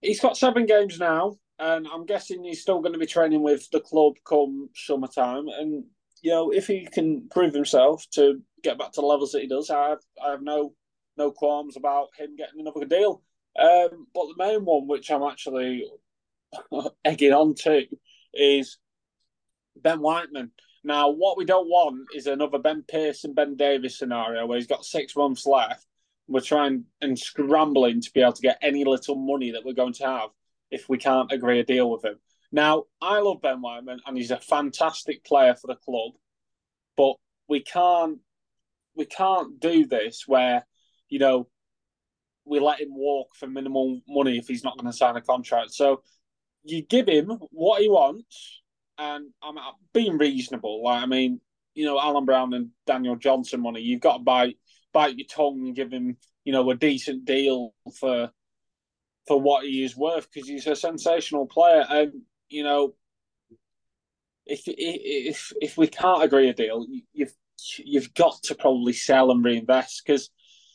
he's 0.00 0.20
got 0.20 0.36
seven 0.36 0.66
games 0.66 0.98
now, 0.98 1.36
and 1.58 1.86
I'm 1.92 2.06
guessing 2.06 2.44
he's 2.44 2.62
still 2.62 2.80
going 2.80 2.92
to 2.92 2.98
be 2.98 3.06
training 3.06 3.42
with 3.42 3.68
the 3.70 3.80
club 3.80 4.14
come 4.24 4.68
summertime. 4.74 5.48
And 5.48 5.84
you 6.22 6.30
know, 6.30 6.50
if 6.50 6.66
he 6.66 6.86
can 6.86 7.28
prove 7.28 7.54
himself 7.54 8.04
to 8.12 8.40
get 8.62 8.78
back 8.78 8.92
to 8.92 9.00
the 9.00 9.06
levels 9.06 9.32
that 9.32 9.42
he 9.42 9.48
does, 9.48 9.70
I 9.70 9.90
have, 9.90 9.98
I 10.24 10.30
have 10.32 10.42
no 10.42 10.74
no 11.16 11.32
qualms 11.32 11.76
about 11.76 12.08
him 12.16 12.36
getting 12.36 12.60
another 12.60 12.84
deal. 12.84 13.22
Um, 13.58 14.06
but 14.14 14.26
the 14.26 14.34
main 14.38 14.64
one, 14.64 14.86
which 14.86 15.10
I'm 15.10 15.24
actually 15.24 15.84
egging 17.04 17.32
on 17.32 17.54
to, 17.56 17.86
is 18.32 18.78
Ben 19.76 20.00
Whiteman. 20.00 20.52
Now, 20.84 21.10
what 21.10 21.36
we 21.36 21.44
don't 21.44 21.66
want 21.66 22.06
is 22.14 22.28
another 22.28 22.58
Ben 22.58 22.84
Pearson, 22.88 23.34
Ben 23.34 23.56
Davies 23.56 23.98
scenario 23.98 24.46
where 24.46 24.58
he's 24.58 24.68
got 24.68 24.84
six 24.84 25.16
months 25.16 25.44
left. 25.44 25.84
We're 26.28 26.40
trying 26.40 26.84
and 27.00 27.18
scrambling 27.18 28.00
to 28.00 28.12
be 28.12 28.20
able 28.20 28.34
to 28.34 28.42
get 28.42 28.58
any 28.62 28.84
little 28.84 29.16
money 29.16 29.50
that 29.50 29.64
we're 29.64 29.72
going 29.72 29.94
to 29.94 30.06
have 30.06 30.30
if 30.70 30.88
we 30.88 30.98
can't 30.98 31.32
agree 31.32 31.60
a 31.60 31.64
deal 31.64 31.90
with 31.90 32.04
him. 32.04 32.18
Now, 32.50 32.84
I 33.00 33.20
love 33.20 33.42
Ben 33.42 33.60
Whiteman 33.60 34.00
and 34.06 34.16
he's 34.16 34.30
a 34.30 34.38
fantastic 34.38 35.24
player 35.24 35.54
for 35.54 35.66
the 35.66 35.76
club, 35.76 36.12
but 36.96 37.14
we 37.48 37.60
can't 37.60 38.18
we 38.96 39.04
can't 39.04 39.60
do 39.60 39.86
this 39.86 40.24
where, 40.26 40.66
you 41.08 41.20
know, 41.20 41.48
we 42.44 42.58
let 42.58 42.80
him 42.80 42.88
walk 42.90 43.36
for 43.36 43.46
minimal 43.46 44.00
money 44.08 44.38
if 44.38 44.48
he's 44.48 44.64
not 44.64 44.76
going 44.76 44.90
to 44.90 44.96
sign 44.96 45.16
a 45.16 45.20
contract. 45.20 45.72
So 45.72 46.02
you 46.64 46.82
give 46.82 47.06
him 47.06 47.38
what 47.50 47.80
he 47.80 47.88
wants 47.88 48.60
and 48.98 49.26
I'm 49.42 49.56
being 49.92 50.18
reasonable. 50.18 50.82
Like 50.82 51.02
I 51.02 51.06
mean, 51.06 51.40
you 51.74 51.84
know, 51.84 52.00
Alan 52.00 52.24
Browne 52.24 52.54
and 52.54 52.70
Daniel 52.86 53.16
Johnson 53.16 53.60
money. 53.60 53.80
You've 53.80 54.00
got 54.00 54.18
to 54.18 54.22
bite 54.22 54.56
bite 54.92 55.16
your 55.16 55.26
tongue 55.30 55.66
and 55.66 55.76
give 55.76 55.92
him, 55.92 56.16
you 56.44 56.52
know, 56.52 56.68
a 56.70 56.74
decent 56.74 57.24
deal 57.24 57.74
for 58.00 58.30
for 59.28 59.40
what 59.40 59.64
he 59.64 59.84
is 59.84 59.96
worth 59.96 60.28
because 60.32 60.48
he's 60.48 60.66
a 60.66 60.74
sensational 60.74 61.46
player. 61.46 61.84
And 61.88 62.22
you 62.48 62.64
know, 62.64 62.94
if 64.46 64.62
if 64.66 65.52
if 65.60 65.76
we 65.76 65.86
can't 65.86 66.24
agree 66.24 66.48
a 66.48 66.54
deal, 66.54 66.86
you've 67.12 67.34
you've 67.76 68.14
got 68.14 68.42
to 68.44 68.54
probably 68.54 68.94
sell 68.94 69.30
and 69.30 69.44
reinvest 69.44 70.02
because 70.04 70.30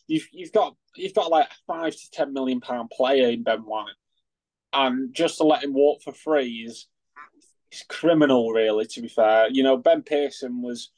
you've 0.08 0.28
you've 0.32 0.52
got 0.52 0.76
you've 0.96 1.16
got 1.16 1.32
like 1.32 1.48
a 1.48 1.56
five 1.68 1.94
to 1.94 2.12
ten 2.12 2.32
million 2.32 2.62
pound 2.62 2.92
player 2.92 3.30
in 3.30 3.44
Ben 3.44 3.60
White, 3.60 3.96
and 4.72 5.14
just 5.14 5.38
to 5.38 5.44
let 5.44 5.64
him 5.64 5.74
walk 5.74 6.04
for 6.04 6.14
free 6.14 6.66
is 6.68 6.88
it's 7.74 7.84
criminal, 7.90 8.52
really. 8.52 8.86
To 8.86 9.02
be 9.02 9.08
fair, 9.08 9.50
you 9.50 9.64
know, 9.64 9.78
Ben 9.78 10.04
Pearson 10.04 10.62
was 10.62 10.92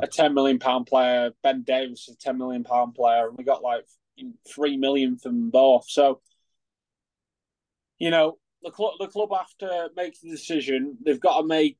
a 0.00 0.06
ten 0.06 0.32
million 0.32 0.58
pound 0.58 0.86
player. 0.86 1.32
Ben 1.42 1.62
Davies 1.62 2.06
was 2.08 2.16
a 2.16 2.18
ten 2.18 2.38
million 2.38 2.64
pound 2.64 2.94
player, 2.94 3.28
and 3.28 3.36
we 3.36 3.44
got 3.44 3.62
like 3.62 3.84
three 4.48 4.78
million 4.78 5.18
from 5.18 5.50
both. 5.50 5.84
So, 5.88 6.20
you 8.02 8.10
know, 8.10 8.36
the 8.64 8.70
club 8.72 8.94
the 8.98 9.06
club 9.06 9.28
have 9.32 9.56
to 9.60 9.88
make 9.94 10.20
the 10.20 10.28
decision. 10.28 10.98
They've 11.04 11.20
got 11.20 11.40
to 11.40 11.46
make 11.46 11.78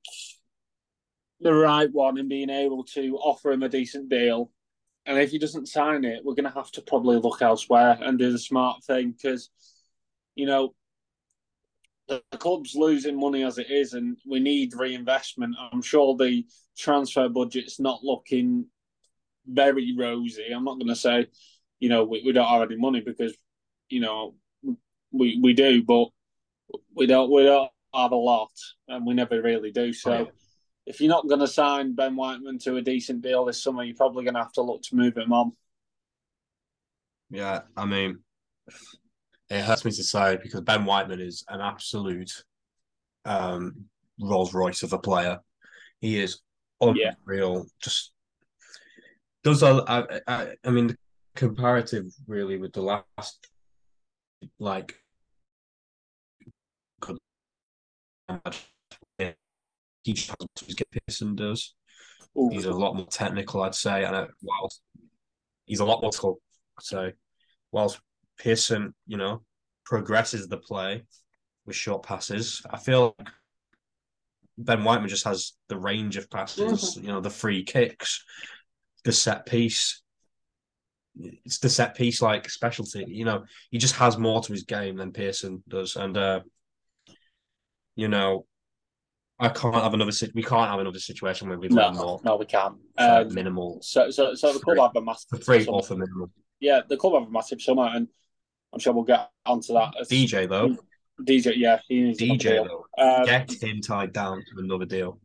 the 1.40 1.52
right 1.52 1.90
one 1.90 2.16
and 2.16 2.28
being 2.28 2.48
able 2.48 2.84
to 2.94 3.16
offer 3.16 3.50
him 3.50 3.64
a 3.64 3.68
decent 3.68 4.08
deal. 4.08 4.52
And 5.04 5.18
if 5.18 5.32
he 5.32 5.38
doesn't 5.38 5.66
sign 5.66 6.04
it, 6.04 6.20
we're 6.24 6.36
going 6.36 6.48
to 6.48 6.56
have 6.56 6.70
to 6.72 6.82
probably 6.82 7.16
look 7.16 7.42
elsewhere 7.42 7.98
and 8.00 8.20
do 8.20 8.30
the 8.30 8.38
smart 8.38 8.84
thing 8.84 9.10
because, 9.10 9.50
you 10.36 10.46
know, 10.46 10.76
the 12.06 12.22
club's 12.38 12.76
losing 12.76 13.18
money 13.18 13.42
as 13.42 13.58
it 13.58 13.68
is, 13.68 13.94
and 13.94 14.16
we 14.24 14.38
need 14.38 14.74
reinvestment. 14.76 15.56
I'm 15.72 15.82
sure 15.82 16.16
the 16.16 16.46
transfer 16.78 17.28
budget's 17.28 17.80
not 17.80 18.04
looking 18.04 18.66
very 19.44 19.92
rosy. 19.98 20.52
I'm 20.54 20.62
not 20.62 20.78
going 20.78 20.86
to 20.86 20.94
say, 20.94 21.26
you 21.80 21.88
know, 21.88 22.04
we, 22.04 22.22
we 22.24 22.30
don't 22.30 22.46
have 22.46 22.70
any 22.70 22.76
money 22.76 23.00
because, 23.00 23.34
you 23.88 23.98
know, 23.98 24.36
we 25.12 25.38
we 25.42 25.52
do, 25.52 25.82
but 25.82 26.08
we 26.94 27.06
don't 27.06 27.30
we 27.30 27.44
don't 27.44 27.70
have 27.94 28.12
a 28.12 28.16
lot, 28.16 28.50
and 28.88 29.06
we 29.06 29.14
never 29.14 29.40
really 29.42 29.70
do. 29.70 29.92
So, 29.92 30.12
oh, 30.12 30.30
if 30.86 31.00
you're 31.00 31.10
not 31.10 31.28
going 31.28 31.40
to 31.40 31.46
sign 31.46 31.94
Ben 31.94 32.16
Whiteman 32.16 32.58
to 32.60 32.76
a 32.76 32.82
decent 32.82 33.22
deal 33.22 33.44
this 33.44 33.62
summer, 33.62 33.84
you're 33.84 33.96
probably 33.96 34.24
going 34.24 34.34
to 34.34 34.40
have 34.40 34.52
to 34.52 34.62
look 34.62 34.82
to 34.82 34.96
move 34.96 35.16
him 35.16 35.32
on. 35.32 35.52
Yeah, 37.30 37.60
I 37.76 37.86
mean, 37.86 38.18
it 39.48 39.62
hurts 39.62 39.84
me 39.84 39.90
to 39.90 40.04
say 40.04 40.38
because 40.42 40.60
Ben 40.62 40.84
Whiteman 40.84 41.20
is 41.20 41.44
an 41.48 41.60
absolute 41.60 42.44
um, 43.24 43.86
Rolls 44.20 44.54
Royce 44.54 44.82
of 44.82 44.92
a 44.92 44.98
player. 44.98 45.40
He 46.00 46.20
is 46.20 46.40
unreal. 46.80 47.56
Yeah. 47.56 47.62
Just 47.82 48.12
does 49.44 49.62
a. 49.62 49.84
I, 49.86 50.20
I, 50.26 50.54
I 50.64 50.70
mean, 50.70 50.88
the 50.88 50.96
comparative 51.34 52.12
really 52.26 52.58
with 52.58 52.72
the 52.72 52.82
last, 52.82 53.48
like, 54.58 54.96
could 57.00 57.18
he 60.02 60.14
get 60.74 60.88
Pearson 60.90 61.36
does. 61.36 61.74
Ooh. 62.36 62.48
He's 62.50 62.64
a 62.64 62.72
lot 62.72 62.96
more 62.96 63.06
technical, 63.06 63.62
I'd 63.62 63.74
say, 63.74 64.04
and 64.04 64.28
whilst 64.42 64.80
he's 65.66 65.80
a 65.80 65.84
lot 65.84 66.02
more 66.02 66.10
technical, 66.10 66.40
I'd 66.78 66.84
say, 66.84 67.12
whilst 67.70 68.00
Pearson, 68.38 68.94
you 69.06 69.16
know, 69.16 69.42
progresses 69.84 70.48
the 70.48 70.56
play 70.56 71.04
with 71.66 71.76
short 71.76 72.02
passes. 72.02 72.62
I 72.68 72.78
feel 72.78 73.14
like 73.18 73.28
Ben 74.58 74.84
Whiteman 74.84 75.08
just 75.08 75.24
has 75.24 75.52
the 75.68 75.78
range 75.78 76.16
of 76.16 76.30
passes, 76.30 76.96
mm-hmm. 76.96 77.06
you 77.06 77.12
know, 77.12 77.20
the 77.20 77.30
free 77.30 77.64
kicks, 77.64 78.24
the 79.04 79.12
set 79.12 79.46
piece. 79.46 80.02
It's 81.14 81.58
the 81.58 81.68
set 81.68 81.94
piece 81.94 82.22
like 82.22 82.48
specialty. 82.48 83.04
You 83.06 83.26
know, 83.26 83.44
he 83.70 83.78
just 83.78 83.96
has 83.96 84.16
more 84.16 84.40
to 84.42 84.52
his 84.52 84.64
game 84.64 84.96
than 84.96 85.12
Pearson 85.12 85.62
does. 85.68 85.96
And 85.96 86.16
uh 86.16 86.40
you 87.96 88.08
know, 88.08 88.46
I 89.38 89.48
can't 89.48 89.74
have 89.74 89.94
another. 89.94 90.12
We 90.34 90.42
can't 90.42 90.70
have 90.70 90.80
another 90.80 90.98
situation 90.98 91.48
where 91.48 91.58
we've 91.58 91.70
no, 91.70 91.92
more. 91.92 92.20
No, 92.24 92.36
we 92.36 92.46
can't. 92.46 92.76
Um, 92.98 93.34
minimal. 93.34 93.78
So, 93.82 94.10
so, 94.10 94.34
so 94.34 94.52
the 94.52 94.60
club 94.60 94.78
have 94.78 95.02
a 95.02 95.04
massive 95.04 95.42
free 95.44 95.66
or 95.66 95.82
for 95.82 95.96
minimal 95.96 96.30
yeah, 96.62 96.80
the 96.88 96.96
club 96.96 97.14
have 97.14 97.28
a 97.28 97.30
massive 97.30 97.60
summer, 97.60 97.90
and 97.92 98.08
I'm 98.72 98.78
sure 98.78 98.94
we'll 98.94 99.04
get 99.04 99.28
onto 99.44 99.74
that. 99.74 99.94
As, 100.00 100.08
DJ 100.08 100.48
though, 100.48 100.76
DJ, 101.20 101.54
yeah, 101.56 101.80
he 101.88 102.00
needs 102.00 102.20
DJ 102.20 102.64
though. 102.66 102.86
Um, 102.96 103.26
get 103.26 103.52
him 103.60 103.82
tied 103.82 104.12
down 104.12 104.38
to 104.38 104.62
another 104.62 104.86
deal. 104.86 105.20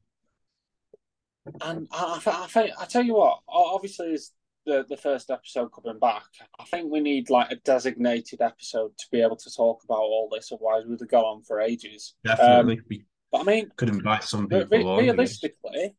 And 1.62 1.88
I, 1.92 2.20
I, 2.26 2.60
I 2.60 2.72
I 2.82 2.86
tell 2.86 3.04
you 3.04 3.14
what, 3.14 3.40
obviously, 3.48 4.08
is 4.08 4.34
the 4.68 4.86
the 4.88 4.98
first 4.98 5.32
episode 5.32 5.70
coming 5.70 6.00
back. 6.00 6.26
I 6.60 6.66
think 6.66 6.92
we 6.92 7.00
need 7.00 7.32
like 7.32 7.52
a 7.52 7.56
designated 7.56 8.42
episode 8.42 8.92
to 9.00 9.06
be 9.12 9.22
able 9.22 9.38
to 9.38 9.52
talk 9.52 9.84
about 9.84 9.98
all 9.98 10.30
this. 10.32 10.52
Otherwise, 10.52 10.84
we'd 10.86 11.00
go 11.10 11.26
on 11.26 11.44
for 11.44 11.60
ages. 11.60 12.14
Definitely. 12.24 12.78
Um, 12.78 13.06
but 13.32 13.42
I 13.42 13.44
mean, 13.44 13.72
could 13.76 13.90
invite 13.90 14.24
some 14.24 14.48
people. 14.48 14.98
Re- 14.98 15.06
realistically, 15.06 15.96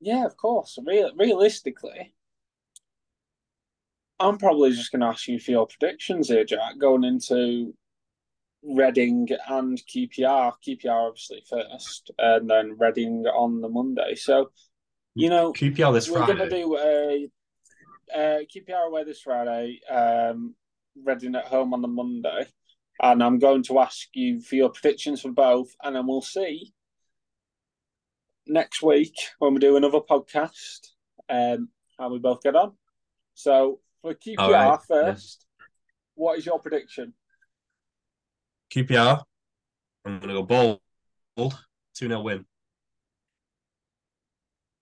yeah, 0.00 0.26
of 0.26 0.36
course. 0.36 0.78
Real, 0.84 1.10
realistically, 1.16 2.14
I'm 4.20 4.38
probably 4.38 4.70
just 4.70 4.92
going 4.92 5.00
to 5.00 5.06
ask 5.06 5.26
you 5.28 5.38
for 5.38 5.50
your 5.50 5.66
predictions 5.66 6.28
here, 6.28 6.44
Jack, 6.44 6.78
going 6.78 7.04
into 7.04 7.74
Reading 8.62 9.28
and 9.48 9.78
QPR. 9.78 10.52
QPR 10.66 11.08
obviously 11.08 11.42
first, 11.48 12.10
and 12.18 12.48
then 12.48 12.76
Reading 12.78 13.26
on 13.26 13.60
the 13.60 13.68
Monday. 13.68 14.14
So, 14.14 14.50
you 15.14 15.28
know, 15.28 15.52
QPR 15.52 15.92
this 15.92 16.08
we're 16.08 16.18
Friday. 16.18 16.32
We're 16.32 16.38
going 16.38 16.50
to 16.50 16.56
do 16.56 16.78
a 16.78 17.30
uh, 18.14 18.38
QPR 18.54 18.88
away 18.88 19.04
this 19.04 19.20
Friday. 19.20 19.80
Um, 19.90 20.54
Reading 21.02 21.34
at 21.34 21.46
home 21.46 21.74
on 21.74 21.82
the 21.82 21.88
Monday. 21.88 22.46
and 23.02 23.22
I'm 23.22 23.40
going 23.40 23.64
to 23.64 23.80
ask 23.80 24.08
you 24.14 24.40
for 24.40 24.54
your 24.54 24.70
predictions 24.70 25.22
for 25.22 25.32
both, 25.32 25.74
and 25.82 25.96
then 25.96 26.06
we'll 26.06 26.22
see 26.22 26.72
next 28.46 28.82
week 28.82 29.14
when 29.38 29.54
we 29.54 29.60
do 29.60 29.76
another 29.76 30.00
podcast 30.00 30.90
um, 31.28 31.68
how 31.98 32.10
we 32.10 32.18
both 32.18 32.42
get 32.42 32.54
on. 32.54 32.72
So 33.34 33.80
for 34.02 34.14
QPR 34.14 34.38
right. 34.38 34.78
first, 34.86 35.46
yeah. 35.58 35.64
what 36.14 36.38
is 36.38 36.46
your 36.46 36.60
prediction? 36.60 37.14
QPR, 38.72 39.22
I'm 40.04 40.18
going 40.18 40.28
to 40.28 40.42
go 40.42 40.80
bold, 41.36 41.58
2 41.96 42.08
0 42.08 42.20
win. 42.20 42.44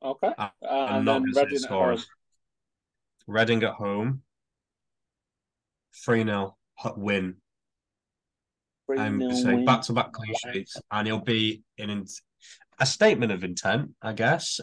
Okay. 0.04 0.32
And 0.62 1.06
then 1.06 1.22
Reading 1.22 1.64
at 1.64 1.70
home. 1.70 1.98
Reading 3.26 3.62
at 3.62 3.74
home. 3.74 4.22
3 6.04 6.24
0 6.24 6.56
win. 6.96 7.36
I'm 8.98 9.34
saying 9.34 9.64
back 9.64 9.82
to 9.82 9.92
back 9.92 10.12
clean 10.12 10.34
sheets, 10.52 10.76
and 10.90 11.06
he'll 11.06 11.20
be 11.20 11.62
in 11.78 12.04
a 12.78 12.86
statement 12.86 13.32
of 13.32 13.44
intent, 13.44 13.90
I 14.02 14.12
guess, 14.12 14.60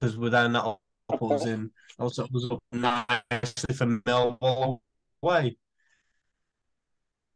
because 0.00 0.16
we're 0.16 0.30
then 0.30 0.54
that 0.54 0.78
put 1.08 1.46
in 1.46 1.70
also 1.98 2.26
was 2.32 2.50
up 2.50 2.62
nicely 2.72 3.74
for 3.74 3.86
Millwall 3.86 4.80
away. 5.22 5.56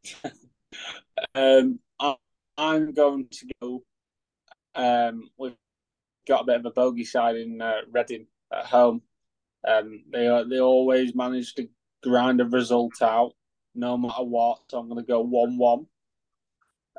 um, 1.35 1.79
I, 1.99 2.15
I'm 2.57 2.93
going 2.93 3.27
to 3.31 3.47
go. 3.61 3.83
Um, 4.75 5.29
we've 5.37 5.55
got 6.27 6.41
a 6.41 6.45
bit 6.45 6.57
of 6.57 6.65
a 6.65 6.71
bogey 6.71 7.05
side 7.05 7.35
in 7.35 7.61
uh, 7.61 7.81
Reading 7.91 8.27
at 8.53 8.65
home. 8.65 9.01
Um, 9.67 10.03
they 10.11 10.43
they 10.49 10.59
always 10.59 11.13
manage 11.13 11.53
to 11.55 11.67
grind 12.03 12.39
a 12.41 12.45
result 12.45 13.01
out 13.01 13.33
no 13.75 13.97
matter 13.97 14.23
what. 14.23 14.59
So 14.69 14.79
I'm 14.79 14.89
going 14.89 15.03
to 15.03 15.07
go 15.07 15.21
one-one. 15.21 15.85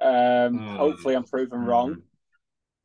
Um, 0.01 0.59
mm. 0.59 0.77
Hopefully, 0.77 1.15
I'm 1.15 1.25
proven 1.25 1.61
mm. 1.61 1.67
wrong. 1.67 2.03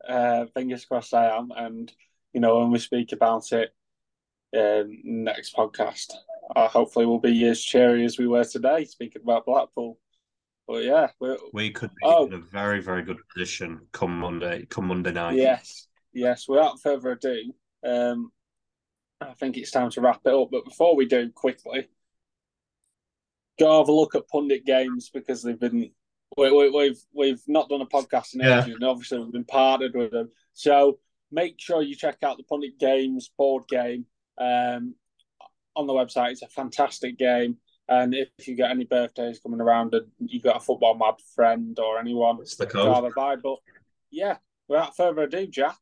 Uh, 0.07 0.45
fingers 0.53 0.85
crossed, 0.85 1.13
I 1.13 1.37
am. 1.37 1.51
And 1.55 1.91
you 2.33 2.41
know, 2.41 2.59
when 2.59 2.71
we 2.71 2.79
speak 2.79 3.11
about 3.11 3.51
it 3.51 3.73
um, 4.57 4.97
next 5.03 5.55
podcast, 5.55 6.13
uh, 6.55 6.67
hopefully, 6.67 7.05
we'll 7.05 7.19
be 7.19 7.47
as 7.47 7.61
cheery 7.61 8.03
as 8.03 8.17
we 8.17 8.27
were 8.27 8.43
today, 8.43 8.85
speaking 8.85 9.21
about 9.23 9.45
Blackpool. 9.45 9.99
But 10.67 10.83
yeah, 10.85 11.09
we 11.53 11.71
could 11.71 11.89
be 11.89 12.05
oh, 12.05 12.25
in 12.25 12.33
a 12.33 12.37
very, 12.39 12.81
very 12.81 13.03
good 13.03 13.19
position 13.33 13.81
come 13.91 14.19
Monday. 14.19 14.65
Come 14.69 14.87
Monday 14.87 15.11
night. 15.11 15.35
Yes, 15.35 15.87
yes. 16.13 16.47
Without 16.47 16.81
further 16.81 17.11
ado, 17.11 17.53
um, 17.85 18.31
I 19.29 19.33
think 19.33 19.57
it's 19.57 19.71
time 19.71 19.89
to 19.91 20.01
wrap 20.01 20.21
it 20.25 20.33
up. 20.33 20.49
But 20.51 20.65
before 20.65 20.95
we 20.95 21.05
do, 21.05 21.29
quickly, 21.31 21.87
go 23.59 23.79
have 23.79 23.89
a 23.89 23.93
look 23.93 24.15
at 24.15 24.27
pundit 24.27 24.65
games 24.65 25.09
because 25.13 25.41
they've 25.41 25.59
been 25.59 25.91
we, 26.37 26.51
we, 26.51 26.69
we've 26.69 27.01
we've 27.13 27.41
not 27.47 27.69
done 27.69 27.81
a 27.81 27.85
podcast 27.85 28.33
in 28.33 28.41
ages, 28.41 28.67
yeah. 28.67 28.73
and 28.73 28.83
obviously 28.83 29.19
we've 29.19 29.31
been 29.31 29.45
partnered 29.45 29.95
with 29.95 30.11
them. 30.11 30.31
So 30.53 30.99
make 31.31 31.55
sure 31.59 31.81
you 31.81 31.95
check 31.95 32.17
out 32.23 32.37
the 32.37 32.43
Pundit 32.43 32.79
Games 32.79 33.31
board 33.37 33.63
game 33.67 34.05
um, 34.37 34.95
on 35.75 35.87
the 35.87 35.93
website. 35.93 36.31
It's 36.31 36.41
a 36.41 36.47
fantastic 36.47 37.17
game. 37.17 37.57
And 37.89 38.13
if 38.15 38.29
you 38.47 38.55
get 38.55 38.71
any 38.71 38.85
birthdays 38.85 39.39
coming 39.39 39.59
around 39.59 39.93
and 39.93 40.07
you've 40.19 40.43
got 40.43 40.55
a 40.55 40.59
football 40.61 40.95
mad 40.95 41.15
friend 41.35 41.77
or 41.79 41.99
anyone, 41.99 42.37
it's 42.39 42.55
the 42.55 42.65
code. 42.65 43.13
Buy. 43.13 43.35
But 43.35 43.57
yeah, 44.09 44.37
without 44.67 44.95
further 44.95 45.23
ado, 45.23 45.47
Jack. 45.47 45.77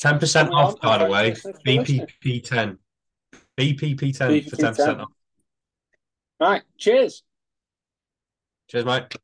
Ten 0.00 0.18
percent 0.18 0.50
off, 0.50 0.80
by 0.80 0.96
the 0.96 1.06
way. 1.06 1.32
BPP 1.32 2.42
ten. 2.42 2.78
BPP 3.58 4.16
ten 4.16 4.42
for 4.42 4.56
ten 4.56 4.74
percent 4.74 5.00
off. 5.00 5.12
Right. 6.40 6.62
Cheers. 6.78 7.22
Cheers, 8.68 8.86
mate. 8.86 9.14